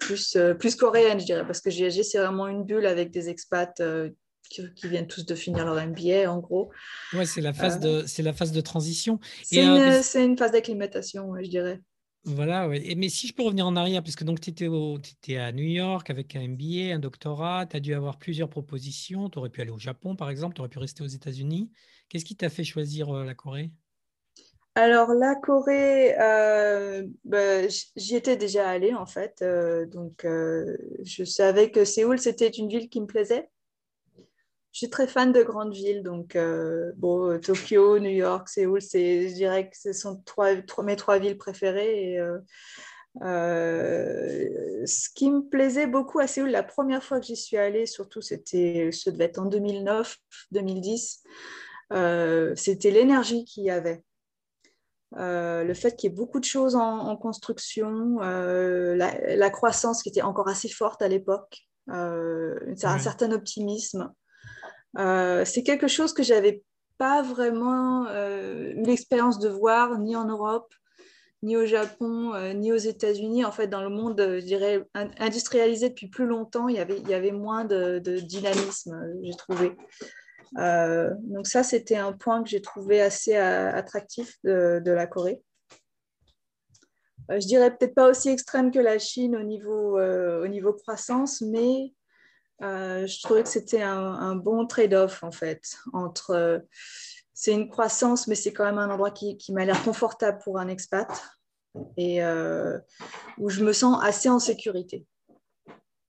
plus, 0.00 0.38
plus 0.58 0.76
coréenne, 0.76 1.20
je 1.20 1.26
dirais, 1.26 1.46
parce 1.46 1.60
que 1.60 1.70
GSG, 1.70 2.04
c'est 2.04 2.18
vraiment 2.18 2.48
une 2.48 2.64
bulle 2.64 2.86
avec 2.86 3.10
des 3.10 3.28
expats 3.28 3.82
qui, 4.48 4.66
viennent 4.84 5.06
tous 5.06 5.26
de 5.26 5.34
finir 5.34 5.66
leur 5.66 5.86
MBA, 5.86 6.30
en 6.30 6.38
gros. 6.38 6.70
Ouais, 7.12 7.26
c'est 7.26 7.42
la, 7.42 7.52
phase 7.52 7.80
de, 7.80 8.04
c'est 8.06 8.22
la 8.22 8.32
phase 8.32 8.52
de 8.52 8.60
transition. 8.62 9.20
C'est 9.42 9.62
une, 9.62 10.22
une, 10.22 10.38
phase 10.38 10.52
d'acclimatation, 10.52 11.34
je 11.42 11.48
dirais. 11.48 11.80
Voilà, 12.24 12.68
ouais. 12.68 12.94
mais 12.96 13.08
si 13.08 13.26
je 13.26 13.34
peux 13.34 13.42
revenir 13.42 13.66
en 13.66 13.76
arrière, 13.76 14.02
puisque 14.02 14.22
donc 14.22 14.40
tu 14.40 14.50
étais, 14.50 14.68
étais, 14.68 15.36
à 15.36 15.52
New 15.52 15.64
York 15.64 16.08
avec 16.08 16.34
un 16.36 16.48
MBA, 16.48 16.94
un 16.94 16.98
doctorat, 16.98 17.66
tu 17.66 17.76
as 17.76 17.80
dû 17.80 17.94
avoir 17.94 18.18
plusieurs 18.18 18.48
propositions. 18.48 19.28
Tu 19.28 19.38
aurais 19.38 19.50
pu 19.50 19.60
aller 19.60 19.70
au 19.70 19.78
Japon, 19.78 20.16
par 20.16 20.30
exemple, 20.30 20.54
tu 20.54 20.60
aurais 20.60 20.70
pu 20.70 20.78
rester 20.78 21.02
aux 21.02 21.08
États-Unis. 21.08 21.70
Qu'est-ce 22.12 22.26
qui 22.26 22.36
t'a 22.36 22.50
fait 22.50 22.62
choisir 22.62 23.10
la 23.10 23.34
Corée? 23.34 23.70
Alors, 24.74 25.14
la 25.14 25.34
Corée, 25.34 26.14
euh, 26.20 27.06
bah, 27.24 27.66
j'y 27.96 28.16
étais 28.16 28.36
déjà 28.36 28.68
allée 28.68 28.92
en 28.92 29.06
fait. 29.06 29.40
Euh, 29.40 29.86
donc, 29.86 30.26
euh, 30.26 30.76
je 31.04 31.24
savais 31.24 31.70
que 31.70 31.86
Séoul, 31.86 32.18
c'était 32.18 32.48
une 32.50 32.68
ville 32.68 32.90
qui 32.90 33.00
me 33.00 33.06
plaisait. 33.06 33.48
Je 34.72 34.78
suis 34.78 34.90
très 34.90 35.08
fan 35.08 35.32
de 35.32 35.42
grandes 35.42 35.72
villes. 35.72 36.02
Donc, 36.02 36.36
bon, 36.98 37.40
Tokyo, 37.40 37.98
New 37.98 38.10
York, 38.10 38.46
Séoul, 38.46 38.82
je 38.82 39.32
dirais 39.32 39.70
que 39.70 39.78
ce 39.78 39.94
sont 39.94 40.22
mes 40.84 40.96
trois 40.96 41.18
villes 41.18 41.38
préférées. 41.38 42.18
ce 43.22 45.08
qui 45.14 45.30
me 45.30 45.48
plaisait 45.48 45.86
beaucoup 45.86 46.18
à 46.18 46.26
Séoul, 46.26 46.50
la 46.50 46.62
première 46.62 47.02
fois 47.02 47.20
que 47.20 47.26
j'y 47.26 47.36
suis 47.36 47.56
allée, 47.56 47.86
surtout, 47.86 48.20
c'était, 48.20 48.90
ce 48.92 49.08
devait 49.08 49.24
être 49.24 49.38
en 49.38 49.46
2009, 49.46 50.18
2010, 50.50 51.22
c'était 52.56 52.90
l'énergie 52.90 53.44
qu'il 53.44 53.64
y 53.64 53.70
avait. 53.70 54.02
Euh, 55.18 55.62
le 55.64 55.74
fait 55.74 55.94
qu'il 55.96 56.10
y 56.10 56.12
ait 56.12 56.16
beaucoup 56.16 56.40
de 56.40 56.44
choses 56.44 56.74
en, 56.74 57.16
construction, 57.16 58.18
euh, 58.22 58.96
la, 58.96 59.50
croissance 59.50 60.02
qui 60.02 60.08
était 60.08 60.22
encore 60.22 60.48
assez 60.48 60.68
forte 60.68 61.02
à 61.02 61.08
l'époque, 61.08 61.58
euh, 61.90 62.54
un 62.82 62.98
certain 62.98 63.32
optimisme. 63.32 64.10
c'est 64.96 65.62
quelque 65.64 65.88
chose 65.88 66.12
que 66.12 66.22
j'avais 66.22 66.62
pas 66.98 67.22
vraiment 67.22 68.06
eu 68.06 68.82
l'expérience 68.82 69.38
de 69.38 69.48
voir 69.48 69.98
ni 69.98 70.16
en 70.16 70.24
Europe, 70.24 70.72
ni 71.42 71.56
au 71.56 71.66
Japon, 71.66 72.32
ni 72.54 72.72
aux 72.72 72.76
États-Unis. 72.76 73.44
En 73.44 73.52
fait, 73.52 73.66
dans 73.66 73.82
le 73.82 73.90
monde, 73.90 74.18
je 74.18 74.44
dirais, 74.44 74.86
industrialisé 74.94 75.90
depuis 75.90 76.08
plus 76.08 76.26
longtemps, 76.26 76.68
il 76.68 76.76
y 76.76 76.80
avait, 76.80 76.98
il 76.98 77.08
y 77.08 77.14
avait 77.14 77.32
moins 77.32 77.64
de, 77.64 77.98
de 77.98 78.18
dynamisme, 78.18 78.96
j'ai 79.22 79.34
trouvé. 79.36 79.76
Euh, 80.58 81.10
donc 81.20 81.46
ça, 81.46 81.62
c'était 81.62 81.96
un 81.96 82.12
point 82.12 82.42
que 82.42 82.48
j'ai 82.48 82.60
trouvé 82.60 83.00
assez 83.00 83.36
euh, 83.36 83.72
attractif 83.72 84.38
de, 84.44 84.82
la 84.84 85.06
Corée. 85.06 85.42
Euh, 87.30 87.40
je 87.40 87.46
dirais 87.46 87.74
peut-être 87.74 87.94
pas 87.94 88.10
aussi 88.10 88.28
extrême 88.28 88.70
que 88.70 88.78
la 88.78 88.98
Chine 88.98 89.36
au 89.36 89.42
niveau, 89.42 89.98
au 89.98 90.48
niveau 90.48 90.72
croissance, 90.72 91.40
mais 91.40 91.92
je 92.60 93.22
trouvais 93.22 93.42
que 93.42 93.48
c'était 93.48 93.82
un, 93.82 94.36
bon 94.36 94.66
trade-off 94.66 95.22
en 95.24 95.32
fait 95.32 95.62
entre 95.92 96.64
c'est 97.34 97.52
une 97.52 97.68
croissance, 97.68 98.28
mais 98.28 98.36
c'est 98.36 98.52
quand 98.52 98.64
même 98.64 98.78
un 98.78 98.90
endroit 98.90 99.10
qui, 99.10 99.36
qui 99.36 99.52
m'a 99.52 99.64
l'air 99.64 99.82
confortable 99.82 100.38
pour 100.44 100.58
un 100.58 100.68
expat 100.68 101.08
et 101.96 102.22
où 103.38 103.48
je 103.48 103.64
me 103.64 103.72
sens 103.72 103.98
assez 104.02 104.28
en 104.28 104.38
sécurité. 104.38 105.06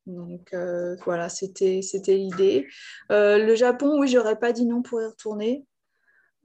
Donc 0.06 0.54
euh, 0.54 0.96
voilà, 1.06 1.30
c'était 1.30 1.82
l'idée. 2.08 2.68
Euh, 3.12 3.38
le 3.44 3.56
Japon, 3.56 4.00
oui, 4.00 4.08
j'aurais 4.08 4.38
pas 4.38 4.52
dit 4.52 4.66
non 4.66 4.82
pour 4.82 5.02
y 5.02 5.06
retourner. 5.06 5.66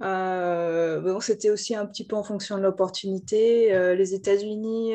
Euh, 0.00 1.00
bon, 1.00 1.18
c'était 1.18 1.50
aussi 1.50 1.74
un 1.74 1.84
petit 1.84 2.06
peu 2.06 2.14
en 2.14 2.22
fonction 2.22 2.56
de 2.56 2.62
l'opportunité. 2.62 3.70
les 3.96 4.14
États-Unis, 4.14 4.94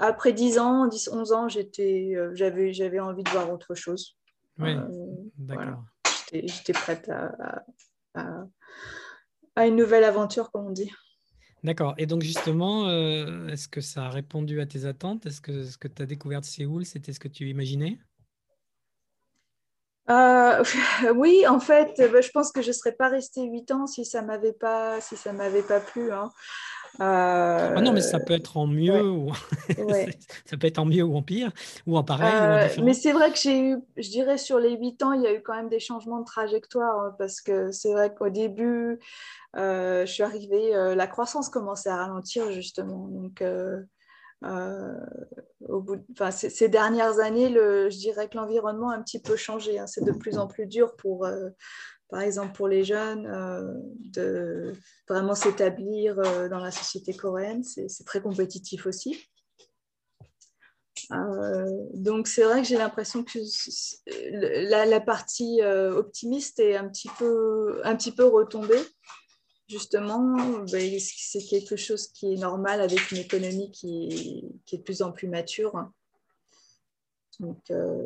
après 0.00 0.32
10 0.32 0.58
ans, 0.58 0.86
10, 0.86 1.10
11 1.12 1.32
ans, 1.32 1.48
j'avais 1.48 3.00
envie 3.00 3.22
de 3.22 3.30
voir 3.30 3.52
autre 3.52 3.74
chose. 3.74 4.16
Oui, 4.58 4.76
d'accord. 5.38 5.84
J'étais 6.32 6.72
prête 6.72 7.08
à, 7.08 7.64
à, 9.56 9.66
une 9.66 9.76
nouvelle 9.76 10.04
aventure, 10.04 10.50
comme 10.50 10.66
on 10.66 10.70
dit. 10.70 10.90
D'accord. 11.62 11.94
Et 11.98 12.06
donc 12.06 12.22
justement, 12.22 12.88
euh, 12.88 13.48
est-ce 13.48 13.68
que 13.68 13.80
ça 13.80 14.06
a 14.06 14.08
répondu 14.08 14.60
à 14.60 14.66
tes 14.66 14.86
attentes? 14.86 15.26
Est-ce 15.26 15.40
que 15.40 15.64
ce 15.64 15.76
que 15.76 15.88
tu 15.88 16.02
as 16.02 16.06
découvert 16.06 16.40
de 16.40 16.46
Séoul, 16.46 16.86
c'était 16.86 17.12
ce 17.12 17.20
que 17.20 17.28
tu 17.28 17.48
imaginais? 17.48 17.98
Euh, 20.08 20.64
oui, 21.14 21.46
en 21.46 21.60
fait, 21.60 21.94
bah, 22.12 22.20
je 22.20 22.30
pense 22.30 22.50
que 22.50 22.62
je 22.62 22.68
ne 22.68 22.72
serais 22.72 22.92
pas 22.92 23.08
restée 23.08 23.42
huit 23.42 23.70
ans 23.70 23.86
si 23.86 24.04
ça 24.04 24.22
m'avait 24.22 24.54
pas, 24.54 25.00
si 25.00 25.16
ça 25.16 25.32
m'avait 25.32 25.62
pas 25.62 25.80
plu. 25.80 26.10
Hein. 26.12 26.30
Euh, 27.00 27.74
ah 27.76 27.80
non, 27.80 27.92
mais 27.92 28.00
ça 28.00 28.18
peut 28.18 28.34
être 28.34 28.56
en 28.56 28.66
mieux 28.66 29.08
ou 29.08 29.32
ça 30.44 30.56
peut 30.56 30.66
être 30.66 30.78
en 30.78 30.84
mieux 30.84 31.02
ou 31.02 31.16
en 31.16 31.22
pire 31.22 31.50
ou 31.86 31.96
en 31.96 32.04
pareil. 32.04 32.82
mais 32.82 32.94
c'est 32.94 33.12
vrai 33.12 33.30
que 33.32 33.38
j'ai 33.38 33.60
eu, 33.60 33.78
je 33.96 34.08
dirais 34.10 34.38
sur 34.38 34.58
les 34.58 34.76
huit 34.76 35.02
ans, 35.02 35.12
il 35.12 35.22
y 35.22 35.26
a 35.26 35.32
eu 35.32 35.40
quand 35.42 35.54
même 35.54 35.68
des 35.68 35.80
changements 35.80 36.20
de 36.20 36.24
trajectoire 36.24 36.98
hein, 36.98 37.14
parce 37.18 37.40
que 37.40 37.70
c'est 37.70 37.92
vrai 37.92 38.12
qu'au 38.12 38.28
début, 38.28 38.98
euh, 39.56 40.04
je 40.04 40.12
suis 40.12 40.22
arrivée, 40.22 40.74
euh, 40.74 40.94
la 40.94 41.06
croissance 41.06 41.48
commençait 41.48 41.90
à 41.90 41.96
ralentir 41.96 42.50
justement. 42.52 43.08
Donc, 43.08 43.42
euh, 43.42 43.82
au 45.68 45.80
bout 45.80 46.04
ces 46.30 46.68
dernières 46.68 47.18
années, 47.20 47.48
le, 47.48 47.90
je 47.90 47.98
dirais 47.98 48.28
que 48.28 48.36
l'environnement 48.36 48.90
a 48.90 48.96
un 48.96 49.02
petit 49.02 49.20
peu 49.20 49.36
changé. 49.36 49.78
Hein. 49.78 49.86
C'est 49.86 50.04
de 50.04 50.12
plus 50.12 50.38
en 50.38 50.46
plus 50.46 50.66
dur 50.66 50.96
pour, 50.96 51.26
par 52.10 52.20
exemple, 52.20 52.52
pour 52.54 52.68
les 52.68 52.84
jeunes 52.84 53.24
de 54.00 54.72
vraiment 55.08 55.34
s'établir 55.34 56.16
dans 56.48 56.58
la 56.58 56.70
société 56.70 57.14
coréenne. 57.14 57.62
C'est 57.64 58.04
très 58.04 58.20
compétitif 58.20 58.86
aussi. 58.86 59.16
donc 61.94 62.28
c'est 62.28 62.42
vrai 62.42 62.62
que 62.62 62.68
j'ai 62.68 62.78
l'impression 62.78 63.24
que 63.24 63.38
la, 64.62 65.00
partie 65.00 65.62
optimiste 65.62 66.60
est 66.60 66.76
un 66.76 66.88
petit 66.88 67.10
peu, 67.18 67.80
un 67.84 67.96
petit 67.96 68.12
peu 68.12 68.24
retombée 68.24 68.82
justement, 69.70 70.64
ben, 70.72 70.98
c'est 70.98 71.44
quelque 71.44 71.76
chose 71.76 72.08
qui 72.08 72.34
est 72.34 72.36
normal 72.36 72.80
avec 72.80 73.12
une 73.12 73.18
économie 73.18 73.70
qui, 73.70 74.50
est 74.72 74.76
de 74.76 74.82
plus 74.82 75.00
en 75.00 75.12
plus 75.12 75.28
mature. 75.28 75.88
Euh, 77.70 78.02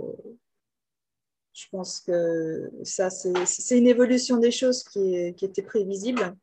je 1.55 1.67
pense 1.71 2.01
que 2.01 2.71
ça, 2.83 3.11
c'est 3.11 3.79
une 3.79 3.87
évolution 3.87 4.39
des 4.39 4.51
choses 4.51 4.83
qui, 4.83 5.15
était 5.15 5.63
prévisible. 5.63 6.37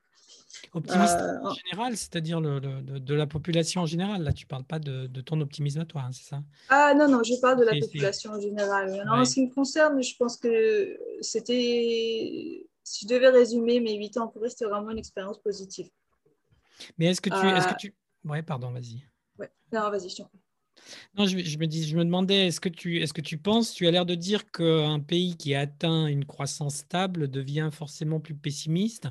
Optimiste 0.73 1.17
euh, 1.19 1.37
en 1.43 1.53
général, 1.53 1.97
c'est-à-dire 1.97 2.39
de, 2.41 3.13
la 3.13 3.27
population 3.27 3.81
en 3.81 3.85
général. 3.85 4.23
Là, 4.23 4.31
tu 4.31 4.45
ne 4.45 4.47
parles 4.47 4.63
pas 4.63 4.79
de, 4.79 5.07
ton 5.21 5.41
optimisme 5.41 5.81
à 5.81 5.85
toi, 5.85 6.03
hein, 6.05 6.11
c'est 6.13 6.29
ça? 6.29 6.41
Ah 6.69 6.93
non, 6.93 7.09
non, 7.09 7.23
je 7.23 7.39
parle 7.41 7.59
de 7.59 7.65
la 7.65 7.77
population 7.77 8.31
en 8.31 8.39
général. 8.39 9.05
En 9.09 9.25
ce 9.25 9.33
qui 9.33 9.45
me 9.45 9.53
concerne, 9.53 10.01
je 10.01 10.15
pense 10.17 10.37
que 10.37 10.97
c'était 11.19 12.65
si 12.83 13.05
je 13.05 13.13
devais 13.13 13.29
résumer 13.29 13.79
mes 13.79 13.95
huit 13.95 14.17
ans 14.17 14.27
pour 14.27 14.41
c'était 14.47 14.65
vraiment 14.65 14.91
une 14.91 14.97
expérience 14.97 15.39
positive. 15.39 15.89
Mais 16.97 17.07
est-ce 17.07 17.21
que 17.21 17.29
tu. 17.29 17.47
Est-ce 17.47 17.67
que 17.67 17.73
euh, 17.73 17.77
tu... 17.77 17.95
Ouais, 18.25 18.41
pardon, 18.41 18.71
vas-y. 18.71 19.03
Ouais. 19.37 19.51
Non, 19.73 19.89
vas-y, 19.89 20.09
je 20.09 20.17
t'en 20.17 20.29
non, 21.15 21.25
je, 21.25 21.35
me 21.35 21.65
dis, 21.65 21.87
je 21.87 21.95
me 21.95 22.03
demandais, 22.03 22.47
est-ce 22.47 22.59
que 22.59 22.69
tu, 22.69 23.01
est-ce 23.01 23.13
que 23.13 23.21
tu 23.21 23.37
penses, 23.37 23.73
tu 23.73 23.87
as 23.87 23.91
l'air 23.91 24.05
de 24.05 24.15
dire 24.15 24.51
qu'un 24.51 24.99
pays 24.99 25.37
qui 25.37 25.55
a 25.55 25.61
atteint 25.61 26.07
une 26.07 26.25
croissance 26.25 26.77
stable 26.77 27.29
devient 27.29 27.69
forcément 27.71 28.19
plus 28.19 28.35
pessimiste? 28.35 29.07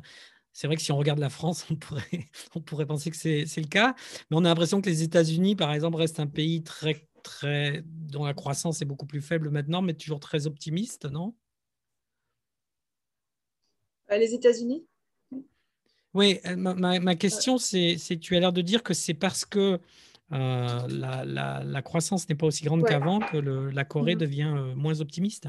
C'est 0.52 0.66
vrai 0.66 0.76
que 0.76 0.83
si 0.83 0.92
on 0.92 0.96
regarde 0.96 1.18
la 1.18 1.30
France, 1.30 1.66
on 1.70 1.76
pourrait, 1.76 2.28
on 2.54 2.61
pourrait 2.61 2.87
penser 2.87 3.11
que 3.11 3.16
c'est, 3.16 3.46
c'est 3.46 3.61
le 3.61 3.68
cas, 3.68 3.94
mais 4.30 4.37
on 4.37 4.44
a 4.44 4.48
l'impression 4.48 4.80
que 4.80 4.90
les 4.90 5.02
États-Unis, 5.02 5.56
par 5.56 5.72
exemple, 5.72 5.96
restent 5.96 6.20
un 6.20 6.26
pays 6.26 6.62
très, 6.62 7.09
très, 7.22 7.83
dont 7.85 8.24
la 8.24 8.35
croissance 8.35 8.83
est 8.83 8.87
beaucoup 8.87 9.06
plus 9.06 9.22
faible 9.22 9.50
maintenant, 9.50 9.83
mais 9.83 9.94
toujours 9.94 10.20
très 10.20 10.46
optimiste, 10.46 11.06
non? 11.06 11.35
Euh, 14.11 14.18
les 14.18 14.35
États-Unis. 14.35 14.85
Oui, 16.12 16.40
euh, 16.46 16.56
ma, 16.56 17.14
question, 17.14 17.56
c'est, 17.56 17.96
tu 18.20 18.37
as 18.37 18.40
l'air 18.40 18.52
de 18.52 18.62
dire 18.62 18.83
que 18.83 18.94
c'est 18.94 19.14
parce 19.14 19.44
que 19.44 19.78
euh, 20.33 20.87
la, 20.88 21.83
croissance 21.83 22.29
n'est 22.29 22.35
pas 22.35 22.47
aussi 22.47 22.64
grande 22.64 22.85
qu'avant 22.85 23.21
que 23.21 23.37
la 23.37 23.85
Corée 23.85 24.14
mm. 24.14 24.19
devient 24.19 24.55
moins 24.77 25.01
optimiste? 25.01 25.49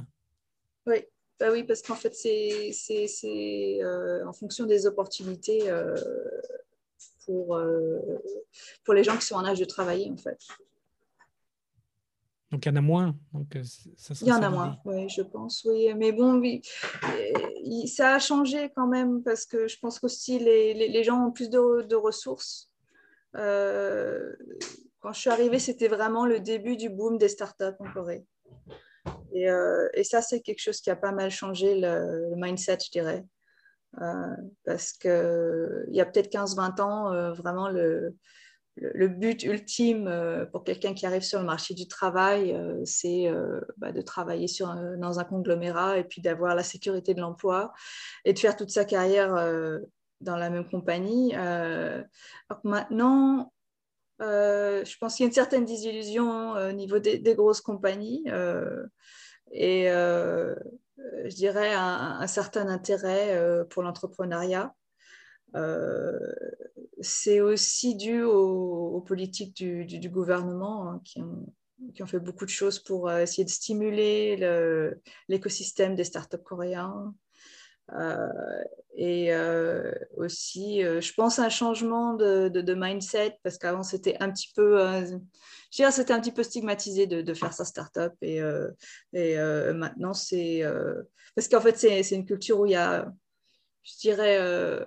Oui, 0.86 0.98
bah 1.40 1.52
oui 1.52 1.64
parce 1.64 1.82
qu'en 1.82 1.96
fait, 1.96 2.14
c'est, 2.14 3.80
en 4.26 4.34
fonction 4.34 4.66
des 4.66 4.86
opportunités 4.86 5.72
pour, 7.26 7.62
pour 8.84 8.94
les 8.94 9.04
gens 9.04 9.18
qui 9.18 9.26
sont 9.26 9.36
en 9.36 9.46
âge 9.46 9.60
de 9.60 9.66
travailler, 9.66 10.10
en 10.10 10.18
fait. 10.18 10.40
Donc 12.52 12.66
il 12.66 12.70
y 12.70 12.72
en 12.72 12.76
a 12.76 12.82
moins. 12.82 13.16
Donc, 13.34 13.56
euh, 13.56 13.64
ça 13.96 14.14
il 14.22 14.28
y 14.28 14.34
en 14.34 14.44
a 14.44 14.50
moins, 14.50 14.78
oui, 14.84 15.08
je 15.08 15.22
pense. 15.22 15.64
Oui. 15.64 15.94
Mais 15.96 16.12
bon, 16.12 16.34
oui, 16.36 16.62
ça 17.88 18.16
a 18.16 18.20
changé 18.20 18.70
quand 18.76 18.88
même 18.88 19.24
parce 19.24 19.46
que 19.46 19.70
je 19.70 19.80
pense 19.80 20.00
qu'aussi 20.00 20.38
les, 20.38 20.74
les, 20.74 21.04
gens 21.04 21.28
ont 21.28 21.32
plus 21.32 21.50
de, 21.50 21.96
ressources. 21.96 22.70
Euh, 23.36 24.34
quand 25.00 25.14
je 25.14 25.20
suis 25.20 25.30
arrivée, 25.30 25.60
c'était 25.60 25.88
vraiment 25.88 26.26
le 26.26 26.40
début 26.40 26.78
du 26.78 26.90
boom 26.90 27.18
des 27.18 27.30
startups 27.30 27.76
en 27.80 27.92
Corée. 27.94 28.26
Et, 29.34 29.50
euh, 29.50 29.88
ça, 30.04 30.22
c'est 30.22 30.42
quelque 30.42 30.62
chose 30.62 30.82
qui 30.82 30.90
a 30.90 30.96
pas 30.96 31.12
mal 31.12 31.32
changé 31.32 31.80
le, 31.80 32.36
mindset, 32.36 32.78
je 32.86 32.92
dirais. 32.92 33.26
parce 34.66 34.94
qu'il 34.94 35.90
y 35.90 36.02
a 36.02 36.06
peut-être 36.06 36.32
15-20 36.32 36.82
ans, 36.82 37.34
vraiment, 37.34 37.70
le, 38.76 39.08
but 39.08 39.44
ultime 39.44 40.08
euh, 40.08 40.46
pour 40.46 40.64
quelqu'un 40.64 40.94
qui 40.94 41.06
arrive 41.06 41.22
sur 41.22 41.40
le 41.40 41.46
marché 41.46 41.74
du 41.74 41.88
travail, 41.88 42.54
euh, 42.54 42.80
c'est 42.86 43.28
euh, 43.28 43.62
bah, 43.78 43.92
de 43.92 44.02
travailler 44.02 44.48
dans 44.98 45.20
un 45.20 45.24
conglomérat 45.24 45.98
et 45.98 46.04
puis 46.04 46.22
d'avoir 46.22 46.56
la 46.56 46.64
sécurité 46.64 47.14
de 47.14 47.22
l'emploi 47.22 47.74
et 48.26 48.34
de 48.34 48.40
faire 48.40 48.56
toute 48.56 48.72
sa 48.72 48.86
carrière 48.86 49.36
dans 50.22 50.38
la 50.38 50.50
même 50.50 50.70
compagnie. 50.70 51.34
maintenant, 52.64 53.52
je 54.20 54.98
pense 54.98 55.16
qu'il 55.16 55.24
y 55.24 55.28
a 55.28 55.30
une 55.30 55.34
certaine 55.34 55.66
désillusion 55.66 56.52
au 56.52 56.72
niveau 56.72 57.00
des, 57.00 57.36
grosses 57.36 57.62
compagnies 57.62 58.24
et 59.52 59.86
je 59.88 61.36
dirais 61.36 61.74
un 61.74 62.28
certain 62.28 62.68
intérêt 62.68 63.66
pour 63.70 63.84
l'entrepreneuriat. 63.84 64.74
c'est 67.02 67.42
aussi 67.42 67.96
dû 67.96 68.24
aux, 68.24 69.02
politiques 69.02 69.56
du, 69.56 70.10
gouvernement 70.10 70.90
hein, 70.90 71.02
qui, 71.04 71.22
ont, 71.22 72.08
fait 72.08 72.20
beaucoup 72.20 72.46
de 72.46 72.52
choses 72.52 72.80
pour 72.80 73.12
essayer 73.12 73.44
de 73.44 73.50
stimuler 73.50 74.38
l'écosystème 75.28 75.96
des 75.96 76.04
startups 76.04 76.38
coréens. 76.44 77.14
Euh, 77.94 78.64
et 78.96 79.34
euh, 79.34 79.94
aussi, 80.18 80.84
euh, 80.84 81.02
je 81.02 81.14
pense 81.14 81.40
un 81.40 81.50
changement 81.50 82.14
de, 82.14 82.74
mindset 82.74 83.38
parce 83.44 83.58
qu'avant 83.58 83.84
c'était 83.84 84.18
un 84.20 84.32
petit 84.32 84.52
peu, 84.56 84.78
je 85.72 85.90
c'était 85.92 86.14
un 86.14 86.20
petit 86.20 86.32
peu 86.32 86.44
stigmatisé 86.44 87.08
de, 87.08 87.34
faire 87.34 87.54
sa 87.54 87.66
startup. 87.66 88.14
Et 88.22 88.42
maintenant 89.12 90.14
c'est 90.14 90.64
parce 91.36 91.48
qu'en 91.48 91.62
fait 91.62 91.78
c'est 91.78 92.16
une 92.16 92.26
culture 92.26 92.60
où 92.60 92.66
il 92.66 92.74
y 92.74 92.76
a, 92.76 93.12
je 93.84 93.98
dirais, 94.00 94.86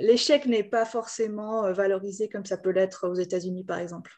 l'échec 0.00 0.46
n'est 0.46 0.64
pas 0.64 0.84
forcément 0.84 1.72
valorisé 1.72 2.28
comme 2.28 2.46
ça 2.46 2.56
peut 2.56 2.70
l'être 2.70 3.08
aux 3.08 3.14
États-Unis 3.14 3.64
par 3.64 3.78
exemple 3.78 4.12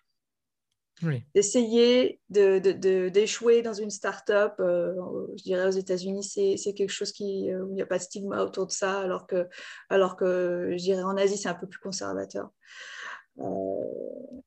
d'essayer 1.35 2.21
d'échouer 2.31 3.59
de, 3.59 3.65
dans 3.65 3.75
une 3.75 3.91
start-up. 3.91 4.55
Euh, 4.61 4.95
je 5.37 5.43
dirais 5.43 5.67
aux 5.67 5.79
États-Unis, 5.79 6.25
c'est 6.25 6.75
quelque 6.75 6.91
chose 6.91 7.13
qui, 7.13 7.51
euh, 7.51 7.65
où 7.65 7.71
il 7.71 7.75
n'y 7.75 7.83
a 7.83 7.87
pas 7.87 7.99
de 7.99 8.03
stigma 8.03 8.43
autour 8.43 8.67
de 8.67 8.73
ça, 8.73 9.01
alors 9.01 9.27
que, 9.27 9.49
alors 9.91 10.17
que 10.17 10.71
je 10.73 10.83
dirais 10.83 11.03
en 11.03 11.17
Asie, 11.17 11.37
c'est 11.37 11.49
un 11.49 11.55
peu 11.55 11.67
plus 11.67 11.81
conservateur. 11.81 12.51
Euh, 13.39 13.45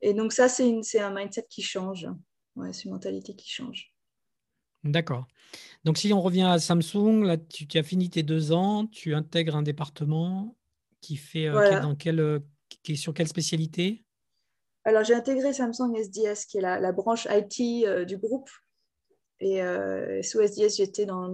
et 0.02 0.14
donc, 0.14 0.34
ça, 0.34 0.50
c'est 0.50 1.00
un 1.00 1.14
mindset 1.14 1.46
qui 1.50 1.62
change. 1.62 2.08
Ouais, 2.56 2.74
c'est 2.74 2.86
une 2.86 2.92
mentalité 2.92 3.36
qui 3.36 3.50
change. 3.50 3.94
D'accord. 4.84 5.28
Donc, 5.84 5.98
si 5.98 6.12
on 6.14 6.22
revient 6.22 6.44
à 6.44 6.58
Samsung, 6.58 7.24
là, 7.24 7.38
tu, 7.38 7.68
as 7.78 7.84
fini 7.84 8.10
tes 8.10 8.24
deux 8.24 8.52
ans, 8.52 8.88
tu 8.88 9.14
intègres 9.14 9.56
un 9.56 9.62
département 9.62 10.56
qui 11.02 11.16
fait 11.16 11.50
dans 11.50 11.96
quelle, 11.96 12.42
qui 12.84 12.94
est 12.94 12.96
sur 12.96 13.14
quelle 13.14 13.28
spécialité? 13.28 14.04
Alors, 14.86 15.04
j'ai 15.04 15.14
intégré 15.14 15.54
Samsung 15.54 15.96
SDS, 15.96 16.46
qui 16.46 16.58
est 16.58 16.62
la, 16.62 16.92
branche 16.92 17.28
IT 17.30 17.86
euh, 17.86 18.06
du 18.06 18.18
groupe. 18.18 18.50
Et 19.40 19.62
euh, 19.62 20.22
sous 20.24 20.42
SDS, 20.42 20.78
j'étais 20.78 21.06
dans, 21.06 21.30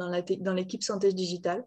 l'équipe 0.53 0.83
santé 0.83 1.13
digitale. 1.13 1.65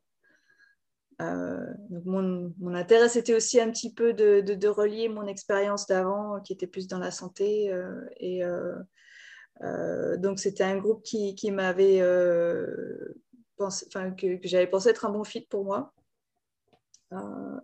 Euh, 1.21 1.67
mon, 2.05 2.53
intérêt, 2.75 3.09
c'était 3.09 3.35
aussi 3.35 3.61
un 3.61 3.71
petit 3.71 3.93
peu 3.93 4.13
de, 4.13 4.69
relier 4.69 5.09
mon 5.09 5.27
expérience 5.27 5.87
d'avant, 5.87 6.41
qui 6.41 6.53
était 6.53 6.67
plus 6.67 6.89
dans 6.89 6.99
la 6.99 7.11
santé. 7.11 7.73
et 8.19 8.43
donc, 10.19 10.41
c'était 10.41 10.65
un 10.65 10.79
groupe 10.79 11.03
qui, 11.03 11.51
m'avait 11.51 11.99
que, 11.99 13.15
que 14.37 14.49
j'avais 14.49 14.67
pensé 14.67 14.91
être 14.91 15.07
un 15.07 15.11
bon 15.11 15.25
fit 15.25 15.47
pour 15.49 15.65
moi. 15.65 15.93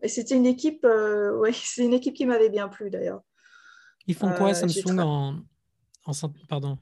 et 0.02 0.08
c'était 0.08 0.36
une 0.36 0.46
équipe, 0.46 0.84
c'est 1.52 1.84
une 1.84 1.94
équipe 1.94 2.14
qui 2.14 2.26
m'avait 2.26 2.50
bien 2.50 2.68
plu 2.68 2.90
d'ailleurs. 2.90 3.22
Ils 4.06 4.14
font 4.14 4.32
quoi, 4.32 4.50
euh, 4.50 4.54
Samsung, 4.54 4.98
en, 4.98 5.40
en, 6.04 6.12
pardon 6.48 6.78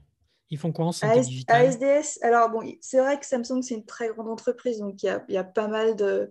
Ils 0.49 0.57
font 0.57 0.71
quoi 0.71 0.85
en 0.85 0.91
santé 0.91 1.21
digitale? 1.21 1.67
ASDS, 1.67 2.19
alors 2.21 2.49
bon, 2.49 2.61
c'est 2.81 2.99
vrai 2.99 3.19
que 3.19 3.25
Samsung, 3.25 3.61
c'est 3.61 3.75
une 3.75 3.85
très 3.85 4.09
grande 4.09 4.29
entreprise, 4.29 4.79
donc 4.79 5.01
il 5.03 5.07
y 5.07 5.09
a, 5.09 5.23
y 5.29 5.37
a 5.37 5.43
pas 5.43 5.67
mal 5.67 5.95
de... 5.95 6.29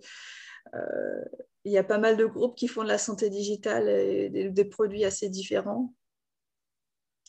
Euh, 0.75 1.25
il 1.65 1.71
y 1.71 1.79
a 1.79 1.85
pas 1.85 1.99
mal 1.99 2.17
de 2.17 2.27
groupes 2.27 2.57
qui 2.57 2.67
font 2.67 2.83
de 2.83 2.89
la 2.89 2.99
santé 2.99 3.31
digitale 3.31 3.89
et 3.89 4.51
des, 4.51 4.65
produits 4.65 5.05
assez 5.05 5.29
différents. 5.29 5.95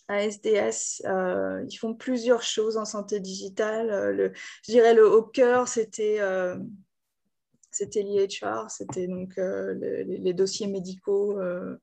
ASDS, 0.08 1.04
euh, 1.06 1.64
ils 1.70 1.78
font 1.78 1.94
plusieurs 1.94 2.42
choses 2.42 2.78
en 2.78 2.86
santé 2.86 3.20
digitale. 3.20 4.12
Le, 4.16 4.34
je 4.66 4.72
dirais 4.72 4.96
le 4.96 5.08
haut 5.08 5.22
cœur, 5.22 5.68
c'était 5.68 6.20
c'était 7.74 8.04
l'IHR, 8.04 8.70
c'était 8.70 9.08
donc 9.08 9.36
les, 9.38 10.34
dossiers 10.34 10.68
médicaux 10.68 11.40
euh, 11.40 11.76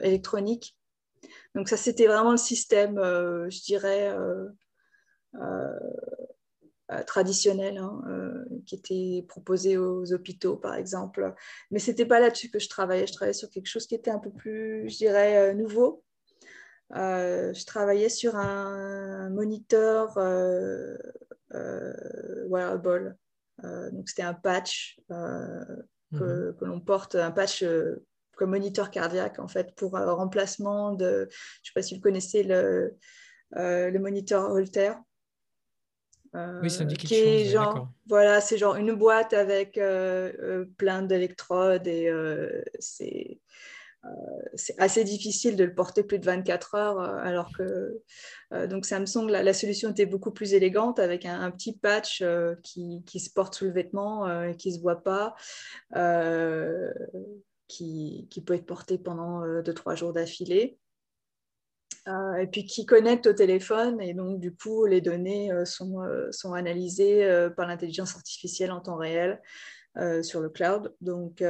électronique. 0.00 0.76
Donc 1.54 1.68
ça, 1.68 1.76
c'était 1.76 2.06
vraiment 2.06 2.30
le 2.30 2.38
système, 2.38 2.98
euh, 2.98 3.48
je 3.50 3.62
dirais, 3.62 4.14
euh, 5.34 5.78
traditionnel 7.06 7.78
hein, 7.78 8.02
qui 8.66 8.74
était 8.74 9.24
proposé 9.26 9.76
aux 9.78 10.12
hôpitaux, 10.12 10.56
par 10.56 10.74
exemple. 10.74 11.34
Mais 11.70 11.78
ce 11.78 11.90
n'était 11.90 12.06
pas 12.06 12.20
là-dessus 12.20 12.50
que 12.50 12.58
je 12.58 12.68
travaillais. 12.68 13.06
Je 13.06 13.12
travaillais 13.12 13.32
sur 13.32 13.50
quelque 13.50 13.66
chose 13.66 13.86
qui 13.86 13.94
était 13.94 14.10
un 14.10 14.18
peu 14.18 14.30
plus, 14.30 14.88
je 14.90 14.96
dirais, 14.96 15.54
nouveau. 15.54 16.04
je 16.90 17.64
travaillais 17.64 18.10
sur 18.10 18.36
un 18.36 19.30
moniteur 19.30 20.18
wearable. 22.48 23.16
donc, 23.62 24.08
c'était 24.08 24.22
un 24.22 24.34
patch 24.34 24.98
que, 25.08 25.74
mhm. 26.10 26.56
que 26.56 26.64
l'on 26.66 26.80
porte, 26.80 27.14
un 27.14 27.30
patch 27.30 27.64
moniteur 28.46 28.90
cardiaque 28.90 29.38
en 29.38 29.48
fait 29.48 29.74
pour 29.74 29.96
un 29.96 30.12
remplacement 30.12 30.92
de, 30.92 31.28
je 31.30 31.34
ne 31.34 31.64
sais 31.64 31.72
pas 31.74 31.82
si 31.82 31.94
vous 31.94 32.00
connaissez 32.00 32.42
le, 32.42 32.96
euh, 33.56 33.90
le 33.90 33.98
moniteur 33.98 34.50
Holter. 34.50 34.92
oui, 36.34 36.70
ça 36.70 36.84
dit 36.84 36.96
quelque 36.96 37.42
chose. 37.42 37.52
Genre, 37.52 37.88
voilà, 38.06 38.40
c'est 38.40 38.56
genre 38.56 38.76
une 38.76 38.92
boîte 38.92 39.32
avec 39.32 39.76
euh, 39.76 40.32
euh, 40.40 40.64
plein 40.78 41.02
d'électrodes 41.02 41.86
et 41.86 42.10
c'est 42.78 43.40
c'est 44.56 44.74
assez 44.80 45.04
difficile 45.04 45.54
de 45.54 45.62
le 45.62 45.72
porter 45.72 46.02
plus 46.02 46.18
de 46.18 46.24
24 46.24 46.74
heures, 46.74 46.98
alors 46.98 47.52
que 47.56 48.02
donc 48.66 48.84
Samsung, 48.84 49.28
la, 49.28 49.44
la, 49.44 49.54
solution 49.54 49.90
était 49.90 50.06
beaucoup 50.06 50.32
plus 50.32 50.54
élégante 50.54 50.98
avec 50.98 51.24
un, 51.24 51.48
petit 51.52 51.78
patch 51.78 52.20
qui, 52.64 53.04
qui, 53.06 53.20
se 53.20 53.30
porte 53.32 53.54
sous 53.54 53.66
le 53.66 53.70
vêtement 53.70 54.42
et 54.42 54.56
qui 54.56 54.70
ne 54.70 54.74
se 54.74 54.80
voit 54.80 55.04
pas 55.04 55.36
qui, 57.72 58.42
peut 58.44 58.54
être 58.54 58.66
porté 58.66 58.98
pendant 58.98 59.44
2-3 59.44 59.92
euh, 59.92 59.96
jours 59.96 60.12
d'affilée. 60.12 60.78
Euh, 62.08 62.34
et 62.34 62.48
puis 62.48 62.66
qui 62.66 62.84
connecte 62.84 63.28
au 63.28 63.32
téléphone 63.32 64.00
et 64.00 64.12
donc 64.12 64.40
du 64.40 64.52
coup 64.52 64.86
les 64.86 65.00
données 65.00 65.52
euh, 65.52 65.64
sont, 65.64 66.02
sont 66.32 66.52
analysées 66.52 67.48
par 67.56 67.68
l'intelligence 67.68 68.16
artificielle 68.16 68.72
en 68.72 68.80
temps 68.80 68.96
réel 68.96 69.40
sur 70.22 70.40
le 70.40 70.48
cloud. 70.48 70.94
Donc 71.00 71.44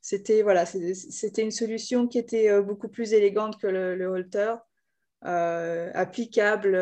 c'était 0.00 0.42
voilà, 0.42 0.64
une 0.74 1.50
solution 1.50 2.06
qui 2.06 2.18
était 2.18 2.62
beaucoup 2.62 2.88
plus 2.88 3.12
élégante 3.12 3.60
que 3.60 3.66
le, 3.66 3.96
le 3.96 4.06
Holter, 4.06 4.54
applicable 5.22 6.78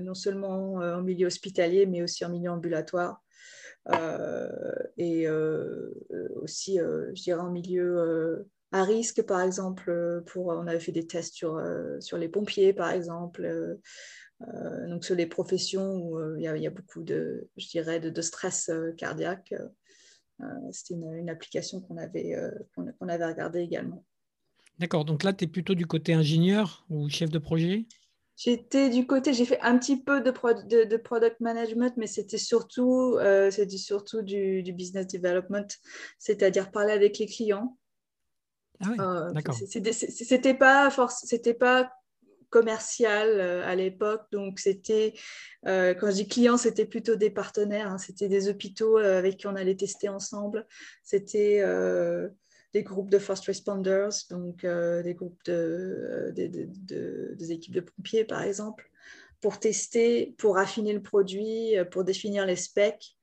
non 0.00 0.14
seulement 0.14 0.74
en 0.74 1.02
milieu 1.02 1.26
hospitalier 1.26 1.86
mais 1.86 2.02
aussi 2.02 2.24
en 2.24 2.30
milieu 2.30 2.50
ambulatoire. 2.50 3.22
Euh, 3.92 4.72
et 4.96 5.28
euh, 5.28 5.92
aussi, 6.42 6.80
euh, 6.80 7.10
je 7.14 7.22
dirais, 7.22 7.40
en 7.40 7.50
milieu 7.50 8.46
à 8.72 8.82
risque, 8.82 9.22
par 9.22 9.40
exemple, 9.40 10.22
pour, 10.26 10.46
on 10.48 10.66
avait 10.66 10.80
fait 10.80 10.92
des 10.92 11.06
tests 11.06 11.34
sur, 11.34 11.62
sur 12.00 12.18
les 12.18 12.28
pompiers, 12.28 12.72
par 12.72 12.90
exemple. 12.90 13.78
donc 14.88 15.04
sur 15.04 15.14
les 15.14 15.26
professions 15.26 15.96
où 15.96 16.36
il 16.36 16.42
y, 16.42 16.66
a 16.66 16.70
beaucoup 16.70 17.02
de, 17.02 17.48
je 17.56 17.68
dirais, 17.68 18.00
de, 18.00 18.22
stress 18.22 18.70
cardiaque. 18.98 19.54
C'était 20.72 20.94
une, 20.94 21.30
application 21.30 21.80
qu'on 21.80 21.96
avait, 21.96 22.36
qu'on 22.74 23.08
avait 23.08 23.26
regardée 23.26 23.60
également. 23.60 24.04
D'accord, 24.78 25.06
donc 25.06 25.22
là, 25.22 25.32
tu 25.32 25.44
es 25.44 25.46
plutôt 25.46 25.74
du 25.74 25.86
côté 25.86 26.12
ingénieur 26.12 26.84
ou 26.90 27.08
chef 27.08 27.30
de 27.30 27.38
projet? 27.38 27.86
J'étais 28.36 28.90
du 28.90 29.06
côté, 29.06 29.32
j'ai 29.32 29.46
fait 29.46 29.60
un 29.62 29.78
petit 29.78 30.02
peu 30.02 30.20
de, 30.20 30.84
de, 30.84 30.96
product 30.98 31.40
management, 31.40 31.94
mais 31.96 32.06
c'était 32.06 32.36
surtout, 32.36 33.16
euh, 33.18 33.50
surtout 33.50 34.20
du, 34.20 34.62
business 34.74 35.06
development, 35.06 35.66
c'est-à-dire 36.18 36.70
parler 36.70 36.92
avec 36.92 37.18
les 37.18 37.26
clients. 37.26 37.78
Ah 38.80 38.88
oui, 38.90 38.96
euh, 39.00 39.32
d'accord. 39.32 39.54
C'était 39.54 40.54
pas, 40.54 40.90
pas 41.58 41.92
commercial 42.50 43.28
euh, 43.40 43.66
à 43.66 43.74
l'époque, 43.74 44.26
donc 44.32 44.58
c'était, 44.58 45.14
euh, 45.66 45.94
quand 45.94 46.08
je 46.08 46.16
dis 46.16 46.28
clients, 46.28 46.58
c'était 46.58 46.84
plutôt 46.84 47.16
des 47.16 47.30
partenaires, 47.30 47.90
hein. 47.90 47.98
c'était 47.98 48.28
des 48.28 48.50
hôpitaux 48.50 48.98
avec 48.98 49.38
qui 49.38 49.46
on 49.46 49.56
allait 49.56 49.76
tester 49.76 50.10
ensemble, 50.10 50.66
c'était 51.02 51.62
des 52.76 52.82
groupes 52.82 53.08
de 53.08 53.18
first 53.18 53.46
responders, 53.46 54.10
donc 54.28 54.62
euh, 54.62 55.02
des 55.02 55.14
groupes 55.14 55.42
de, 55.46 56.30
des 56.34 57.50
équipes 57.50 57.74
de 57.74 57.80
pompiers, 57.80 58.24
par 58.24 58.42
exemple, 58.42 58.90
pour 59.40 59.58
tester, 59.58 60.34
pour 60.36 60.58
affiner 60.58 60.92
le 60.92 61.00
produit, 61.00 61.78
euh, 61.78 61.86
pour 61.86 62.04
définir 62.04 62.44
les 62.44 62.56
specs. 62.56 63.16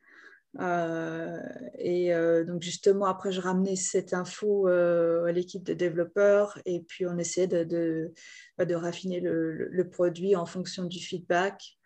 Euh, 0.60 1.40
et 1.78 2.12
donc 2.48 2.64
justement, 2.64 3.06
après, 3.06 3.32
je 3.32 3.42
ramenais 3.42 3.76
cette 3.76 4.14
info 4.14 4.68
à 4.68 5.32
l'équipe 5.32 5.64
de 5.64 5.74
développeurs 5.74 6.60
et 6.66 6.80
puis 6.82 7.06
on 7.06 7.18
essayait 7.20 7.48
de, 7.48 7.64
de, 7.64 8.14
bah, 8.58 8.66
raffiner 8.78 9.20
le, 9.20 9.90
produit 9.92 10.36
en 10.36 10.48
fonction 10.48 10.86
du 10.86 11.00
feedback. 11.00 11.78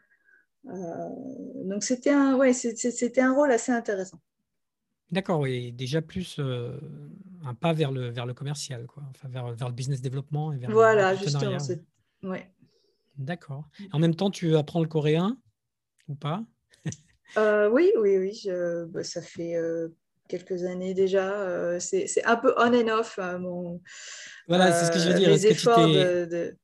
donc 0.63 1.84
c'était 1.84 2.12
un, 2.12 2.38
ouais, 2.38 2.53
c'était 2.53 3.21
un 3.21 3.34
rôle 3.34 3.51
assez 3.51 3.73
intéressant. 3.73 4.21
D'accord, 5.12 5.39
oui, 5.39 5.71
déjà 5.71 6.01
plus 6.01 6.38
euh, 6.39 6.77
un 7.47 7.53
pas 7.53 7.73
vers 7.73 7.91
le, 7.91 8.10
vers 8.10 8.25
le 8.25 8.33
commercial, 8.33 8.86
quoi. 8.86 9.03
Enfin, 9.10 9.27
vers, 9.29 9.53
vers 9.53 9.67
le 9.67 9.73
business 9.73 10.01
développement 10.01 10.51
et 10.51 10.57
vers 10.57 10.71
voilà, 10.71 11.15
justement. 11.15 11.57
Ouais. 12.23 12.51
D'accord. 13.17 13.65
En 13.91 13.99
même 13.99 14.15
temps, 14.15 14.29
tu 14.29 14.55
apprends 14.55 14.81
le 14.81 14.88
coréen 14.88 15.38
ou 16.07 16.15
pas? 16.15 16.43
Euh, 17.38 17.69
Oui, 17.69 17.91
oui, 17.99 18.17
oui. 18.17 18.39
Je, 18.41 18.86
bah, 18.86 19.03
ça 19.03 19.21
fait 19.21 19.55
euh, 19.55 19.89
quelques 20.29 20.63
années 20.63 20.93
déjà. 20.93 21.77
c'est 21.79 22.23
un 22.25 22.38
peu 22.38 22.53
on 22.57 22.73
and 22.73 22.88
off. 22.88 23.19
mon, 23.39 23.81
voilà, 24.47 24.71
c'est 24.71 24.86
ce 24.86 24.91
que 24.91 24.99
je 24.99 25.10
veux 25.10 25.19
dire. 25.19 25.29
Est-ce 25.29 25.65
que, 25.65 26.55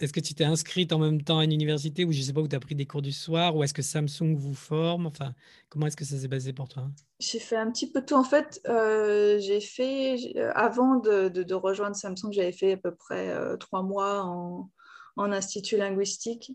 est 0.00 0.12
que 0.12 0.20
tu 0.20 0.34
t'es 0.34 0.44
inscrite 0.44 0.92
en 0.92 0.98
même 0.98 1.22
temps 1.22 1.38
à 1.38 1.44
une 1.44 1.52
université 1.52 2.04
ou 2.04 2.12
je 2.12 2.18
ne 2.18 2.22
sais 2.22 2.32
pas 2.32 2.40
où 2.40 2.48
tu 2.48 2.56
as 2.56 2.60
pris 2.60 2.74
des 2.74 2.86
cours 2.86 3.02
du 3.02 3.12
soir 3.12 3.56
ou 3.56 3.62
est-ce 3.62 3.74
que 3.74 3.82
Samsung 3.82 4.34
vous 4.36 4.54
forme? 4.54 5.06
Enfin, 5.06 5.34
comment 5.68 5.86
est-ce 5.86 5.96
que 5.96 6.04
ça 6.04 6.16
s'est 6.16 6.28
basé 6.28 6.52
pour 6.52 6.68
toi? 6.68 6.88
J'ai 7.20 7.38
fait 7.38 7.56
un 7.56 7.70
petit 7.70 7.90
peu 7.90 8.04
tout. 8.04 8.14
En 8.14 8.24
fait, 8.24 8.60
j'ai 8.66 9.60
fait, 9.60 10.36
avant 10.54 10.96
de, 10.96 11.28
de, 11.28 11.54
rejoindre 11.54 11.96
Samsung, 11.96 12.32
j'avais 12.32 12.52
fait 12.52 12.72
à 12.72 12.76
peu 12.76 12.94
près 12.94 13.34
trois 13.58 13.82
mois 13.82 14.22
en, 14.24 14.70
en 15.16 15.32
institut 15.32 15.76
linguistique. 15.76 16.52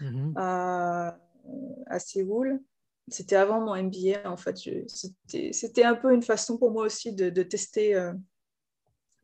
Mmh 0.00 0.32
à, 0.36 1.98
Séoul. 1.98 2.60
C'était 3.08 3.36
avant 3.36 3.60
mon 3.60 3.74
MBA, 3.76 4.30
en 4.30 4.36
fait. 4.36 4.56
C'était 4.86 5.84
un 5.84 5.94
peu 5.94 6.14
une 6.14 6.22
façon 6.22 6.56
pour 6.56 6.70
moi 6.70 6.84
aussi 6.84 7.12
de, 7.12 7.42
tester, 7.42 7.94
euh, 7.94 8.12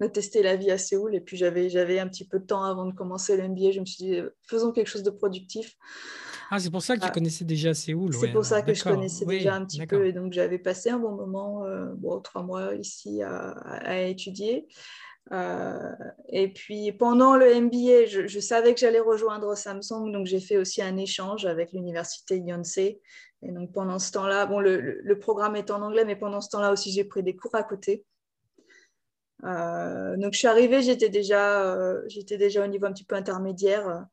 de 0.07 0.13
tester 0.13 0.43
la 0.43 0.57
vie 0.57 0.71
à 0.71 0.79
Séoul. 0.79 1.15
Et 1.15 1.21
puis, 1.21 1.37
j'avais 1.37 1.99
un 1.99 2.09
petit 2.09 2.27
peu 2.27 2.39
de 2.39 2.47
temps 2.47 2.65
avant 2.65 2.87
de 2.87 2.93
commencer 2.93 3.37
le 3.37 3.49
MBA. 3.49 3.73
Je 3.73 3.81
me 3.81 3.85
suis 3.87 4.05
dit, 4.05 4.21
faisons 4.43 4.73
quelque 4.73 4.89
chose 4.89 5.03
de 5.03 5.11
productif. 5.11 5.77
Ah, 6.51 6.59
c'est 6.59 6.71
pour 6.71 6.83
ça 6.83 6.97
que 6.97 7.01
tu 7.01 7.07
ah. 7.09 7.11
connaissais 7.11 7.45
déjà 7.45 7.75
Séoul. 7.75 8.15
C'est 8.15 8.33
pour 8.33 8.45
ça 8.45 8.63
que 8.63 8.73
je 8.73 8.83
connaissais 8.83 9.27
déjà 9.27 9.55
un 9.55 9.65
petit 9.65 9.85
peu. 9.87 10.07
Et 10.07 10.13
donc, 10.13 10.33
j'avais 10.33 10.59
passé 10.59 10.91
un 10.91 10.99
bon 10.99 11.13
moment, 11.13 11.65
euh, 11.65 11.87
bon, 11.97 12.21
trois 12.21 12.43
mois 12.43 12.75
ici 12.75 13.23
à, 13.23 13.51
à 13.51 14.01
étudier. 14.03 14.67
Euh, 15.33 15.93
et 16.29 16.49
puis 16.49 16.93
pendant 16.93 17.37
le 17.37 17.61
MBA, 17.61 18.07
je, 18.07 18.41
savais 18.41 18.73
que 18.73 18.81
j'allais 18.81 19.01
rejoindre 19.01 19.55
Samsung, 19.55 20.11
donc 20.11 20.27
j'ai 20.27 20.41
fait 20.41 20.57
aussi 20.57 20.81
un 20.81 20.97
échange 20.97 21.45
avec 21.45 21.73
l'université 21.73 22.39
Yonsei. 22.39 23.01
Et 23.43 23.53
donc 23.53 23.73
pendant 23.73 23.99
ce 23.99 24.11
temps-là, 24.13 24.47
bon, 24.47 24.61
le, 24.61 25.19
programme 25.19 25.57
est 25.57 25.71
en 25.71 25.83
anglais, 25.83 26.05
mais 26.05 26.17
pendant 26.17 26.41
ce 26.41 26.49
temps-là 26.51 26.73
aussi, 26.73 26.93
j'ai 26.93 27.05
pris 27.05 27.23
des 27.23 27.37
cours 27.37 27.55
à 27.55 27.63
côté. 27.63 28.05
Euh, 29.45 30.17
donc 30.17 30.33
je 30.33 30.39
suis 30.39 30.49
arrivée, 30.49 30.83
j'étais 30.83 31.09
déjà, 31.09 31.63
euh, 31.63 32.03
j'étais 32.09 32.39
déjà 32.39 32.65
au 32.65 32.67
niveau 32.67 32.87
un 32.87 32.93
petit 32.93 33.05
peu 33.05 33.15
intermédiaire. 33.15 34.07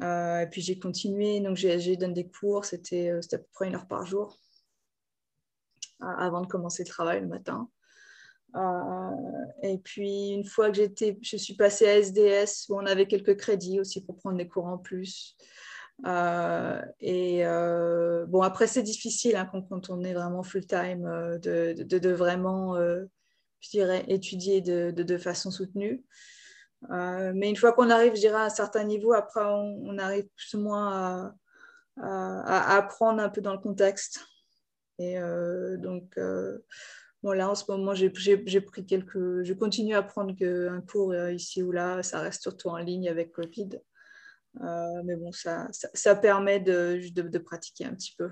et 0.00 0.46
puis 0.50 0.60
j'ai 0.62 0.78
continué, 0.78 1.40
donc 1.40 1.56
j'ai 1.56 1.96
donné 1.96 2.14
des 2.14 2.28
cours, 2.28 2.64
c'était 2.64 3.10
à 3.10 3.38
peu 3.38 3.46
près 3.52 3.68
une 3.68 3.74
heure 3.76 3.86
par 3.86 4.04
jour 4.06 4.36
avant 6.00 6.42
de 6.42 6.46
commencer 6.46 6.82
le 6.82 6.88
travail 6.88 7.20
le 7.20 7.28
matin. 7.28 7.68
Euh, 8.56 9.10
et 9.62 9.78
puis, 9.78 10.30
une 10.30 10.44
fois 10.44 10.70
que 10.70 10.76
j'étais, 10.76 11.18
je 11.22 11.36
suis 11.36 11.54
passée 11.54 11.86
à 11.86 11.98
SDS, 11.98 12.66
où 12.68 12.76
on 12.76 12.86
avait 12.86 13.06
quelques 13.06 13.36
crédits 13.36 13.80
aussi 13.80 14.04
pour 14.04 14.16
prendre 14.16 14.38
des 14.38 14.48
cours 14.48 14.66
en 14.66 14.78
plus. 14.78 15.36
Euh, 16.06 16.80
et 17.00 17.46
euh, 17.46 18.26
bon, 18.26 18.42
après, 18.42 18.66
c'est 18.66 18.82
difficile 18.82 19.36
hein, 19.36 19.48
quand, 19.50 19.90
on 19.90 20.02
est 20.02 20.14
vraiment 20.14 20.42
full-time 20.42 21.38
de, 21.42 22.10
vraiment, 22.10 22.76
je 23.60 23.70
dirais, 23.70 24.04
étudier 24.08 24.60
de, 24.60 24.90
de 24.90 25.18
façon 25.18 25.50
soutenue. 25.50 26.04
mais 26.90 27.50
une 27.50 27.56
fois 27.56 27.72
qu'on 27.72 27.90
arrive, 27.90 28.14
je 28.14 28.20
dirais, 28.20 28.36
à 28.36 28.44
un 28.44 28.50
certain 28.50 28.84
niveau, 28.84 29.12
après, 29.12 29.42
on, 29.44 29.98
arrive 29.98 30.28
plus 30.36 30.54
ou 30.54 30.60
moins 30.60 31.34
à, 32.00 32.76
apprendre 32.76 33.22
un 33.22 33.28
peu 33.28 33.40
dans 33.40 33.52
le 33.52 33.60
contexte. 33.60 34.20
Et 34.98 35.18
donc, 35.78 36.16
là, 37.34 37.50
en 37.50 37.54
ce 37.54 37.64
moment, 37.70 37.94
j'ai 37.94 38.10
pris 38.60 38.86
quelques. 38.86 39.42
Je 39.42 39.52
continue 39.52 39.94
à 39.94 40.02
prendre 40.02 40.34
un 40.42 40.80
cours 40.80 41.12
euh, 41.12 41.32
ici 41.32 41.62
ou 41.62 41.72
là. 41.72 42.02
Ça 42.02 42.20
reste 42.20 42.42
surtout 42.42 42.68
en 42.68 42.76
ligne 42.76 43.08
avec 43.08 43.32
Covid. 43.32 43.80
Euh, 44.62 45.02
mais 45.04 45.16
bon, 45.16 45.32
ça, 45.32 45.68
ça, 45.70 46.14
permet 46.14 46.60
de, 46.60 47.00
de, 47.12 47.22
de, 47.22 47.38
pratiquer 47.38 47.84
un 47.84 47.94
petit 47.94 48.14
peu. 48.16 48.30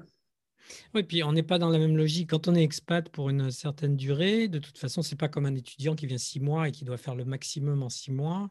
Oui, 0.95 1.03
puis 1.03 1.23
on 1.23 1.33
n'est 1.33 1.43
pas 1.43 1.59
dans 1.59 1.71
la 1.71 1.79
même 1.79 1.97
logique. 1.97 2.31
Quand 2.31 2.49
on 2.49 2.55
est 2.55 2.63
expat 2.63 3.09
pour 3.09 3.31
une 3.31 3.51
certaine 3.51 3.97
durée, 3.97 4.49
de 4.49 4.59
toute 4.59 4.79
façon, 4.79 5.03
c'est 5.03 5.17
pas 5.17 5.29
comme 5.29 5.47
un 5.47 5.55
étudiant 5.55 5.95
qui 5.95 6.07
vient 6.07 6.19
six 6.19 6.41
mois 6.41 6.69
et 6.69 6.73
qui 6.73 6.85
doit 6.85 6.97
faire 6.97 7.15
le 7.15 7.25
maximum 7.25 7.83
en 7.83 7.89
six 7.89 8.13
mois. 8.13 8.51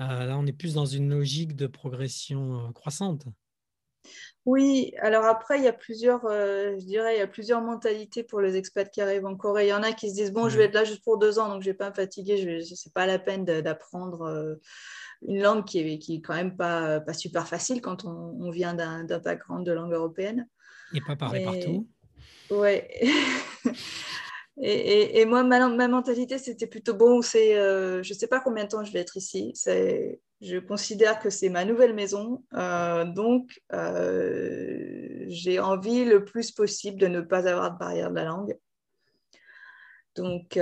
Euh, 0.00 0.26
là, 0.26 0.38
on 0.38 0.46
est 0.46 0.52
plus 0.52 0.74
dans 0.74 0.86
une 0.86 1.10
logique 1.10 1.56
de 1.56 1.66
progression 1.66 2.72
croissante. 2.72 3.26
Oui, 4.44 4.94
alors 5.00 5.24
après, 5.24 5.58
il 5.58 5.64
y 5.64 5.68
a 5.68 5.72
plusieurs, 5.72 6.24
euh, 6.26 6.76
je 6.78 6.84
dirais, 6.84 7.16
il 7.16 7.18
y 7.18 7.22
a 7.22 7.26
plusieurs 7.26 7.60
mentalités 7.62 8.22
pour 8.22 8.40
les 8.40 8.56
expats 8.56 8.88
qui 8.88 9.00
arrivent 9.00 9.26
en 9.26 9.34
Corée. 9.34 9.66
Il 9.66 9.70
y 9.70 9.72
en 9.72 9.82
a 9.82 9.92
qui 9.92 10.08
se 10.10 10.14
disent, 10.14 10.32
bon, 10.32 10.48
je 10.48 10.56
vais 10.56 10.64
être 10.64 10.74
là 10.74 10.84
juste 10.84 11.02
pour 11.02 11.18
deux 11.18 11.38
ans, 11.40 11.48
donc 11.48 11.62
je 11.62 11.68
ne 11.68 11.72
vais 11.72 11.76
pas 11.76 11.90
me 11.90 11.94
fatiguer, 11.94 12.36
ce 12.36 12.72
n'est 12.72 12.92
pas 12.94 13.06
la 13.06 13.18
peine 13.18 13.44
d'apprendre 13.44 14.22
euh, 14.22 14.54
une 15.22 15.42
langue 15.42 15.64
qui 15.64 15.80
est, 15.80 15.98
qui 15.98 16.16
est 16.16 16.20
quand 16.20 16.34
même 16.34 16.56
pas, 16.56 17.00
pas 17.00 17.12
super 17.12 17.48
facile 17.48 17.80
quand 17.80 18.04
on, 18.04 18.50
vient 18.50 18.74
d'un 18.74 19.04
background 19.04 19.66
de 19.66 19.72
langue 19.72 19.92
européenne. 19.92 20.46
Et 20.94 21.00
pas 21.00 21.16
parler 21.16 21.44
partout. 21.44 21.88
Oui. 22.50 22.80
et, 24.58 25.20
et, 25.20 25.24
moi, 25.24 25.42
ma, 25.42 25.68
ma 25.68 25.88
mentalité, 25.88 26.38
c'était 26.38 26.66
plutôt 26.66 26.94
bon, 26.94 27.22
c'est, 27.22 27.56
euh, 27.56 28.02
je 28.02 28.12
ne 28.12 28.18
sais 28.18 28.28
pas 28.28 28.40
combien 28.40 28.64
de 28.64 28.68
temps 28.68 28.84
je 28.84 28.92
vais 28.92 29.00
être 29.00 29.16
ici. 29.16 29.52
C'est 29.54 30.20
je 30.42 30.58
considère 30.58 31.18
que 31.18 31.30
c'est 31.30 31.48
ma 31.48 31.64
nouvelle 31.64 31.94
maison, 31.94 32.44
euh, 32.52 33.06
donc 33.06 33.58
euh, 33.72 35.24
j'ai 35.28 35.58
envie 35.60 36.04
le 36.04 36.26
plus 36.26 36.52
possible 36.52 36.98
de 36.98 37.06
ne 37.06 37.22
pas 37.22 37.48
avoir 37.48 37.72
de 37.72 37.78
barrière 37.78 38.10
de 38.10 38.16
la 38.16 38.24
langue. 38.24 38.58
Donc 40.14 40.58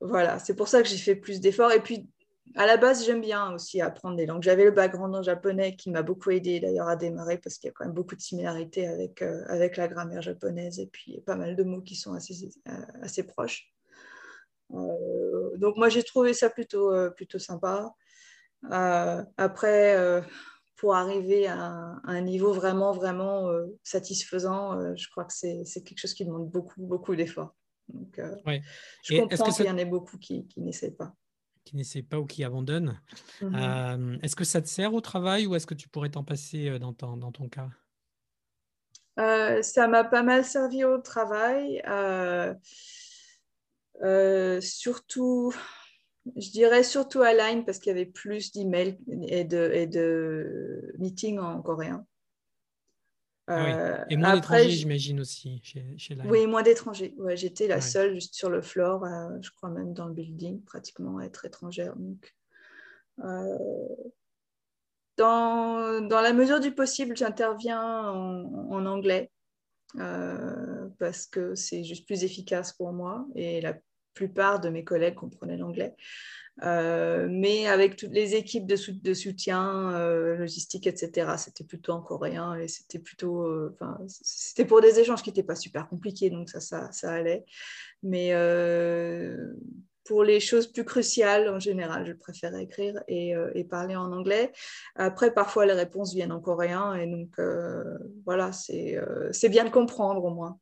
voilà, 0.00 0.38
c'est 0.40 0.54
pour 0.54 0.68
ça 0.68 0.82
que 0.82 0.88
j'ai 0.88 0.98
fait 0.98 1.14
plus 1.14 1.40
d'efforts. 1.40 1.72
Et 1.72 1.80
puis 1.80 2.08
à 2.54 2.66
la 2.66 2.76
base, 2.76 3.04
j'aime 3.04 3.20
bien 3.20 3.52
aussi 3.52 3.80
apprendre 3.80 4.16
des 4.16 4.24
langues. 4.24 4.42
J'avais 4.42 4.64
le 4.64 4.70
background 4.70 5.14
en 5.14 5.22
japonais 5.22 5.76
qui 5.76 5.90
m'a 5.90 6.02
beaucoup 6.02 6.30
aidé 6.30 6.60
d'ailleurs 6.60 6.88
à 6.88 6.96
démarrer 6.96 7.38
parce 7.38 7.58
qu'il 7.58 7.68
y 7.68 7.70
a 7.70 7.72
quand 7.72 7.84
même 7.84 7.94
beaucoup 7.94 8.14
de 8.14 8.20
similarités 8.20 8.86
avec, 8.86 9.20
avec 9.20 9.76
la 9.76 9.88
grammaire 9.88 10.22
japonaise 10.22 10.78
et 10.78 10.86
puis 10.86 11.20
pas 11.26 11.36
mal 11.36 11.56
de 11.56 11.62
mots 11.64 11.82
qui 11.82 11.96
sont 11.96 12.14
assez, 12.14 12.48
assez 13.02 13.24
proches. 13.24 13.72
donc 14.70 15.76
moi 15.76 15.88
j'ai 15.88 16.02
trouvé 16.02 16.32
ça 16.34 16.48
plutôt, 16.48 16.92
plutôt 17.16 17.38
sympa. 17.38 17.92
Euh, 18.72 19.22
après, 19.36 19.96
euh, 19.96 20.20
pour 20.76 20.94
arriver 20.94 21.46
à 21.46 22.00
un, 22.04 22.20
niveau 22.20 22.52
vraiment, 22.52 22.92
vraiment 22.92 23.48
euh, 23.48 23.66
satisfaisant, 23.82 24.94
je 24.96 25.08
crois 25.10 25.24
que 25.24 25.32
c'est 25.32 25.64
quelque 25.82 25.98
chose 25.98 26.14
qui 26.14 26.24
demande 26.24 26.50
beaucoup, 26.50 26.82
beaucoup 26.82 27.14
d'efforts. 27.16 27.54
Donc, 27.88 28.20
je 29.04 29.20
comprends 29.20 29.52
qu'il 29.52 29.66
y 29.66 29.70
en 29.70 29.78
ait 29.78 29.84
beaucoup 29.84 30.18
qui, 30.18 30.46
qui 30.48 30.60
n'essaient 30.60 30.90
pas 30.90 31.14
qui 31.66 31.76
n'essaient 31.76 32.02
pas 32.02 32.18
ou 32.18 32.24
qui 32.24 32.44
abandonnent. 32.44 33.00
Mhm. 33.42 34.18
est-ce 34.22 34.36
que 34.36 34.44
ça 34.44 34.62
te 34.62 34.68
sert 34.68 34.94
au 34.94 35.00
travail 35.02 35.46
ou 35.46 35.54
est-ce 35.54 35.66
que 35.66 35.74
tu 35.74 35.88
pourrais 35.88 36.10
t'en 36.10 36.24
passer 36.24 36.78
dans 36.78 36.94
ton, 36.94 37.16
dans 37.16 37.32
ton 37.32 37.48
cas? 37.48 37.68
Ça 39.62 39.88
m'a 39.88 40.04
pas 40.04 40.22
mal 40.22 40.44
servi 40.44 40.84
au 40.84 40.98
travail. 40.98 41.82
surtout, 44.62 45.52
je 46.36 46.50
dirais 46.50 46.82
surtout 46.82 47.22
à 47.22 47.34
Line 47.34 47.64
parce 47.64 47.78
qu'il 47.78 47.90
y 47.90 47.94
avait 47.94 48.06
plus 48.06 48.52
d'emails 48.52 48.98
et 49.28 49.44
de, 49.44 49.70
et 49.74 49.86
de 49.86 50.94
meetings 50.98 51.38
en 51.38 51.60
coréen. 51.62 52.06
Ah 53.48 53.64
euh, 53.66 54.04
et 54.10 54.16
moins 54.16 54.34
d'étrangers, 54.34 54.70
j'imagine 54.70 55.20
aussi 55.20 55.60
chez, 55.62 55.94
chez 55.96 56.16
Line. 56.16 56.26
Oui, 56.28 56.46
moins 56.46 56.62
d'étrangers. 56.62 57.14
Ouais, 57.18 57.36
J'étais 57.36 57.68
la 57.68 57.80
seule 57.80 58.14
juste 58.14 58.34
sur 58.34 58.50
le 58.50 58.60
floor, 58.60 59.04
euh, 59.04 59.38
je 59.40 59.50
crois 59.50 59.68
même 59.68 59.94
dans 59.94 60.06
le 60.06 60.14
building, 60.14 60.62
pratiquement 60.64 61.18
à 61.18 61.24
être 61.24 61.44
étrangère. 61.44 61.94
Donc, 61.94 62.34
euh, 63.20 63.56
dans, 65.16 66.00
dans, 66.06 66.20
la 66.20 66.32
mesure 66.32 66.58
du 66.58 66.72
possible, 66.72 67.16
j'interviens 67.16 68.10
en, 68.10 68.70
en, 68.70 68.86
anglais 68.86 69.30
parce 70.98 71.26
que 71.26 71.54
c'est 71.54 71.84
juste 71.84 72.04
plus 72.04 72.24
efficace 72.24 72.72
pour 72.72 72.92
moi 72.92 73.26
et 73.34 73.60
la 73.62 73.74
plupart 74.16 74.58
de 74.60 74.68
mes 74.68 74.82
collègues 74.82 75.14
comprenaient 75.14 75.56
l'anglais. 75.56 75.94
Euh, 76.62 77.28
mais 77.30 77.66
avec 77.66 77.96
toutes 77.96 78.12
les 78.12 78.34
équipes 78.34 78.66
de, 78.66 78.76
soutien, 79.14 79.90
euh, 79.92 80.36
logistique, 80.36 80.86
etc., 80.86 81.32
c'était 81.36 81.64
plutôt 81.64 81.92
en 81.92 82.00
coréen 82.00 82.54
et 82.54 82.66
c'était 82.66 82.98
plutôt, 82.98 83.42
euh, 83.44 83.76
c'était 84.08 84.64
pour 84.64 84.80
des 84.80 84.98
échanges 84.98 85.22
qui 85.22 85.28
n'étaient 85.28 85.42
pas 85.42 85.54
super 85.54 85.86
compliqués, 85.86 86.30
donc 86.30 86.48
ça, 86.48 86.60
ça, 86.60 86.90
ça 86.92 87.12
allait. 87.12 87.44
Mais 88.02 88.32
pour 90.04 90.22
les 90.22 90.38
choses 90.38 90.68
plus 90.68 90.84
cruciales, 90.84 91.48
en 91.48 91.58
général, 91.58 92.06
je 92.06 92.12
préfère 92.12 92.54
écrire 92.54 93.02
et, 93.08 93.34
et, 93.54 93.64
parler 93.64 93.96
en 93.96 94.12
anglais. 94.12 94.52
Après, 94.94 95.34
parfois, 95.34 95.66
les 95.66 95.72
réponses 95.72 96.14
viennent 96.14 96.32
en 96.32 96.40
coréen 96.40 96.94
et 96.94 97.06
donc 97.06 97.38
voilà, 98.24 98.52
c'est 98.52 99.48
bien 99.48 99.64
de 99.64 99.70
comprendre 99.70 100.24
au 100.24 100.30
moins. 100.30 100.58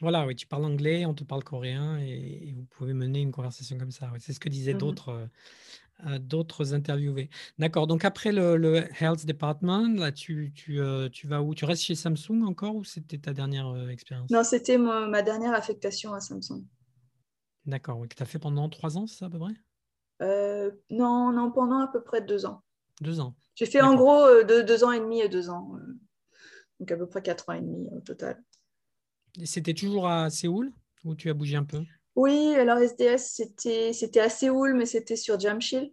Voilà, 0.00 0.26
oui, 0.26 0.34
tu 0.34 0.46
parles 0.46 0.64
anglais, 0.64 1.06
on 1.06 1.14
te 1.14 1.22
parle 1.22 1.44
coréen 1.44 1.98
et, 1.98 2.52
vous 2.56 2.64
pouvez 2.64 2.94
mener 2.94 3.20
une 3.20 3.30
conversation 3.30 3.78
comme 3.78 3.92
ça. 3.92 4.10
C'est 4.18 4.32
ce 4.32 4.40
que 4.40 4.48
disaient 4.48 4.74
mmh 4.74 4.78
d'autres 4.78 5.08
euh, 5.10 5.26
euh, 6.06 6.18
d'autres 6.18 6.74
interviewés. 6.74 7.30
D'accord, 7.58 7.86
donc 7.86 8.04
après 8.04 8.32
le, 8.32 8.84
Health 9.00 9.24
Department, 9.24 9.94
là, 9.94 10.10
tu, 10.10 10.52
tu, 10.52 10.80
euh, 10.80 11.08
tu, 11.08 11.28
vas 11.28 11.42
où? 11.42 11.54
Tu 11.54 11.64
restes 11.64 11.84
chez 11.84 11.94
Samsung 11.94 12.42
encore 12.44 12.74
ou 12.74 12.82
c'était 12.82 13.18
ta 13.18 13.32
dernière 13.32 13.88
expérience 13.88 14.30
Non, 14.30 14.42
c'était 14.42 14.78
ma, 14.78 15.22
dernière 15.22 15.54
affectation 15.54 16.12
à 16.12 16.20
Samsung. 16.20 16.64
D'accord, 17.64 17.98
oui, 17.98 18.08
que 18.08 18.16
tu 18.16 18.22
as 18.22 18.26
fait 18.26 18.40
pendant 18.40 18.68
trois 18.68 18.98
ans, 18.98 19.06
ça 19.06 19.26
à 19.26 19.30
peu 19.30 19.38
près? 19.38 19.54
Non, 20.90 21.30
non, 21.32 21.52
pendant 21.52 21.78
à 21.78 21.86
peu 21.86 22.02
près 22.02 22.20
deux 22.20 22.46
ans. 22.46 22.62
Deux 23.00 23.20
ans. 23.20 23.36
J'ai 23.54 23.66
fait 23.66 23.80
en 23.80 23.94
gros 23.94 24.26
de, 24.42 24.62
deux 24.62 24.82
ans 24.82 24.90
et 24.90 24.98
demi 24.98 25.20
et 25.20 25.28
deux 25.28 25.48
ans. 25.50 25.76
donc 26.80 26.90
à 26.90 26.96
peu 26.96 27.06
près 27.06 27.22
quatre 27.22 27.48
ans 27.48 27.52
et 27.52 27.60
demi 27.60 27.88
au 27.92 28.00
total. 28.00 28.42
C'était 29.44 29.74
toujours 29.74 30.08
à 30.08 30.30
Séoul 30.30 30.72
ou 31.04 31.14
tu 31.14 31.28
as 31.28 31.34
bougé 31.34 31.56
un 31.56 31.64
peu? 31.64 31.82
Oui, 32.14 32.54
alors 32.54 32.78
SDS, 32.78 33.42
c'était 33.92 34.20
à 34.20 34.28
Séoul, 34.28 34.74
mais 34.74 34.86
c'était 34.86 35.16
sur 35.16 35.38
Jamshil. 35.38 35.92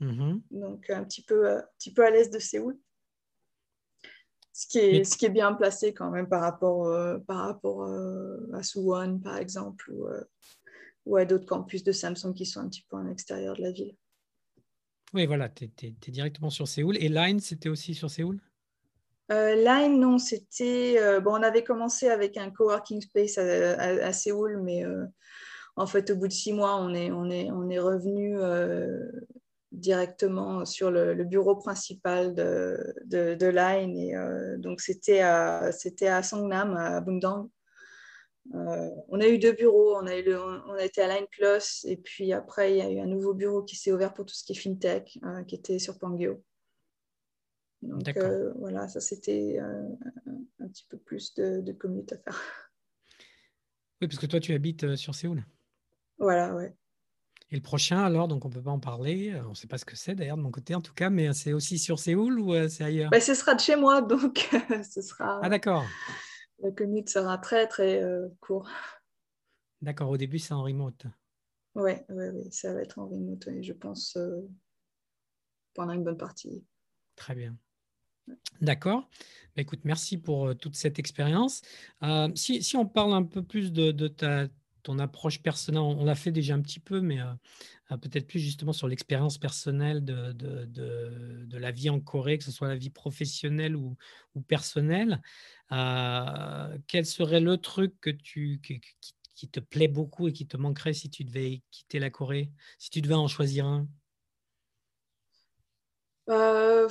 Mm-hmm. 0.00 0.42
Donc 0.50 0.90
un 0.90 1.04
petit 1.04 1.22
peu, 1.22 1.50
un 1.50 1.64
petit 1.78 1.92
peu 1.92 2.04
à 2.04 2.10
l'est 2.10 2.32
de 2.32 2.38
Séoul. 2.38 2.78
Ce 4.52 4.66
qui, 4.66 4.78
est, 4.78 5.04
ce 5.04 5.16
qui 5.16 5.24
est 5.24 5.30
bien 5.30 5.54
placé 5.54 5.94
quand 5.94 6.10
même 6.10 6.28
par 6.28 6.42
rapport, 6.42 6.86
par 7.26 7.38
rapport 7.38 7.84
à 8.52 8.62
Suwon, 8.62 9.18
par 9.18 9.38
exemple, 9.38 9.90
ou, 9.90 10.06
ou 11.06 11.16
à 11.16 11.24
d'autres 11.24 11.46
campus 11.46 11.82
de 11.82 11.92
Samsung 11.92 12.34
qui 12.34 12.46
sont 12.46 12.60
un 12.60 12.68
petit 12.68 12.84
peu 12.88 12.96
en 12.96 13.08
extérieur 13.08 13.56
de 13.56 13.62
la 13.62 13.72
ville. 13.72 13.96
Oui, 15.14 15.26
voilà, 15.26 15.48
tu 15.48 15.64
es, 15.64 16.10
directement 16.10 16.50
sur 16.50 16.66
Séoul. 16.66 16.96
Et 16.98 17.08
Line, 17.08 17.40
c'était 17.40 17.68
aussi 17.68 17.94
sur 17.94 18.10
Séoul? 18.10 18.40
Euh, 19.32 19.54
Line, 19.56 19.98
non, 19.98 20.18
c'était. 20.18 20.96
Euh, 20.98 21.20
bon, 21.20 21.32
on 21.32 21.42
avait 21.42 21.64
commencé 21.64 22.08
avec 22.08 22.36
un 22.36 22.50
coworking 22.50 23.00
space 23.00 23.38
à, 23.38 24.12
Séoul, 24.12 24.60
mais 24.62 24.84
euh, 24.84 25.04
en 25.76 25.86
fait, 25.86 26.10
au 26.10 26.16
bout 26.16 26.28
de 26.28 26.32
six 26.32 26.52
mois, 26.52 26.76
on 26.76 26.92
est, 26.94 27.10
on 27.10 27.30
est, 27.30 27.50
on 27.50 27.68
est 27.70 27.78
revenu 27.78 28.38
directement 29.72 30.66
sur 30.66 30.90
le, 30.90 31.14
bureau 31.24 31.56
principal 31.56 32.34
de, 32.34 32.94
de, 33.06 33.46
Line. 33.46 33.96
Et 33.96 34.14
donc, 34.58 34.80
c'était 34.80 35.20
à, 35.20 35.70
à 35.70 36.22
Songnam, 36.22 36.76
à 36.76 37.00
Bundang. 37.00 37.48
Euh, 38.54 38.90
on 39.08 39.20
a 39.20 39.28
eu 39.28 39.38
deux 39.38 39.52
bureaux, 39.52 39.96
on 39.96 40.06
a, 40.06 40.16
eu 40.16 40.34
on 40.34 40.74
a 40.74 40.84
été 40.84 41.00
à 41.00 41.08
Line 41.08 41.26
Plus 41.30 41.86
et 41.88 41.96
puis 41.96 42.32
après 42.32 42.72
il 42.72 42.78
y 42.78 42.80
a 42.82 42.90
eu 42.90 42.98
un 42.98 43.06
nouveau 43.06 43.34
bureau 43.34 43.62
qui 43.62 43.76
s'est 43.76 43.92
ouvert 43.92 44.12
pour 44.12 44.26
tout 44.26 44.34
ce 44.34 44.42
qui 44.44 44.52
est 44.52 44.56
fintech, 44.56 45.18
qui 45.46 45.54
était 45.54 45.78
sur 45.78 45.98
Pangeo. 45.98 46.42
Donc 47.82 48.16
euh, 48.16 48.52
voilà, 48.58 48.88
ça 48.88 49.00
c'était 49.00 49.58
un 49.58 50.68
petit 50.68 50.86
peu 50.88 50.98
plus 50.98 51.34
de, 51.34 51.60
de 51.60 51.72
commute 51.72 52.12
à 52.12 52.18
faire. 52.18 52.40
Oui, 54.00 54.08
parce 54.08 54.18
que 54.18 54.26
toi 54.26 54.40
tu 54.40 54.52
habites 54.52 54.96
sur 54.96 55.14
Séoul. 55.14 55.44
Voilà, 56.18 56.56
ouais. 56.56 56.74
Et 57.52 57.54
le 57.54 57.62
prochain 57.62 58.02
alors, 58.02 58.26
donc 58.26 58.44
on 58.44 58.48
ne 58.48 58.54
peut 58.54 58.62
pas 58.62 58.72
en 58.72 58.80
parler, 58.80 59.40
on 59.46 59.50
ne 59.50 59.54
sait 59.54 59.68
pas 59.68 59.78
ce 59.78 59.84
que 59.84 59.94
c'est 59.94 60.16
d'ailleurs 60.16 60.36
de 60.36 60.42
mon 60.42 60.50
côté 60.50 60.74
en 60.74 60.80
tout 60.80 60.92
cas, 60.92 61.08
mais 61.08 61.32
c'est 61.34 61.52
aussi 61.52 61.78
sur 61.78 62.00
Séoul 62.00 62.40
ou 62.40 62.52
c'est 62.68 62.82
ailleurs? 62.82 63.10
Bah, 63.12 63.20
Ce 63.20 63.34
sera 63.34 63.54
de 63.54 63.60
chez 63.60 63.76
moi, 63.76 64.02
donc 64.02 64.50
ce 64.90 65.02
sera... 65.02 65.38
Ah 65.40 65.48
d'accord 65.48 65.84
le 66.62 66.70
commute 66.70 67.08
sera 67.08 67.38
très 67.38 67.66
très 67.66 68.02
euh, 68.02 68.28
court. 68.40 68.68
D'accord, 69.80 70.10
au 70.10 70.16
début 70.16 70.38
c'est 70.38 70.54
en 70.54 70.62
remote. 70.62 71.06
Oui, 71.74 71.92
ouais, 72.08 72.30
ouais, 72.30 72.50
ça 72.50 72.72
va 72.72 72.82
être 72.82 72.98
en 72.98 73.08
remote, 73.08 73.48
je 73.60 73.72
pense, 73.72 74.16
euh, 74.16 74.40
pendant 75.74 75.92
une 75.92 76.04
bonne 76.04 76.18
partie. 76.18 76.64
Très 77.16 77.34
bien. 77.34 77.56
D'accord. 78.60 79.08
Bah, 79.54 79.62
écoute, 79.62 79.80
merci 79.84 80.18
pour 80.18 80.48
euh, 80.48 80.54
toute 80.54 80.76
cette 80.76 80.98
expérience. 80.98 81.62
si, 82.34 82.62
si, 82.62 82.76
on 82.76 82.86
parle 82.86 83.14
un 83.14 83.24
peu 83.24 83.42
plus 83.42 83.72
de, 83.72 84.08
ta, 84.08 84.48
ton 84.82 84.98
approche 84.98 85.42
personnelle, 85.42 85.82
on, 85.82 86.04
l'a 86.04 86.14
fait 86.14 86.32
déjà 86.32 86.54
un 86.54 86.60
petit 86.60 86.80
peu, 86.80 87.00
mais 87.00 87.18
peut-être 87.98 88.26
plus 88.26 88.40
justement 88.40 88.72
sur 88.72 88.88
l'expérience 88.88 89.38
personnelle 89.38 90.04
de, 90.04 90.32
de, 90.32 91.56
la 91.58 91.70
vie 91.70 91.90
en 91.90 92.00
Corée, 92.00 92.38
que 92.38 92.44
ce 92.44 92.50
soit 92.50 92.68
la 92.68 92.76
vie 92.76 92.90
professionnelle 92.90 93.76
ou, 93.76 93.96
ou 94.34 94.40
personnelle. 94.40 95.20
Euh, 95.72 96.76
quel 96.86 97.06
serait 97.06 97.40
le 97.40 97.56
truc 97.56 97.94
que 98.00 98.10
tu, 98.10 98.60
qui, 98.60 99.48
te 99.48 99.58
plaît 99.60 99.88
beaucoup 99.88 100.28
et 100.28 100.32
qui 100.32 100.46
te 100.46 100.56
manquerait 100.56 100.92
si 100.92 101.10
tu 101.10 101.24
devais 101.24 101.62
quitter 101.70 101.98
la 101.98 102.10
Corée, 102.10 102.50
si 102.78 102.90
tu 102.90 103.00
devais 103.00 103.14
en 103.14 103.26
choisir 103.26 103.66
un? 103.66 103.88
Euh, 106.30 106.88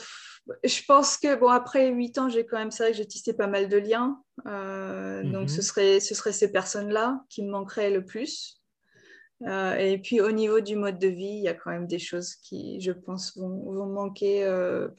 je 0.63 0.81
pense 0.87 1.17
que 1.17 1.35
bon 1.35 1.47
après 1.47 1.89
huit 1.89 2.17
ans 2.17 2.27
j'ai 2.27 2.45
quand 2.45 2.57
même 2.57 2.71
c'est 2.71 2.83
vrai 2.83 2.91
que 2.91 2.97
j'ai 2.97 3.07
tissé 3.07 3.33
pas 3.33 3.47
mal 3.47 3.69
de 3.69 3.77
liens 3.77 4.21
euh, 4.45 5.23
donc 5.23 5.49
ce 5.49 5.57
mhm. 5.57 5.61
serait 5.61 5.99
ce 6.01 6.15
serait 6.15 6.33
ces 6.33 6.51
personnes 6.51 6.89
là 6.89 7.23
qui 7.29 7.43
me 7.43 7.51
manqueraient 7.51 7.91
le 7.91 8.03
plus 8.03 8.61
et 9.43 9.99
puis 10.03 10.21
au 10.21 10.31
niveau 10.31 10.59
du 10.59 10.75
mode 10.75 10.99
de 10.99 11.07
vie 11.07 11.37
il 11.37 11.43
y 11.43 11.47
a 11.47 11.55
quand 11.55 11.71
même 11.71 11.87
des 11.87 11.97
choses 11.97 12.35
qui 12.35 12.79
je 12.79 12.91
pense 12.91 13.35
vont, 13.35 13.71
vont 13.73 13.87
manquer 13.87 14.45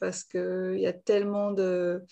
parce 0.01 0.25
que 0.25 0.73
il 0.75 0.81
y 0.81 0.87
a 0.87 0.91
tellement 0.91 1.51
de 1.51 2.03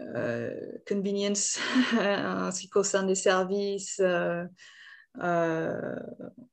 euh, 0.00 0.72
convenience 0.86 1.58
en 1.98 2.50
ce 2.50 2.60
qui 2.60 2.68
concerne 2.68 3.06
les 3.06 3.14
services. 3.14 4.00
Euh, 4.00 4.44
euh, 5.22 5.96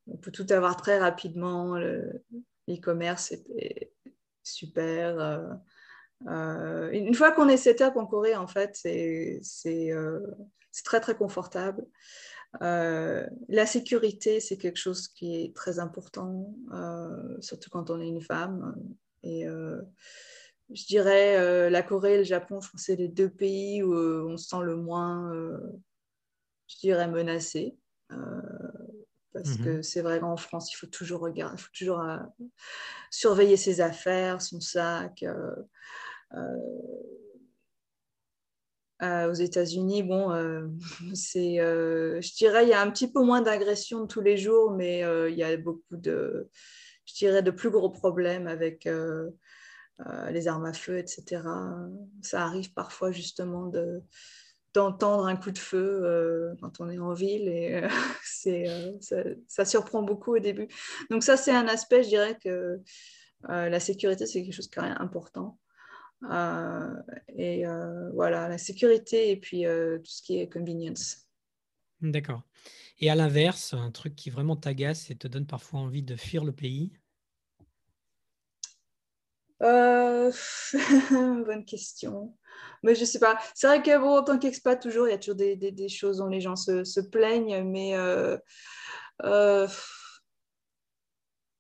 on 0.08 0.18
peut 0.18 0.32
tout 0.32 0.46
avoir 0.50 0.78
très 0.78 1.00
rapidement. 1.00 1.76
l'e-commerce 1.78 3.34
est 3.58 3.92
super. 4.52 5.60
une 6.26 7.14
fois 7.14 7.32
qu'on 7.32 7.50
est 7.50 7.58
setup 7.58 7.96
en 7.96 8.06
Corée, 8.06 8.36
en 8.36 8.48
fait, 8.48 8.76
c'est 8.76 9.42
très 10.84 11.00
très 11.00 11.16
confortable. 11.16 11.86
la 12.62 13.66
sécurité, 13.66 14.40
c'est 14.40 14.58
quelque 14.58 14.80
chose 14.80 15.08
qui 15.08 15.44
est 15.44 15.56
très 15.56 15.80
important, 15.80 16.54
surtout 17.40 17.70
quand 17.70 17.90
on 17.90 18.02
est 18.02 18.08
une 18.08 18.22
femme. 18.22 18.76
Et 19.24 19.46
je 20.70 20.86
dirais 20.86 21.38
euh, 21.38 21.70
la 21.70 21.82
Corée 21.82 22.16
et 22.16 22.18
le 22.18 22.24
Japon, 22.24 22.60
je 22.62 22.70
pense 22.70 22.82
c'est 22.82 22.96
les 22.96 23.08
deux 23.08 23.30
pays 23.30 23.84
où 23.84 23.94
euh, 23.94 24.26
on 24.28 24.38
se 24.38 24.48
sent 24.50 24.62
le 24.64 24.76
moins, 24.76 25.34
euh, 25.34 25.58
je 26.68 26.78
dirais, 26.80 27.08
menacé. 27.08 27.78
Parce 29.44 29.58
que 29.58 29.78
mhm. 29.78 29.84
c'est 29.84 30.02
vrai 30.02 30.20
qu'en 30.20 30.38
France, 30.38 30.72
il 30.72 30.76
faut 30.76 30.88
toujours 30.88 31.22
regarder, 31.22 31.56
il 31.58 31.62
faut 31.62 31.72
toujours 31.78 32.04
surveiller 33.12 33.58
ses 33.58 33.82
affaires, 33.82 34.42
son 34.42 34.60
sac. 34.60 35.24
aux 39.02 39.34
États-Unis, 39.34 40.04
bon, 40.04 40.32
c'est, 41.14 41.58
je 41.58 42.36
dirais, 42.36 42.66
il 42.66 42.70
y 42.70 42.74
a 42.74 42.82
un 42.82 42.92
petit 42.92 43.12
peu 43.12 43.24
moins 43.24 43.42
d'agression 43.42 44.08
tous 44.08 44.22
les 44.22 44.38
jours, 44.38 44.72
mais 44.72 45.02
il 45.30 45.38
y 45.38 45.44
a 45.44 45.56
beaucoup 45.58 45.98
de, 45.98 46.50
je 47.06 47.14
dirais, 47.14 47.42
de 47.42 47.52
plus 47.52 47.70
gros 47.70 47.90
problèmes 47.90 48.48
avec 48.48 48.88
euh, 50.06 50.30
les 50.30 50.48
armes 50.48 50.66
à 50.66 50.74
feu, 50.74 51.00
etc. 51.00 51.42
Ça 52.22 52.44
arrive 52.44 52.72
parfois 52.74 53.12
justement 53.12 53.66
de, 53.66 54.04
d'entendre 54.74 55.26
un 55.26 55.36
coup 55.36 55.52
de 55.52 55.58
feu 55.58 56.02
euh, 56.04 56.54
quand 56.62 56.80
on 56.80 56.90
est 56.90 57.00
en 57.00 57.14
ville 57.14 57.48
et 57.48 57.76
euh, 57.76 57.90
c'est, 58.24 58.66
ça, 59.48 59.66
surprend 59.66 60.04
beaucoup 60.04 60.36
au 60.36 60.40
début. 60.40 60.68
Donc 61.10 61.24
ça, 61.24 61.38
c'est 61.38 61.52
un 61.52 61.68
aspect, 61.68 62.04
je 62.04 62.10
dirais 62.10 62.38
que 62.42 62.80
la 63.48 63.80
sécurité, 63.80 64.26
c'est 64.26 64.44
quelque 64.44 64.54
chose 64.54 64.68
qui 64.68 64.80
est 64.80 64.84
important. 64.84 65.60
et 67.36 67.64
voilà, 68.14 68.50
la 68.50 68.58
sécurité 68.58 69.32
et 69.32 69.38
puis 69.38 69.64
tout 69.64 70.12
ce 70.12 70.22
qui 70.22 70.40
est 70.40 70.52
convenience. 70.52 71.28
D'accord. 72.02 72.44
Et 73.00 73.10
à 73.10 73.16
l'inverse, 73.16 73.74
un 73.74 73.92
truc 73.92 74.16
qui 74.16 74.30
vraiment 74.30 74.56
t'agace 74.56 75.12
et 75.12 75.16
te 75.16 75.28
donne 75.28 75.46
parfois 75.46 75.80
envie 75.80 76.04
de 76.04 76.16
fuir 76.16 76.44
le 76.44 76.52
pays 76.52 76.92
euh, 79.64 80.32
bonne 81.12 81.66
question. 81.66 82.34
Mais 82.84 82.96
je 82.96 83.06
sais 83.06 83.20
pas. 83.20 83.38
C'est 83.56 83.68
vrai 83.68 83.82
que 83.82 83.98
bon, 83.98 84.18
en 84.18 84.24
tant 84.24 84.38
qu'expat, 84.38 84.82
toujours, 84.82 85.08
il 85.08 85.12
y 85.12 85.14
a 85.14 85.18
toujours 85.18 85.36
des, 85.36 85.90
choses 85.90 86.18
dont 86.18 86.28
les 86.28 86.42
gens 86.42 86.56
se, 86.56 87.00
plaignent, 87.00 87.64
mais 87.64 87.96
euh, 87.96 88.38
euh, 89.24 89.68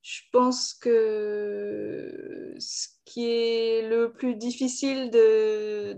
je 0.02 0.22
pense 0.32 0.74
que 0.74 2.56
ce 2.60 2.88
qui 3.06 3.26
est 3.26 3.88
le 3.90 4.14
plus 4.14 4.36
difficile 4.36 5.10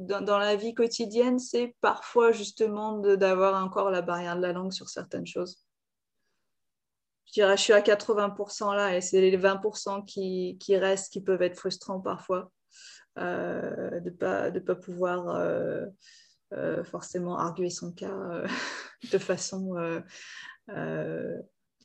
dans, 0.08 0.22
dans 0.22 0.38
la 0.38 0.56
vie 0.56 0.74
quotidienne, 0.74 1.40
c'est 1.40 1.76
parfois 1.82 2.32
justement 2.32 2.98
d'avoir 2.98 3.64
encore 3.64 3.92
la 3.92 4.02
barrière 4.02 4.36
de 4.38 4.42
la 4.42 4.54
langue 4.54 4.74
sur 4.74 4.90
certaines 4.90 5.28
choses 5.28 5.69
je 7.30 7.34
dirais, 7.34 7.58
je 7.58 7.62
suis 7.62 7.74
à 7.74 7.82
80% 7.82 8.76
là 8.76 8.96
et 8.96 9.02
c'est 9.02 9.22
les 9.22 9.38
20% 9.38 10.04
qui, 10.06 10.58
qui, 10.60 10.78
restent 10.78 11.14
qui 11.14 11.22
peuvent 11.22 11.44
être 11.44 11.58
frustrants 11.58 12.00
parfois 12.00 12.52
euh, 13.20 14.00
de 14.00 14.10
ne 14.10 14.16
pas, 14.16 14.50
de 14.50 14.60
pas 14.60 14.76
pouvoir 14.76 15.30
euh, 15.30 15.86
euh, 16.54 16.84
forcément 16.84 17.38
arguer 17.38 17.70
son 17.70 17.92
cas 17.92 18.44
de 19.12 19.18
façon 19.20 19.76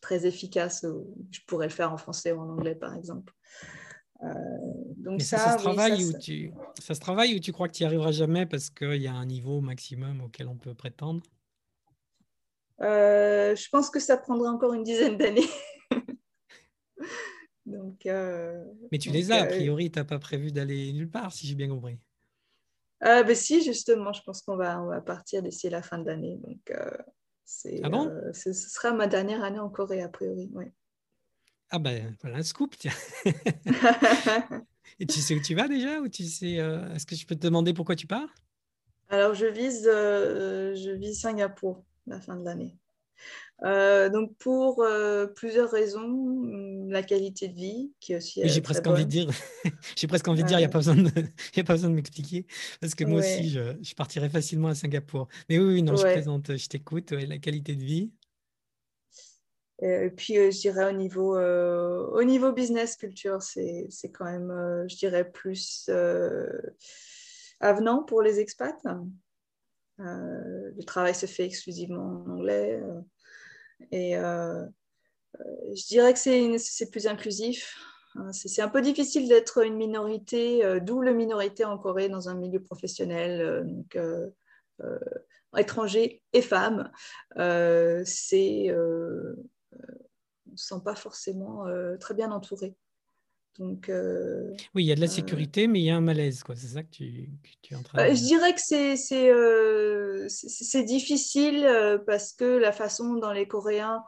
très 0.00 0.26
efficace. 0.26 0.86
Je 1.30 1.40
pourrais 1.46 1.66
le 1.66 1.72
faire 1.72 1.92
en 1.92 1.98
français 1.98 2.32
ou 2.32 2.40
en 2.40 2.48
anglais, 2.48 2.74
par 2.74 2.94
exemple. 2.94 3.34
donc 4.96 5.20
ça, 5.20 5.36
ça, 5.36 5.58
se 5.58 5.62
travaille 5.62 6.02
ça, 6.02 6.18
tu, 6.18 6.52
ça 6.80 6.94
se 6.94 7.00
travaille 7.00 7.34
ou 7.34 7.40
tu 7.40 7.52
crois 7.52 7.68
que 7.68 7.74
tu 7.74 7.82
n'y 7.82 7.86
arriveras 7.86 8.12
jamais 8.12 8.46
parce 8.46 8.70
qu'il 8.70 9.02
y 9.02 9.08
a 9.08 9.14
un 9.14 9.26
niveau 9.26 9.60
maximum 9.60 10.22
auquel 10.22 10.48
on 10.48 10.56
peut 10.56 10.74
prétendre? 10.74 11.22
Euh, 12.80 13.54
je 13.54 13.68
pense 13.68 13.90
que 13.90 14.00
ça 14.00 14.16
prendra 14.16 14.50
encore 14.50 14.74
une 14.74 14.82
dizaine 14.82 15.16
d'années. 15.16 15.48
donc, 17.66 18.04
euh, 18.06 18.64
Mais 18.90 18.98
tu 18.98 19.10
les 19.10 19.30
as, 19.30 19.42
a 19.42 19.44
euh, 19.44 19.48
priori, 19.48 19.90
tu 19.90 19.98
n'as 19.98 20.04
pas 20.04 20.18
prévu 20.18 20.50
d'aller 20.50 20.92
nulle 20.92 21.10
part, 21.10 21.32
si 21.32 21.46
j'ai 21.46 21.54
bien 21.54 21.68
compris. 21.68 21.98
Ah, 23.00 23.22
ben 23.22 23.36
si, 23.36 23.62
justement, 23.62 24.12
je 24.12 24.22
pense 24.22 24.42
qu'on 24.42 24.56
va, 24.56 24.80
on 24.80 24.86
va 24.86 25.00
partir 25.00 25.42
d'ici 25.42 25.68
la 25.68 25.82
fin 25.82 25.98
de 25.98 26.06
l'année. 26.06 26.38
Donc, 26.42 26.72
ah 27.82 27.88
bon? 27.88 28.10
ce 28.32 28.52
sera 28.52 28.92
ma 28.92 29.06
dernière 29.06 29.44
année 29.44 29.58
en 29.58 29.68
Corée, 29.68 30.02
a 30.02 30.08
priori. 30.08 30.50
Ouais. 30.54 30.72
Ah 31.70 31.78
ben, 31.78 32.16
voilà 32.22 32.38
un 32.38 32.42
scoop, 32.42 32.76
tiens. 32.78 32.92
Et 35.00 35.06
tu 35.06 35.20
sais 35.20 35.34
où 35.34 35.40
tu 35.40 35.54
vas 35.54 35.68
déjà 35.68 36.00
ou 36.00 36.08
tu 36.08 36.24
sais, 36.24 36.52
Est-ce 36.52 37.04
que 37.04 37.14
je 37.14 37.26
peux 37.26 37.34
te 37.34 37.40
demander 37.40 37.74
pourquoi 37.74 37.96
tu 37.96 38.06
pars? 38.06 38.28
Alors, 39.08 39.34
je 39.34 39.46
vise, 39.46 39.84
je 39.84 40.90
vise 40.92 41.20
Singapour. 41.20 41.84
La 42.06 42.20
fin 42.20 42.36
de 42.36 42.44
l'année. 42.44 42.78
Euh, 43.62 44.08
donc 44.08 44.36
pour 44.36 44.82
euh, 44.82 45.26
plusieurs 45.26 45.70
raisons, 45.70 46.86
la 46.88 47.02
qualité 47.02 47.48
de 47.48 47.54
vie 47.54 47.92
qui 48.00 48.12
est 48.12 48.16
aussi. 48.16 48.42
j'ai 48.44 48.60
presque 48.60 48.86
envie 48.86 49.04
de 49.04 49.10
dire, 49.10 49.30
j'ai 49.96 50.06
presque 50.06 50.26
envie 50.28 50.42
de 50.42 50.48
dire, 50.48 50.58
il 50.58 50.62
n'y 50.62 50.66
a 50.66 50.70
pas 50.70 50.78
besoin 50.78 50.96
de, 50.96 51.08
y 51.56 51.60
a 51.60 51.64
pas 51.64 51.74
besoin 51.74 51.90
de 51.90 51.94
m'expliquer 51.94 52.46
parce 52.80 52.94
que 52.94 53.04
moi 53.04 53.20
aussi, 53.20 53.48
je, 53.48 53.76
je, 53.80 53.94
partirais 53.94 54.28
facilement 54.28 54.68
à 54.68 54.74
Singapour. 54.74 55.28
Mais 55.48 55.58
oui, 55.58 55.74
oui 55.74 55.82
non, 55.82 55.96
je 55.96 56.02
présente, 56.02 56.56
je 56.56 56.68
t'écoute. 56.68 57.12
la 57.12 57.38
qualité 57.38 57.76
de 57.76 57.84
vie. 57.84 58.12
Et 59.82 60.10
puis, 60.10 60.34
je 60.34 60.60
dirais 60.60 60.88
au 60.88 60.96
niveau, 60.96 61.36
au 61.38 62.24
niveau 62.24 62.52
business 62.52 62.96
culture, 62.96 63.42
c'est 63.42 63.88
quand 64.12 64.24
même, 64.24 64.86
je 64.88 64.96
dirais, 64.96 65.30
plus 65.30 65.90
avenant 67.60 68.02
pour 68.02 68.22
les 68.22 68.40
expats. 68.40 68.76
Le 69.98 70.82
travail 70.84 71.14
se 71.14 71.26
fait 71.26 71.44
exclusivement 71.44 72.24
en 72.26 72.30
anglais. 72.30 72.82
Et 73.90 74.16
euh, 74.16 74.64
euh, 75.40 75.74
je 75.74 75.86
dirais 75.86 76.12
que 76.12 76.18
c'est 76.18 76.90
plus 76.90 77.06
inclusif. 77.06 77.78
Hein, 78.16 78.32
c'est 78.32 78.62
un 78.62 78.68
peu 78.68 78.80
difficile 78.80 79.28
d'être 79.28 79.64
une 79.64 79.76
minorité, 79.76 80.64
euh, 80.64 80.80
double 80.80 81.12
minorité 81.12 81.64
en 81.64 81.78
Corée 81.78 82.08
dans 82.08 82.28
un 82.28 82.34
milieu 82.34 82.62
professionnel, 82.62 83.64
donc 83.66 83.98
étrangers 85.56 86.22
et 86.32 86.42
femmes. 86.42 86.90
c'est, 87.36 88.72
on 88.72 90.52
ne 90.52 90.56
se 90.56 90.66
sent 90.66 90.80
pas 90.84 90.94
forcément 90.94 91.64
très 91.98 92.14
bien 92.14 92.30
entouré. 92.30 92.76
Donc, 93.58 93.88
oui, 94.74 94.82
il 94.82 94.86
y 94.86 94.92
a 94.92 94.96
de 94.96 95.00
la 95.00 95.06
sécurité, 95.06 95.68
mais 95.68 95.80
il 95.80 95.84
y 95.84 95.90
a 95.90 95.96
un 95.96 96.00
malaise. 96.00 96.42
C'est 96.56 96.66
ça 96.66 96.82
que 96.82 96.90
tu, 96.90 97.28
es 97.70 97.74
en 97.74 97.82
train 97.82 98.08
de... 98.08 98.14
Je 98.14 98.22
dirais 98.24 98.52
que 98.52 98.60
c'est 100.28 100.82
difficile 100.82 102.00
parce 102.06 102.32
que 102.32 102.44
la 102.44 102.72
façon 102.72 103.14
dont 103.14 103.30
les 103.30 103.46
Coréens 103.46 104.02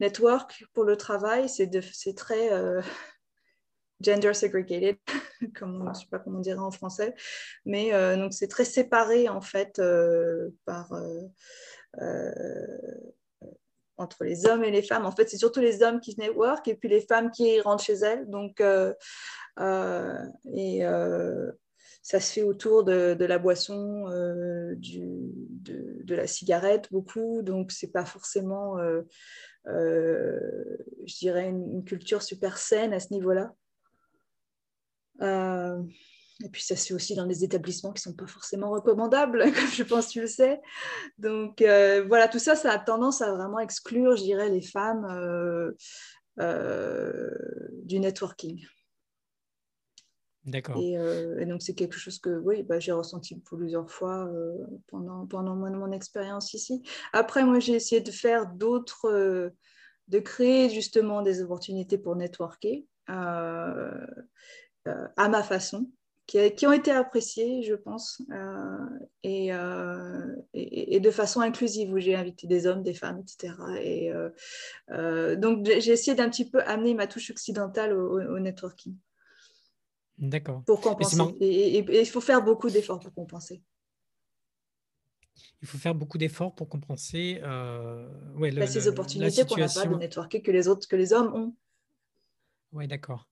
network 0.00 0.64
pour 0.72 0.84
le 0.84 0.96
travail, 0.96 1.48
c'est 1.48 1.68
très 2.14 2.50
gender 4.00 4.34
segregated, 4.34 4.98
comme, 5.56 5.82
je 5.84 5.88
ne 5.88 5.94
sais 5.94 6.06
pas 6.10 6.20
comment 6.20 6.38
on 6.38 6.42
dirait 6.42 6.58
en 6.58 6.70
français, 6.70 7.14
mais 7.64 7.90
donc 8.16 8.32
c'est 8.32 8.48
très 8.48 8.64
séparé 8.64 9.28
en 9.28 9.40
fait 9.40 9.82
par 10.64 10.92
entre 13.96 14.24
les 14.24 14.46
hommes 14.46 14.64
et 14.64 14.70
les 14.70 14.82
femmes. 14.82 15.06
En 15.06 15.12
fait, 15.12 15.28
c'est 15.28 15.36
surtout 15.36 15.60
les 15.60 15.82
hommes 15.82 16.00
qui 16.00 16.14
network 16.18 16.66
et 16.68 16.74
puis 16.74 16.88
les 16.88 17.00
femmes 17.00 17.30
qui 17.30 17.60
rentrent 17.60 17.84
chez 17.84 17.94
elles. 17.94 18.28
Donc, 18.28 18.60
euh, 18.60 18.92
euh, 19.58 20.18
et 20.54 20.84
euh, 20.84 21.50
ça 22.02 22.20
se 22.20 22.32
fait 22.32 22.42
autour 22.42 22.84
de, 22.84 23.16
la 23.18 23.38
boisson, 23.38 24.06
du, 24.76 25.02
de, 25.04 26.14
la 26.14 26.26
cigarette, 26.26 26.88
beaucoup. 26.90 27.42
Donc, 27.42 27.70
c'est 27.70 27.92
pas 27.92 28.04
forcément, 28.04 28.76
je 29.66 31.18
dirais, 31.18 31.48
une, 31.48 31.84
culture 31.84 32.22
super 32.22 32.58
saine 32.58 32.92
à 32.92 33.00
ce 33.00 33.12
niveau-là. 33.12 33.54
Et 36.44 36.48
puis, 36.48 36.62
ça 36.62 36.76
se 36.76 36.86
fait 36.86 36.94
aussi 36.94 37.14
dans 37.14 37.26
des 37.26 37.44
établissements 37.44 37.92
qui 37.92 38.06
ne 38.06 38.12
sont 38.12 38.16
pas 38.16 38.26
forcément 38.26 38.70
recommandables, 38.70 39.44
comme 39.54 39.68
je 39.68 39.82
pense 39.82 40.06
que 40.06 40.12
tu 40.12 40.20
le 40.22 40.26
sais. 40.26 40.60
Donc, 41.18 41.62
euh, 41.62 42.04
voilà, 42.06 42.28
tout 42.28 42.38
ça, 42.38 42.56
ça 42.56 42.72
a 42.72 42.78
tendance 42.78 43.20
à 43.22 43.32
vraiment 43.32 43.58
exclure, 43.58 44.16
je 44.16 44.22
dirais, 44.22 44.48
les 44.48 44.62
femmes 44.62 45.04
euh, 45.04 45.72
euh, 46.40 47.30
du 47.84 48.00
networking. 48.00 48.64
D'accord. 50.44 50.76
Et, 50.76 50.96
donc, 51.46 51.62
c'est 51.62 51.74
quelque 51.74 51.96
chose 51.96 52.18
que, 52.18 52.40
oui, 52.40 52.64
bah, 52.64 52.80
j'ai 52.80 52.90
ressenti 52.90 53.38
plusieurs 53.40 53.88
fois 53.88 54.28
pendant, 54.88 55.24
pendant 55.26 55.54
mon, 55.54 55.70
mon 55.70 55.92
expérience 55.92 56.52
ici. 56.54 56.82
Après, 57.12 57.44
moi, 57.44 57.60
j'ai 57.60 57.74
essayé 57.74 58.00
de 58.00 58.10
faire 58.10 58.46
d'autres, 58.48 59.52
de 60.08 60.18
créer 60.18 60.68
justement 60.68 61.22
des 61.22 61.42
opportunités 61.42 61.96
pour 61.96 62.16
networker. 62.16 62.84
à 63.06 64.08
ma 65.16 65.44
façon 65.44 65.86
qui, 66.26 66.66
ont 66.66 66.72
été 66.72 66.90
appréciés, 66.90 67.62
je 67.62 67.74
pense, 67.74 68.22
euh, 68.30 68.78
euh, 69.26 70.36
et, 70.54 70.96
et, 70.96 71.00
de 71.00 71.10
façon 71.10 71.40
inclusive, 71.40 71.92
où 71.92 71.98
j'ai 71.98 72.14
invité 72.14 72.46
des 72.46 72.66
hommes, 72.66 72.82
des 72.82 72.94
femmes, 72.94 73.20
etc. 73.20 73.54
Et, 73.80 74.12
euh, 74.90 75.36
donc, 75.36 75.66
j'ai 75.66 75.92
essayé 75.92 76.16
d'un 76.16 76.30
petit 76.30 76.48
peu 76.48 76.62
amener 76.62 76.94
ma 76.94 77.06
touche 77.06 77.30
occidentale 77.30 77.92
au, 77.92 78.38
networking. 78.38 78.96
D'accord. 80.18 80.62
Pour 80.64 80.80
compenser. 80.80 81.20
Et, 81.40 81.78
il 81.78 82.06
faut 82.06 82.20
faire 82.20 82.42
beaucoup 82.42 82.70
d'efforts 82.70 83.00
pour 83.00 83.12
compenser. 83.12 83.62
Il 85.60 85.68
faut 85.68 85.78
faire 85.78 85.94
beaucoup 85.94 86.18
d'efforts 86.18 86.54
pour 86.54 86.68
compenser 86.68 87.40
ouais, 88.36 88.50
le, 88.50 88.66
ces 88.66 88.88
opportunités 88.88 89.44
qu'on 89.44 89.56
n'a 89.56 89.68
pas 89.68 89.86
de 89.86 89.96
networker 89.96 90.42
que 90.42 90.50
les 90.50 90.68
autres, 90.68 90.86
que 90.88 90.96
les 90.96 91.12
hommes 91.12 91.34
ont. 91.34 91.54
Oui, 92.72 92.86
d'accord. 92.86 93.28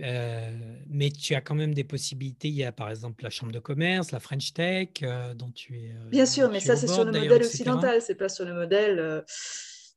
Euh, 0.00 0.50
mais 0.88 1.10
tu 1.10 1.34
as 1.34 1.40
quand 1.40 1.54
même 1.54 1.74
des 1.74 1.84
possibilités. 1.84 2.48
Il 2.48 2.54
y 2.54 2.64
a 2.64 2.72
par 2.72 2.90
exemple 2.90 3.24
la 3.24 3.30
chambre 3.30 3.52
de 3.52 3.58
commerce, 3.58 4.12
la 4.12 4.20
French 4.20 4.52
Tech, 4.52 4.88
euh, 5.02 5.34
dont 5.34 5.50
tu 5.50 5.78
es. 5.78 5.90
Euh, 5.90 6.08
Bien 6.10 6.26
sûr, 6.26 6.50
mais 6.50 6.60
ça, 6.60 6.76
c'est 6.76 6.86
sur 6.86 7.04
le 7.04 7.12
modèle 7.12 7.42
occidental, 7.42 8.00
c'est 8.00 8.14
pas 8.14 8.28
sur 8.28 8.44
le 8.44 8.54
modèle. 8.54 9.24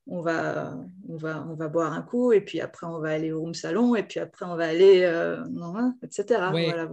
on, 0.08 0.22
va, 0.22 0.76
on, 1.08 1.18
va, 1.18 1.46
on 1.48 1.54
va 1.54 1.68
boire 1.68 1.94
un 1.94 2.02
coup, 2.02 2.34
et 2.34 2.42
puis 2.42 2.60
après, 2.60 2.88
on 2.88 3.00
va 3.00 3.10
aller 3.10 3.32
au 3.32 3.42
room 3.42 3.54
salon, 3.54 3.96
et 3.96 4.04
puis 4.04 4.20
après, 4.20 4.46
on 4.46 4.56
va 4.56 4.66
aller. 4.66 5.02
etc. 6.04 6.26
Voilà, 6.52 6.90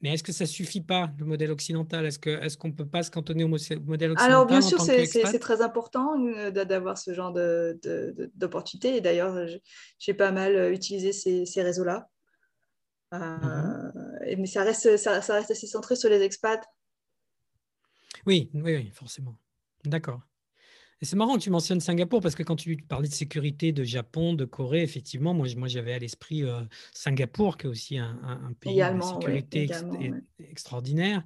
mais 0.00 0.14
est-ce 0.14 0.22
que 0.22 0.32
ça 0.32 0.46
suffit 0.46 0.80
pas, 0.80 1.10
le 1.18 1.24
modèle 1.24 1.50
occidental? 1.50 2.06
Est-ce 2.06 2.18
qu'on 2.18 2.30
est 2.30 2.56
qu'on 2.56 2.68
ne 2.68 2.72
peut 2.72 2.86
pas 2.86 3.02
se 3.02 3.10
cantonner 3.10 3.42
au 3.42 3.48
modèle 3.48 4.12
occidental 4.12 4.16
Alors, 4.20 4.46
bien 4.46 4.60
sûr, 4.60 4.80
c'est 4.80 5.38
très 5.38 5.60
important 5.60 6.16
d'avoir 6.50 6.98
ce 6.98 7.12
genre 7.12 7.32
d'opportunité. 7.32 8.96
Et 8.96 9.00
d'ailleurs, 9.00 9.36
j'ai 9.98 10.14
pas 10.14 10.30
mal 10.30 10.72
utilisé 10.72 11.12
ces, 11.12 11.62
réseaux-là. 11.62 12.08
Euh, 13.14 13.18
mais 14.36 14.46
ça 14.46 14.62
reste, 14.62 14.96
ça, 14.98 15.20
reste 15.20 15.50
assez 15.50 15.66
centré 15.66 15.96
sur 15.96 16.10
les 16.10 16.22
expats. 16.22 16.64
Oui, 18.26 18.50
oui, 18.54 18.76
oui 18.76 18.90
forcément. 18.92 19.36
D'accord. 19.84 20.20
Et 21.00 21.04
c'est 21.04 21.16
marrant 21.16 21.36
que 21.36 21.42
tu 21.42 21.50
mentionnes 21.50 21.80
Singapour 21.80 22.20
parce 22.20 22.34
que 22.34 22.42
quand 22.42 22.56
tu 22.56 22.76
parlais 22.76 23.08
de 23.08 23.14
sécurité 23.14 23.72
de 23.72 23.84
Japon, 23.84 24.34
de 24.34 24.44
Corée, 24.44 24.82
effectivement, 24.82 25.32
moi, 25.32 25.46
moi 25.56 25.68
j'avais 25.68 25.92
à 25.92 25.98
l'esprit 25.98 26.42
euh, 26.42 26.60
Singapour, 26.92 27.56
qui 27.56 27.66
est 27.66 27.70
aussi 27.70 27.98
un, 27.98 28.52
pays 28.60 28.76
de 28.76 29.00
sécurité 29.00 29.70
extraordinaire, 30.40 31.24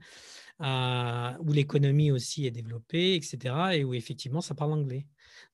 euh, 0.60 1.30
où 1.40 1.52
l'économie 1.52 2.10
aussi 2.10 2.46
est 2.46 2.50
développée, 2.50 3.14
etc., 3.14 3.54
et 3.72 3.84
où 3.84 3.94
effectivement 3.94 4.42
ça 4.42 4.54
parle 4.54 4.72
anglais. 4.72 5.06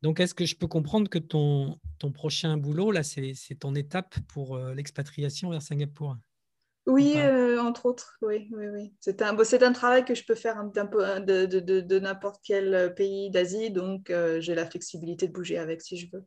Donc, 0.03 0.21
est-ce 0.21 0.35
que 0.35 0.45
je 0.45 0.57
peux 0.57 0.67
comprendre 0.67 1.09
que 1.09 1.19
ton, 1.19 1.79
ton 1.99 2.13
prochain 2.13 2.57
boulot, 2.57 2.91
là, 2.91 3.03
c'est 3.03 3.35
ton 3.59 3.75
étape 3.75 4.19
pour 4.29 4.57
euh, 4.57 4.75
l'expatriation 4.75 5.51
vers 5.51 5.63
Singapour? 5.63 6.17
Oui, 6.89 7.15
euh, 7.19 7.61
entre 7.61 7.85
autres, 7.85 8.17
oui, 8.23 8.49
oui, 8.51 8.67
oui. 8.69 8.95
C'est 9.01 9.21
un, 9.21 9.37
c'est 9.45 9.63
un 9.63 9.73
travail 9.73 10.07
que 10.07 10.15
je 10.15 10.25
peux 10.25 10.35
faire 10.35 10.57
un, 10.57 10.69
peu 10.69 11.21
de, 11.21 11.45
de, 11.45 11.81
de, 11.81 11.99
n'importe 11.99 12.41
quel 12.43 12.75
euh, 12.75 12.89
pays 12.89 13.31
d'Asie, 13.31 13.71
donc 13.71 14.09
euh, 14.09 14.41
j'ai 14.41 14.55
la 14.55 14.65
flexibilité 14.65 15.29
de 15.29 15.33
bouger 15.33 15.59
avec 15.59 15.83
si 15.83 15.99
je 15.99 16.09
veux. 16.11 16.25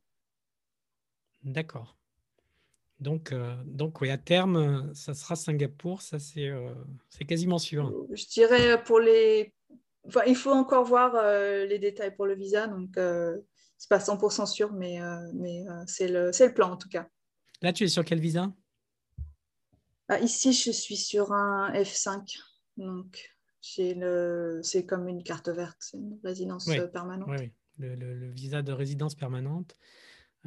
D'accord. 1.43 1.97
Donc, 2.99 3.34
donc 3.66 3.99
oui, 4.01 4.12
à 4.12 4.20
terme, 4.20 4.93
ça 4.93 5.16
sera 5.16 5.36
Singapour, 5.36 6.03
ça 6.03 6.20
c'est, 6.20 6.51
c'est 7.09 7.26
quasiment 7.26 7.57
sûr. 7.57 7.91
Je 8.12 8.26
dirais 8.28 8.84
pour 8.84 8.99
les... 8.99 9.55
Enfin, 10.05 10.22
il 10.28 10.36
faut 10.36 10.51
encore 10.51 10.86
voir 10.86 11.16
les 11.66 11.80
détails 11.80 12.16
pour 12.16 12.28
le 12.28 12.36
visa, 12.36 12.68
donc 12.68 12.91
c'est 13.80 13.89
pas 13.89 13.97
100% 13.97 14.45
sûr, 14.45 14.72
mais, 14.74 14.99
mais 15.34 15.66
c'est, 15.88 16.09
le, 16.09 16.32
c'est 16.32 16.49
le 16.49 16.53
plan 16.53 16.74
en 16.74 16.78
tout 16.78 16.89
cas. 16.89 17.07
Là, 17.64 17.74
tu 17.74 17.86
es 17.86 17.88
sur 17.88 18.05
quel 18.05 18.20
visa? 18.20 18.53
Ah, 20.12 20.20
ici, 20.20 20.51
je 20.51 20.72
suis 20.72 20.97
sur 20.97 21.32
un 21.32 21.72
F5. 21.72 22.38
Donc, 22.76 23.34
c'est 23.62 24.86
comme 24.86 25.07
une 25.07 25.24
carte 25.24 25.47
verte, 25.47 25.78
c'est 25.80 25.97
une 25.97 26.20
résidence 26.22 26.70
permanente. 26.91 27.30
Oui, 27.30 27.53
le, 27.78 28.30
visa 28.32 28.62
de 28.62 28.74
résidence 28.74 29.16
permanente. 29.16 29.78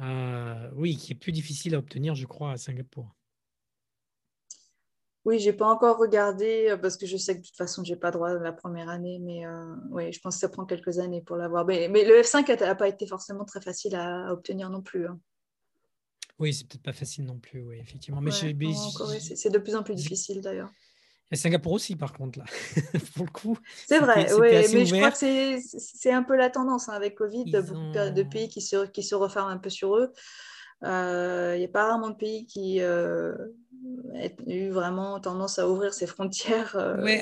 Euh, 0.01 0.69
oui, 0.75 0.97
qui 0.97 1.13
est 1.13 1.15
plus 1.15 1.31
difficile 1.31 1.73
à 1.73 1.79
obtenir, 1.79 2.13
je 2.13 2.27
crois, 2.27 2.51
à 2.51 2.57
Singapour. 2.57 3.15
Oui, 5.23 5.39
je 5.39 5.49
n'ai 5.49 5.57
pas 5.57 5.65
encore 5.65 5.97
regardé 5.97 6.67
euh, 6.69 6.77
parce 6.77 6.97
que 6.97 7.07
je 7.07 7.17
sais 7.17 7.33
que 7.33 7.41
de 7.41 7.47
toute 7.47 7.55
façon, 7.55 7.83
je 7.83 7.93
n'ai 7.93 7.99
pas 7.99 8.11
droit 8.11 8.33
la 8.35 8.53
première 8.53 8.89
année, 8.89 9.17
mais 9.17 9.47
euh, 9.47 9.75
oui, 9.89 10.11
je 10.11 10.19
pense 10.19 10.35
que 10.35 10.41
ça 10.41 10.49
prend 10.49 10.65
quelques 10.65 10.99
années 10.99 11.21
pour 11.21 11.37
l'avoir. 11.37 11.65
Mais, 11.65 11.87
le 11.87 12.21
F5 12.21 12.59
n'a 12.59 12.75
pas 12.75 12.87
été 12.87 13.07
forcément 13.07 13.45
très 13.45 13.61
facile 13.61 13.95
à, 13.95 14.31
obtenir 14.31 14.69
non 14.69 14.83
plus. 14.83 15.07
Hein. 15.07 15.19
Oui, 16.39 16.53
c'est 16.53 16.67
peut-être 16.67 16.83
pas 16.83 16.93
facile 16.93 17.25
non 17.25 17.37
plus, 17.37 17.61
oui, 17.61 17.77
effectivement. 17.79 18.21
Mais 18.21 18.31
c'est 18.31 18.53
de 18.53 19.57
plus 19.57 19.75
en 19.75 19.83
plus 19.83 19.95
difficile 19.95 20.41
d'ailleurs. 20.41 20.71
Et 21.31 21.35
Singapour 21.35 21.71
aussi, 21.73 21.95
par 21.95 22.13
contre, 22.13 22.37
là, 22.37 22.45
pour 23.15 23.25
le 23.25 23.31
coup. 23.31 23.57
C'est 23.87 23.99
vrai, 23.99 24.31
oui, 24.33 24.49
mais 24.73 24.85
je 24.85 24.95
crois 24.95 25.11
que 25.11 25.17
c'est 25.17 26.11
un 26.11 26.21
peu 26.21 26.35
la 26.35 26.49
tendance 26.49 26.87
hein, 26.87 26.93
avec 26.93 27.15
Covid, 27.15 27.45
de, 27.45 28.09
de 28.09 28.23
pays 28.23 28.47
qui 28.47 28.61
se, 28.61 28.85
qui 28.85 29.01
se 29.01 29.15
referment 29.15 29.49
un 29.49 29.57
peu 29.57 29.71
sur 29.71 29.95
eux. 29.97 30.13
Euh, 30.83 31.53
il 31.55 31.59
n'y 31.59 31.65
a 31.65 31.69
pas 31.69 31.87
rarement 31.87 32.09
de 32.09 32.15
pays 32.15 32.45
qui 32.45 32.81
euh, 32.81 33.33
ont 34.13 34.29
eu 34.45 34.69
vraiment 34.69 35.19
tendance 35.19 35.57
à 35.57 35.69
ouvrir 35.69 35.93
ses 35.93 36.05
frontières 36.05 36.75
euh, 36.75 37.01
Oui, 37.01 37.19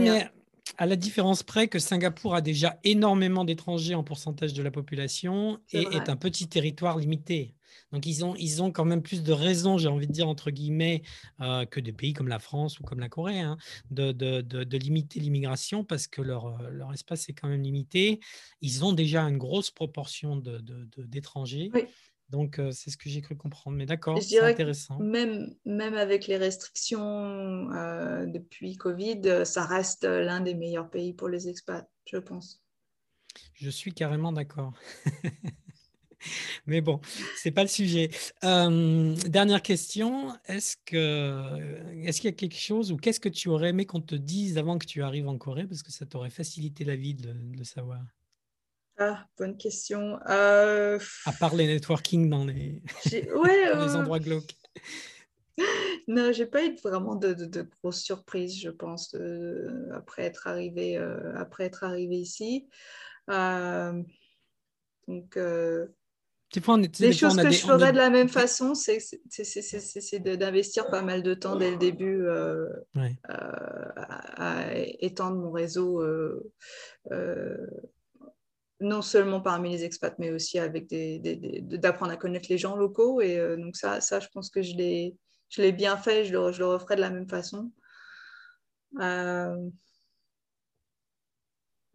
mais 0.00 0.30
à 0.78 0.86
la 0.86 0.96
différence 0.96 1.42
près 1.42 1.68
que 1.68 1.78
Singapour 1.78 2.34
a 2.34 2.40
déjà 2.40 2.78
énormément 2.84 3.44
d'étrangers 3.44 3.94
en 3.94 4.04
pourcentage 4.04 4.52
de 4.52 4.62
la 4.62 4.70
population 4.70 5.58
et 5.72 5.82
est 5.92 6.08
un 6.08 6.16
petit 6.16 6.48
territoire 6.48 6.98
limité. 6.98 7.54
Donc, 7.92 8.06
ils 8.06 8.24
ont, 8.24 8.34
ils 8.36 8.62
ont 8.62 8.72
quand 8.72 8.84
même 8.84 9.02
plus 9.02 9.22
de 9.22 9.32
raisons, 9.32 9.78
j'ai 9.78 9.88
envie 9.88 10.06
de 10.06 10.12
dire, 10.12 10.28
entre 10.28 10.50
guillemets, 10.50 11.02
euh, 11.40 11.64
que 11.66 11.78
des 11.78 11.92
pays 11.92 12.12
comme 12.14 12.28
la 12.28 12.38
France 12.38 12.80
ou 12.80 12.82
comme 12.82 13.00
la 13.00 13.08
Corée, 13.08 13.40
hein, 13.40 13.56
de, 13.90 14.12
de, 14.12 14.40
de, 14.40 14.78
limiter 14.78 15.20
l'immigration 15.20 15.84
parce 15.84 16.06
que 16.06 16.20
leur, 16.20 16.46
euh, 16.46 16.70
leur, 16.70 16.92
espace 16.92 17.28
est 17.28 17.32
quand 17.32 17.48
même 17.48 17.62
limité. 17.62 18.20
Ils 18.60 18.84
ont 18.84 18.92
déjà 18.92 19.22
une 19.22 19.38
grosse 19.38 19.70
proportion 19.70 20.42
d'étrangers. 20.98 21.70
Donc, 22.30 22.58
euh, 22.58 22.72
c'est 22.72 22.90
ce 22.90 22.96
que 22.96 23.08
j'ai 23.08 23.20
cru 23.20 23.36
comprendre. 23.36 23.76
Mais 23.76 23.86
d'accord, 23.86 24.20
c'est 24.20 24.40
intéressant. 24.40 24.98
Même, 24.98 25.54
même 25.64 25.94
avec 25.94 26.26
les 26.26 26.36
restrictions 26.36 27.66
depuis 28.26 28.76
Covid, 28.76 29.44
ça 29.44 29.64
reste 29.64 30.04
l'un 30.04 30.40
des 30.40 30.54
meilleurs 30.54 30.90
pays 30.90 31.12
pour 31.12 31.28
les 31.28 31.48
expats, 31.48 31.88
je 32.04 32.18
pense. 32.18 32.62
Je 33.54 33.70
suis 33.70 33.92
carrément 33.92 34.32
d'accord. 34.32 34.72
Mais 36.66 36.80
bon, 36.80 37.00
c'est 37.36 37.50
pas 37.50 37.62
le 37.62 37.68
sujet. 37.68 38.10
dernière 38.42 39.62
question, 39.62 40.34
est-ce 40.46 40.76
que 40.84 41.84
est-ce 42.04 42.20
qu'il 42.20 42.30
y 42.30 42.32
a 42.32 42.36
quelque 42.36 42.58
chose 42.58 42.92
ou 42.92 42.96
qu'est-ce 42.96 43.20
que 43.20 43.28
tu 43.28 43.48
aurais 43.48 43.70
aimé 43.70 43.86
qu'on 43.86 44.00
te 44.00 44.14
dise 44.14 44.58
avant 44.58 44.78
que 44.78 44.86
tu 44.86 45.02
arrives 45.02 45.28
en 45.28 45.38
Corée? 45.38 45.66
Parce 45.66 45.82
que 45.82 45.92
ça 45.92 46.06
t'aurait 46.06 46.30
facilité 46.30 46.84
la 46.84 46.96
vie 46.96 47.14
de, 47.14 47.32
le 47.56 47.64
savoir 47.64 48.02
Ah, 48.98 49.26
bonne 49.38 49.56
question. 49.56 50.18
Euh, 50.28 50.98
à 51.26 51.32
part 51.32 51.54
les 51.54 51.66
networking 51.66 52.30
dans 52.30 52.44
les, 52.44 52.82
ouais, 53.04 53.04
les 53.14 53.68
euh, 53.68 53.94
endroits 53.94 54.20
glauques. 54.20 54.54
Non, 56.08 56.32
j'ai 56.32 56.46
pas 56.46 56.64
eu 56.64 56.76
vraiment 56.84 57.16
de, 57.16 57.32
de, 57.32 57.62
grosses 57.62 58.02
surprises, 58.02 58.60
je 58.60 58.68
pense, 58.68 59.16
après 59.92 60.22
être 60.22 60.46
arrivé 60.46 60.96
euh, 60.96 61.34
après 61.34 61.64
être 61.64 61.82
arrivé 61.82 62.16
ici. 62.16 62.68
donc 63.26 65.36
les 67.00 67.12
choses 67.12 67.36
que 67.36 67.50
je 67.50 67.60
ferais 67.60 67.92
de 67.92 67.96
la 67.96 68.10
même 68.10 68.28
façon, 68.28 68.74
c'est 68.74 70.18
d'investir 70.18 70.88
pas 70.88 71.02
mal 71.02 71.22
de 71.22 71.34
temps 71.34 71.56
dès 71.56 71.70
le 71.70 71.76
début 71.76 72.26
euh, 72.26 72.68
euh, 72.96 73.08
à, 73.26 74.74
étendre 75.00 75.36
mon 75.36 75.50
réseau, 75.50 76.02
euh, 76.02 76.52
non 78.80 79.02
seulement 79.02 79.40
parmi 79.40 79.70
les 79.70 79.84
expats, 79.84 80.18
mais 80.18 80.30
aussi 80.30 80.58
avec 80.58 80.88
d'apprendre 80.88 82.12
à 82.12 82.16
connaître 82.16 82.46
les 82.50 82.58
gens 82.58 82.76
locaux. 82.76 83.20
Et 83.20 83.38
donc 83.56 83.76
ça, 83.76 84.00
ça, 84.00 84.20
je 84.20 84.28
pense 84.32 84.50
que 84.50 84.62
je 84.62 84.74
l'ai 84.76 85.72
bien 85.72 85.96
fait, 85.96 86.24
je 86.24 86.32
le, 86.32 86.52
je 86.52 86.58
le 86.58 86.66
referai 86.66 86.96
de 86.96 87.00
la 87.00 87.10
même 87.10 87.28
façon. 87.28 87.70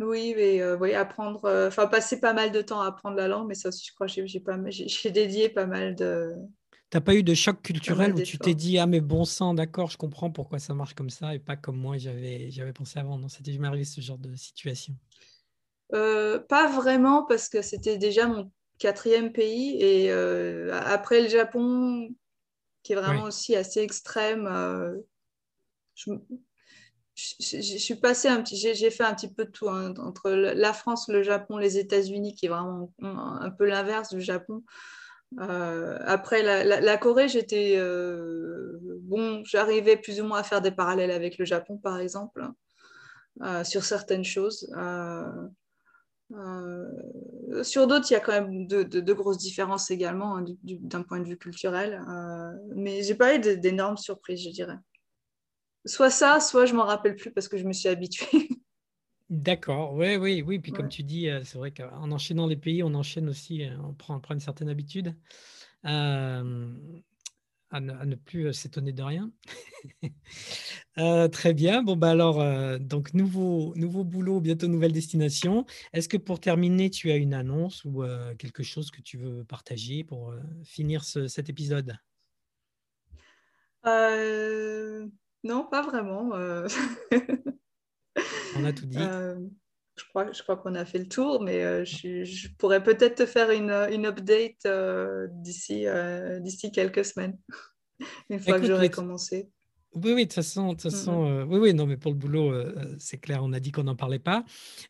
Oui, 0.01 0.33
mais 0.35 0.61
euh, 0.61 0.77
oui, 0.77 0.93
apprendre, 0.93 1.45
euh, 1.45 1.67
enfin 1.67 1.87
passer 1.87 2.19
pas 2.19 2.33
mal 2.33 2.51
de 2.51 2.61
temps 2.61 2.81
à 2.81 2.87
apprendre 2.87 3.17
la 3.17 3.27
langue, 3.27 3.47
mais 3.47 3.55
ça 3.55 3.69
aussi, 3.69 3.85
je 3.87 3.93
crois 3.93 4.07
que 4.07 4.25
j'ai 4.25 4.39
pas, 4.39 4.57
j'ai 4.69 5.11
dédié 5.11 5.49
pas 5.49 5.65
mal 5.65 5.95
de. 5.95 6.33
T'as 6.89 7.01
pas 7.01 7.15
eu 7.15 7.23
de 7.23 7.33
choc 7.33 7.61
culturel 7.61 8.13
où 8.13 8.21
tu 8.21 8.37
t'es 8.37 8.53
dit 8.53 8.77
ah 8.77 8.85
mais 8.85 8.99
bon 8.99 9.23
sang, 9.23 9.53
d'accord, 9.53 9.89
je 9.89 9.97
comprends 9.97 10.29
pourquoi 10.29 10.59
ça 10.59 10.73
marche 10.73 10.93
comme 10.93 11.09
ça 11.09 11.33
et 11.33 11.39
pas 11.39 11.55
comme 11.55 11.77
moi 11.77 11.97
j'avais 11.97 12.51
j'avais 12.51 12.73
pensé 12.73 12.99
avant. 12.99 13.17
Non, 13.17 13.29
c'était 13.29 13.53
jamais 13.53 13.67
arrivé 13.67 13.85
ce 13.85 14.01
genre 14.01 14.17
de 14.17 14.35
situation. 14.35 14.93
Euh, 15.93 16.39
pas 16.39 16.67
vraiment 16.67 17.23
parce 17.23 17.49
que 17.49 17.61
c'était 17.61 17.97
déjà 17.97 18.27
mon 18.27 18.51
quatrième 18.79 19.31
pays 19.31 19.81
et 19.81 20.11
après 20.71 21.21
le 21.21 21.27
Japon 21.27 22.09
qui 22.83 22.93
est 22.93 22.95
vraiment 22.95 23.23
aussi 23.23 23.55
assez 23.55 23.81
extrême. 23.81 24.49
Je, 25.93 26.11
je, 27.13 27.77
suis 27.77 27.95
passée 27.95 28.29
un 28.29 28.41
petit, 28.41 28.57
j'ai 28.57 28.89
fait 28.89 29.03
un 29.03 29.13
petit 29.13 29.31
peu 29.31 29.45
de 29.45 29.51
tout 29.51 29.69
hein, 29.69 29.93
entre 29.97 30.31
la 30.31 30.73
France, 30.73 31.07
le 31.09 31.21
Japon, 31.21 31.57
les 31.57 31.77
États-Unis, 31.77 32.33
qui 32.33 32.47
est 32.47 32.49
vraiment 32.49 32.91
un 33.01 33.51
peu 33.51 33.65
l'inverse 33.65 34.09
du 34.09 34.21
Japon. 34.21 34.63
Euh, 35.39 35.97
après 36.05 36.41
la, 36.43 36.97
Corée, 36.97 37.29
j'étais 37.29 37.75
euh, 37.77 38.77
bon, 39.01 39.43
j'arrivais 39.45 39.95
plus 39.95 40.19
ou 40.19 40.25
moins 40.25 40.39
à 40.39 40.43
faire 40.43 40.61
des 40.61 40.71
parallèles 40.71 41.11
avec 41.11 41.37
le 41.37 41.45
Japon, 41.45 41.77
par 41.77 41.99
exemple, 41.99 42.45
euh, 43.41 43.63
sur 43.63 43.83
certaines 43.83 44.25
choses. 44.25 44.69
Sur 47.63 47.87
d'autres, 47.87 48.07
il 48.09 48.13
y 48.13 48.17
a 48.17 48.19
quand 48.19 48.31
même 48.31 48.67
de, 48.67 49.13
grosses 49.13 49.37
différences 49.37 49.91
également 49.91 50.37
hein, 50.37 50.45
d'un 50.63 51.03
point 51.03 51.19
de 51.19 51.25
vue 51.25 51.37
culturel, 51.37 52.01
mais 52.75 53.03
j'ai 53.03 53.15
pas 53.15 53.35
eu 53.35 53.39
d'énormes 53.39 53.97
surprises, 53.97 54.43
je 54.43 54.49
dirais. 54.49 54.77
Soit 55.85 56.11
ça, 56.11 56.39
soit 56.39 56.65
je 56.65 56.73
m'en 56.73 56.85
rappelle 56.85 57.15
plus 57.15 57.31
parce 57.31 57.47
que 57.47 57.57
je 57.57 57.65
me 57.65 57.73
suis 57.73 57.89
habituée. 57.89 58.49
D'accord, 59.31 59.93
oui, 59.93 60.17
oui, 60.17 60.43
oui. 60.45 60.59
Puis 60.59 60.73
comme 60.73 60.89
tu 60.89 61.03
dis, 61.03 61.29
euh, 61.29 61.41
c'est 61.45 61.57
vrai 61.57 61.71
qu'en 61.71 62.11
enchaînant 62.11 62.47
les 62.47 62.57
pays, 62.57 62.83
on 62.83 62.93
enchaîne 62.93 63.29
aussi, 63.29 63.63
euh, 63.63 63.77
on 63.81 63.93
prend, 63.93 64.21
une 64.29 64.41
certaine 64.41 64.67
habitude. 64.67 65.15
Euh, 65.85 66.73
à, 67.71 67.79
ne, 67.79 68.15
plus 68.15 68.53
s'étonner 68.53 68.93
de 68.93 69.03
rien. 69.03 69.31
très 71.31 71.53
bien. 71.53 71.83
Bon, 71.83 71.95
bah 71.95 72.11
alors, 72.11 72.43
donc 72.79 73.13
nouveau, 73.13 73.73
nouveau 73.75 74.03
boulot, 74.03 74.41
bientôt 74.41 74.67
nouvelle 74.67 74.91
destination. 74.91 75.65
Est-ce 75.93 76.09
que 76.09 76.17
pour 76.17 76.39
terminer, 76.39 76.89
tu 76.89 77.11
as 77.11 77.15
une 77.15 77.33
annonce 77.33 77.83
ou 77.85 78.03
quelque 78.37 78.63
chose 78.63 78.91
que 78.91 79.01
tu 79.01 79.17
veux 79.17 79.43
partager 79.43 80.03
pour 80.03 80.33
finir 80.63 81.03
cet 81.03 81.49
épisode? 81.49 81.97
Non, 85.43 85.65
pas 85.65 85.81
vraiment. 85.81 86.35
Euh. 86.35 86.67
On 88.55 88.63
a 88.63 88.73
tout 88.73 88.85
dit. 88.85 88.97
Euh, 90.01 90.03
je 90.03 90.09
crois, 90.09 90.31
je 90.31 90.43
crois 90.43 90.57
qu'on 90.57 90.75
a 90.75 90.85
fait 90.85 90.99
le 90.99 91.07
tour, 91.07 91.41
mais 91.41 91.63
euh, 91.63 91.85
je, 91.85 92.47
pourrais 92.57 92.83
peut-être 92.83 93.15
te 93.15 93.25
faire 93.25 93.51
une, 93.51 93.71
une 93.91 94.05
update 94.05 94.67
d'ici 95.31 95.85
d'ici 96.41 96.71
quelques 96.71 97.05
semaines, 97.05 97.37
une 98.29 98.39
fois 98.39 98.59
que 98.59 98.65
j'aurai 98.65 98.89
commencé. 98.89 99.49
Oui, 99.93 100.13
oui, 100.13 100.23
de 100.23 100.29
toute 100.29 100.35
façon, 100.35 100.69
de 100.69 100.71
toute 100.71 100.83
façon 100.83 101.45
oui, 101.49 101.59
oui, 101.59 101.73
non, 101.73 101.85
mais 101.85 101.97
pour 101.97 102.11
le 102.11 102.17
boulot, 102.17 102.53
c'est 102.97 103.17
clair, 103.17 103.41
on 103.43 103.51
a 103.51 103.59
dit 103.59 103.73
qu'on 103.73 103.83
n'en 103.83 103.95
parlait 103.95 104.19
pas. 104.19 104.45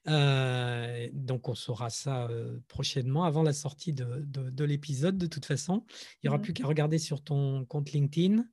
donc, 0.05 1.49
on 1.49 1.55
saura 1.55 1.89
ça 1.89 2.29
prochainement, 2.67 3.23
avant 3.23 3.41
la 3.41 3.53
sortie 3.53 3.93
de, 3.93 4.23
de, 4.25 4.63
l'épisode, 4.63 5.17
de 5.17 5.25
toute 5.25 5.45
façon. 5.45 5.83
Il 6.21 6.27
n'y 6.27 6.29
aura 6.29 6.39
plus 6.39 6.53
qu'à 6.53 6.67
regarder 6.67 6.99
sur 6.99 7.23
ton 7.23 7.65
compte 7.65 7.91
LinkedIn. 7.91 8.45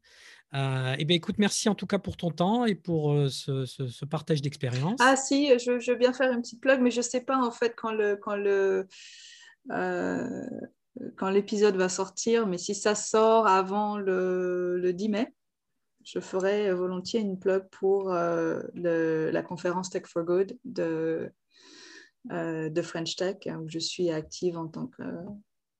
Euh, 0.55 0.95
eh 0.99 1.05
bien, 1.05 1.17
écoute, 1.17 1.37
merci 1.39 1.69
en 1.69 1.75
tout 1.75 1.87
cas 1.87 1.99
pour 1.99 2.17
ton 2.17 2.31
temps 2.31 2.65
et 2.65 2.75
pour 2.75 3.13
euh, 3.13 3.29
ce, 3.29 4.05
partage 4.07 4.41
d'expérience. 4.41 4.99
Ah 5.01 5.17
si, 5.17 5.49
je, 5.59 5.91
veux 5.91 5.97
bien 5.97 6.13
faire 6.13 6.33
une 6.33 6.41
petite 6.41 6.61
plug, 6.61 6.81
mais 6.81 6.91
je 6.91 6.99
ne 6.99 7.03
sais 7.03 7.21
pas 7.21 7.37
en 7.37 7.51
fait 7.51 7.75
quand 7.77 7.93
le 7.93 8.87
euh, 9.71 10.47
quand 11.17 11.31
l'épisode 11.31 11.77
va 11.77 11.89
sortir, 11.89 12.47
mais 12.47 12.59
si 12.59 12.75
ça 12.75 12.95
sort 12.95 13.47
avant 13.47 13.99
le, 13.99 14.79
le 14.79 14.93
10 14.93 15.09
mai, 15.11 15.35
je 16.03 16.19
ferai 16.19 16.73
volontiers 16.73 17.21
une 17.21 17.39
plug 17.39 17.69
pour 17.71 18.09
la 18.11 19.43
conférence 19.43 19.91
Tech 19.91 20.05
for 20.07 20.25
Good 20.25 20.59
de, 20.65 21.31
de 22.25 22.83
French 22.83 23.17
Tech, 23.17 23.37
où 23.47 23.69
je 23.69 23.79
suis 23.79 24.11
active 24.11 24.57
en 24.57 24.67
tant 24.67 24.87
que 24.87 25.03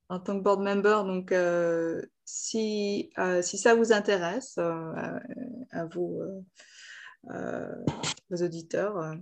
en 0.09 0.21
tant 0.21 0.39
que 0.39 0.43
board 0.43 0.61
member. 0.61 1.05
Donc, 1.05 1.33
euh, 1.33 2.03
si, 2.25 3.11
euh, 3.19 3.43
si 3.43 3.59
ça 3.59 3.75
vous 3.75 3.93
intéresse, 3.93 4.57
euh, 4.59 4.93
à, 5.71 5.85
vous, 5.87 6.45
vos 8.31 8.43
auditeurs, 8.43 9.15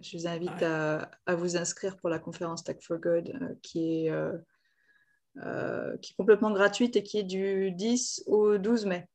je 0.00 0.16
vous 0.16 0.26
invite 0.26 0.62
à, 0.62 1.10
à, 1.26 1.34
vous 1.34 1.56
inscrire 1.56 1.96
pour 1.98 2.08
la 2.08 2.18
conférence 2.18 2.64
Tech 2.64 2.78
for 2.80 2.98
Good 2.98 3.58
qui, 3.62 4.06
est, 4.06 4.12
qui 6.00 6.12
est 6.12 6.16
complètement 6.16 6.50
gratuite 6.50 6.96
et 6.96 7.02
qui 7.02 7.18
est 7.18 7.24
du 7.24 7.72
10 7.72 8.24
au 8.26 8.58
12 8.58 8.86
mai. 8.86 9.08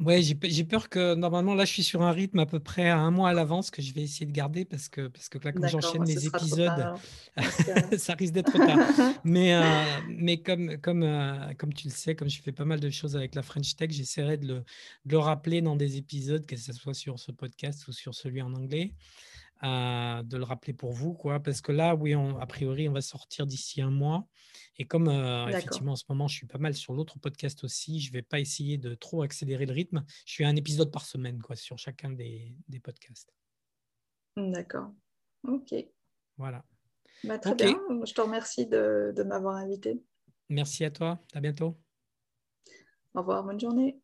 Ouais, 0.00 0.22
j'ai 0.22 0.64
peur 0.64 0.88
que 0.88 1.14
normalement, 1.14 1.54
là, 1.54 1.66
je 1.66 1.72
suis 1.72 1.82
sur 1.82 2.00
un 2.00 2.10
rythme 2.10 2.38
à 2.38 2.46
peu 2.46 2.58
près 2.58 2.88
à 2.88 2.98
un 2.98 3.10
mois 3.10 3.28
à 3.28 3.32
l'avance 3.34 3.70
que 3.70 3.82
je 3.82 3.92
vais 3.92 4.00
essayer 4.00 4.24
de 4.24 4.32
garder 4.32 4.64
parce 4.64 4.88
que, 4.88 5.08
parce 5.08 5.28
que 5.28 5.36
là, 5.38 5.52
quand 5.52 5.66
j'enchaîne 5.66 6.04
les 6.04 6.26
épisodes, 6.26 6.94
ça 7.98 8.14
risque 8.14 8.32
d'être 8.32 8.50
trop 8.50 8.64
tard. 8.64 8.78
mais, 9.24 9.54
euh, 9.54 9.62
mais 10.08 10.38
comme, 10.38 10.78
comme, 10.78 11.02
euh, 11.02 11.52
comme 11.58 11.74
tu 11.74 11.88
le 11.88 11.92
sais, 11.92 12.14
comme 12.14 12.30
je 12.30 12.40
fais 12.40 12.52
pas 12.52 12.64
mal 12.64 12.80
de 12.80 12.88
choses 12.88 13.14
avec 13.14 13.34
la 13.34 13.42
French 13.42 13.76
Tech, 13.76 13.90
j'essaierai 13.90 14.38
de 14.38 14.46
le, 14.46 14.54
de 14.54 15.12
le 15.12 15.18
rappeler 15.18 15.60
dans 15.60 15.76
des 15.76 15.98
épisodes, 15.98 16.46
que 16.46 16.56
ce 16.56 16.72
soit 16.72 16.94
sur 16.94 17.18
ce 17.18 17.30
podcast 17.30 17.86
ou 17.86 17.92
sur 17.92 18.14
celui 18.14 18.40
en 18.40 18.54
anglais. 18.54 18.94
Euh, 19.62 20.22
de 20.22 20.38
le 20.38 20.44
rappeler 20.44 20.72
pour 20.72 20.92
vous, 20.92 21.12
quoi, 21.12 21.38
parce 21.38 21.60
que 21.60 21.70
là, 21.70 21.94
oui, 21.94 22.14
a 22.14 22.46
priori, 22.46 22.88
on 22.88 22.92
va 22.92 23.02
sortir 23.02 23.44
d'ici 23.44 23.82
un 23.82 23.90
mois. 23.90 24.26
Et 24.78 24.86
comme 24.86 25.08
euh, 25.08 25.48
effectivement 25.48 25.92
en 25.92 25.96
ce 25.96 26.04
moment, 26.08 26.28
je 26.28 26.36
suis 26.36 26.46
pas 26.46 26.56
mal 26.56 26.72
sur 26.72 26.94
l'autre 26.94 27.18
podcast 27.18 27.62
aussi, 27.62 28.00
je 28.00 28.10
vais 28.10 28.22
pas 28.22 28.40
essayer 28.40 28.78
de 28.78 28.94
trop 28.94 29.20
accélérer 29.20 29.66
le 29.66 29.74
rythme. 29.74 30.02
Je 30.24 30.32
suis 30.32 30.44
un 30.46 30.56
épisode 30.56 30.90
par 30.90 31.04
semaine, 31.04 31.42
quoi, 31.42 31.56
sur 31.56 31.76
chacun 31.76 32.10
des, 32.10 32.56
des 32.68 32.80
podcasts. 32.80 33.34
D'accord. 34.34 34.94
Ok. 35.46 35.74
Voilà. 36.38 36.64
Bah, 37.24 37.38
très 37.38 37.54
bien. 37.54 37.78
Je 38.06 38.14
te 38.14 38.20
remercie 38.22 38.66
de, 38.66 39.12
de 39.14 39.22
m'avoir 39.24 39.56
invité. 39.56 40.02
Merci 40.48 40.86
à 40.86 40.90
toi. 40.90 41.22
À 41.34 41.40
bientôt. 41.40 41.78
Au 43.14 43.20
revoir. 43.20 43.44
Bonne 43.44 43.60
journée. 43.60 44.00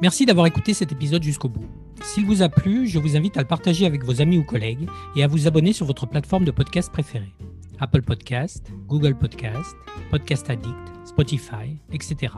Merci 0.00 0.26
d'avoir 0.26 0.46
écouté 0.46 0.74
cet 0.74 0.92
épisode 0.92 1.24
jusqu'au 1.24 1.48
bout. 1.48 1.66
S'il 2.04 2.24
vous 2.24 2.42
a 2.42 2.48
plu, 2.48 2.86
je 2.86 3.00
vous 3.00 3.16
invite 3.16 3.36
à 3.36 3.40
le 3.40 3.48
partager 3.48 3.84
avec 3.84 4.04
vos 4.04 4.20
amis 4.20 4.38
ou 4.38 4.44
collègues 4.44 4.88
et 5.16 5.24
à 5.24 5.26
vous 5.26 5.48
abonner 5.48 5.72
sur 5.72 5.86
votre 5.86 6.06
plateforme 6.06 6.44
de 6.44 6.52
podcast 6.52 6.92
préférée. 6.92 7.32
Apple 7.80 8.02
Podcast, 8.02 8.70
Google 8.86 9.16
Podcast, 9.16 9.74
Podcast 10.12 10.48
Addict, 10.50 10.76
Spotify, 11.04 11.80
etc. 11.92 12.34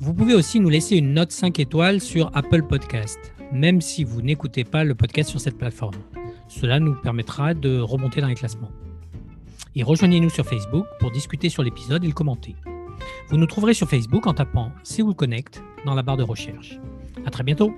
Vous 0.00 0.14
pouvez 0.14 0.32
aussi 0.32 0.58
nous 0.58 0.70
laisser 0.70 0.96
une 0.96 1.12
note 1.12 1.32
5 1.32 1.58
étoiles 1.58 2.00
sur 2.00 2.30
Apple 2.34 2.62
Podcast, 2.62 3.18
même 3.52 3.82
si 3.82 4.02
vous 4.02 4.22
n'écoutez 4.22 4.64
pas 4.64 4.82
le 4.82 4.94
podcast 4.94 5.28
sur 5.28 5.40
cette 5.40 5.58
plateforme. 5.58 5.96
Cela 6.48 6.80
nous 6.80 6.94
permettra 6.94 7.52
de 7.52 7.78
remonter 7.78 8.22
dans 8.22 8.28
les 8.28 8.34
classements. 8.34 8.72
Et 9.74 9.82
rejoignez-nous 9.82 10.30
sur 10.30 10.46
Facebook 10.46 10.86
pour 10.98 11.10
discuter 11.10 11.50
sur 11.50 11.62
l'épisode 11.62 12.04
et 12.04 12.08
le 12.08 12.14
commenter. 12.14 12.56
Vous 13.28 13.36
nous 13.36 13.46
trouverez 13.46 13.74
sur 13.74 13.88
Facebook 13.88 14.26
en 14.26 14.34
tapant 14.34 14.72
Seoul 14.82 15.14
Connect 15.14 15.62
dans 15.84 15.94
la 15.94 16.02
barre 16.02 16.16
de 16.16 16.22
recherche. 16.22 16.78
À 17.24 17.30
très 17.30 17.42
bientôt! 17.42 17.74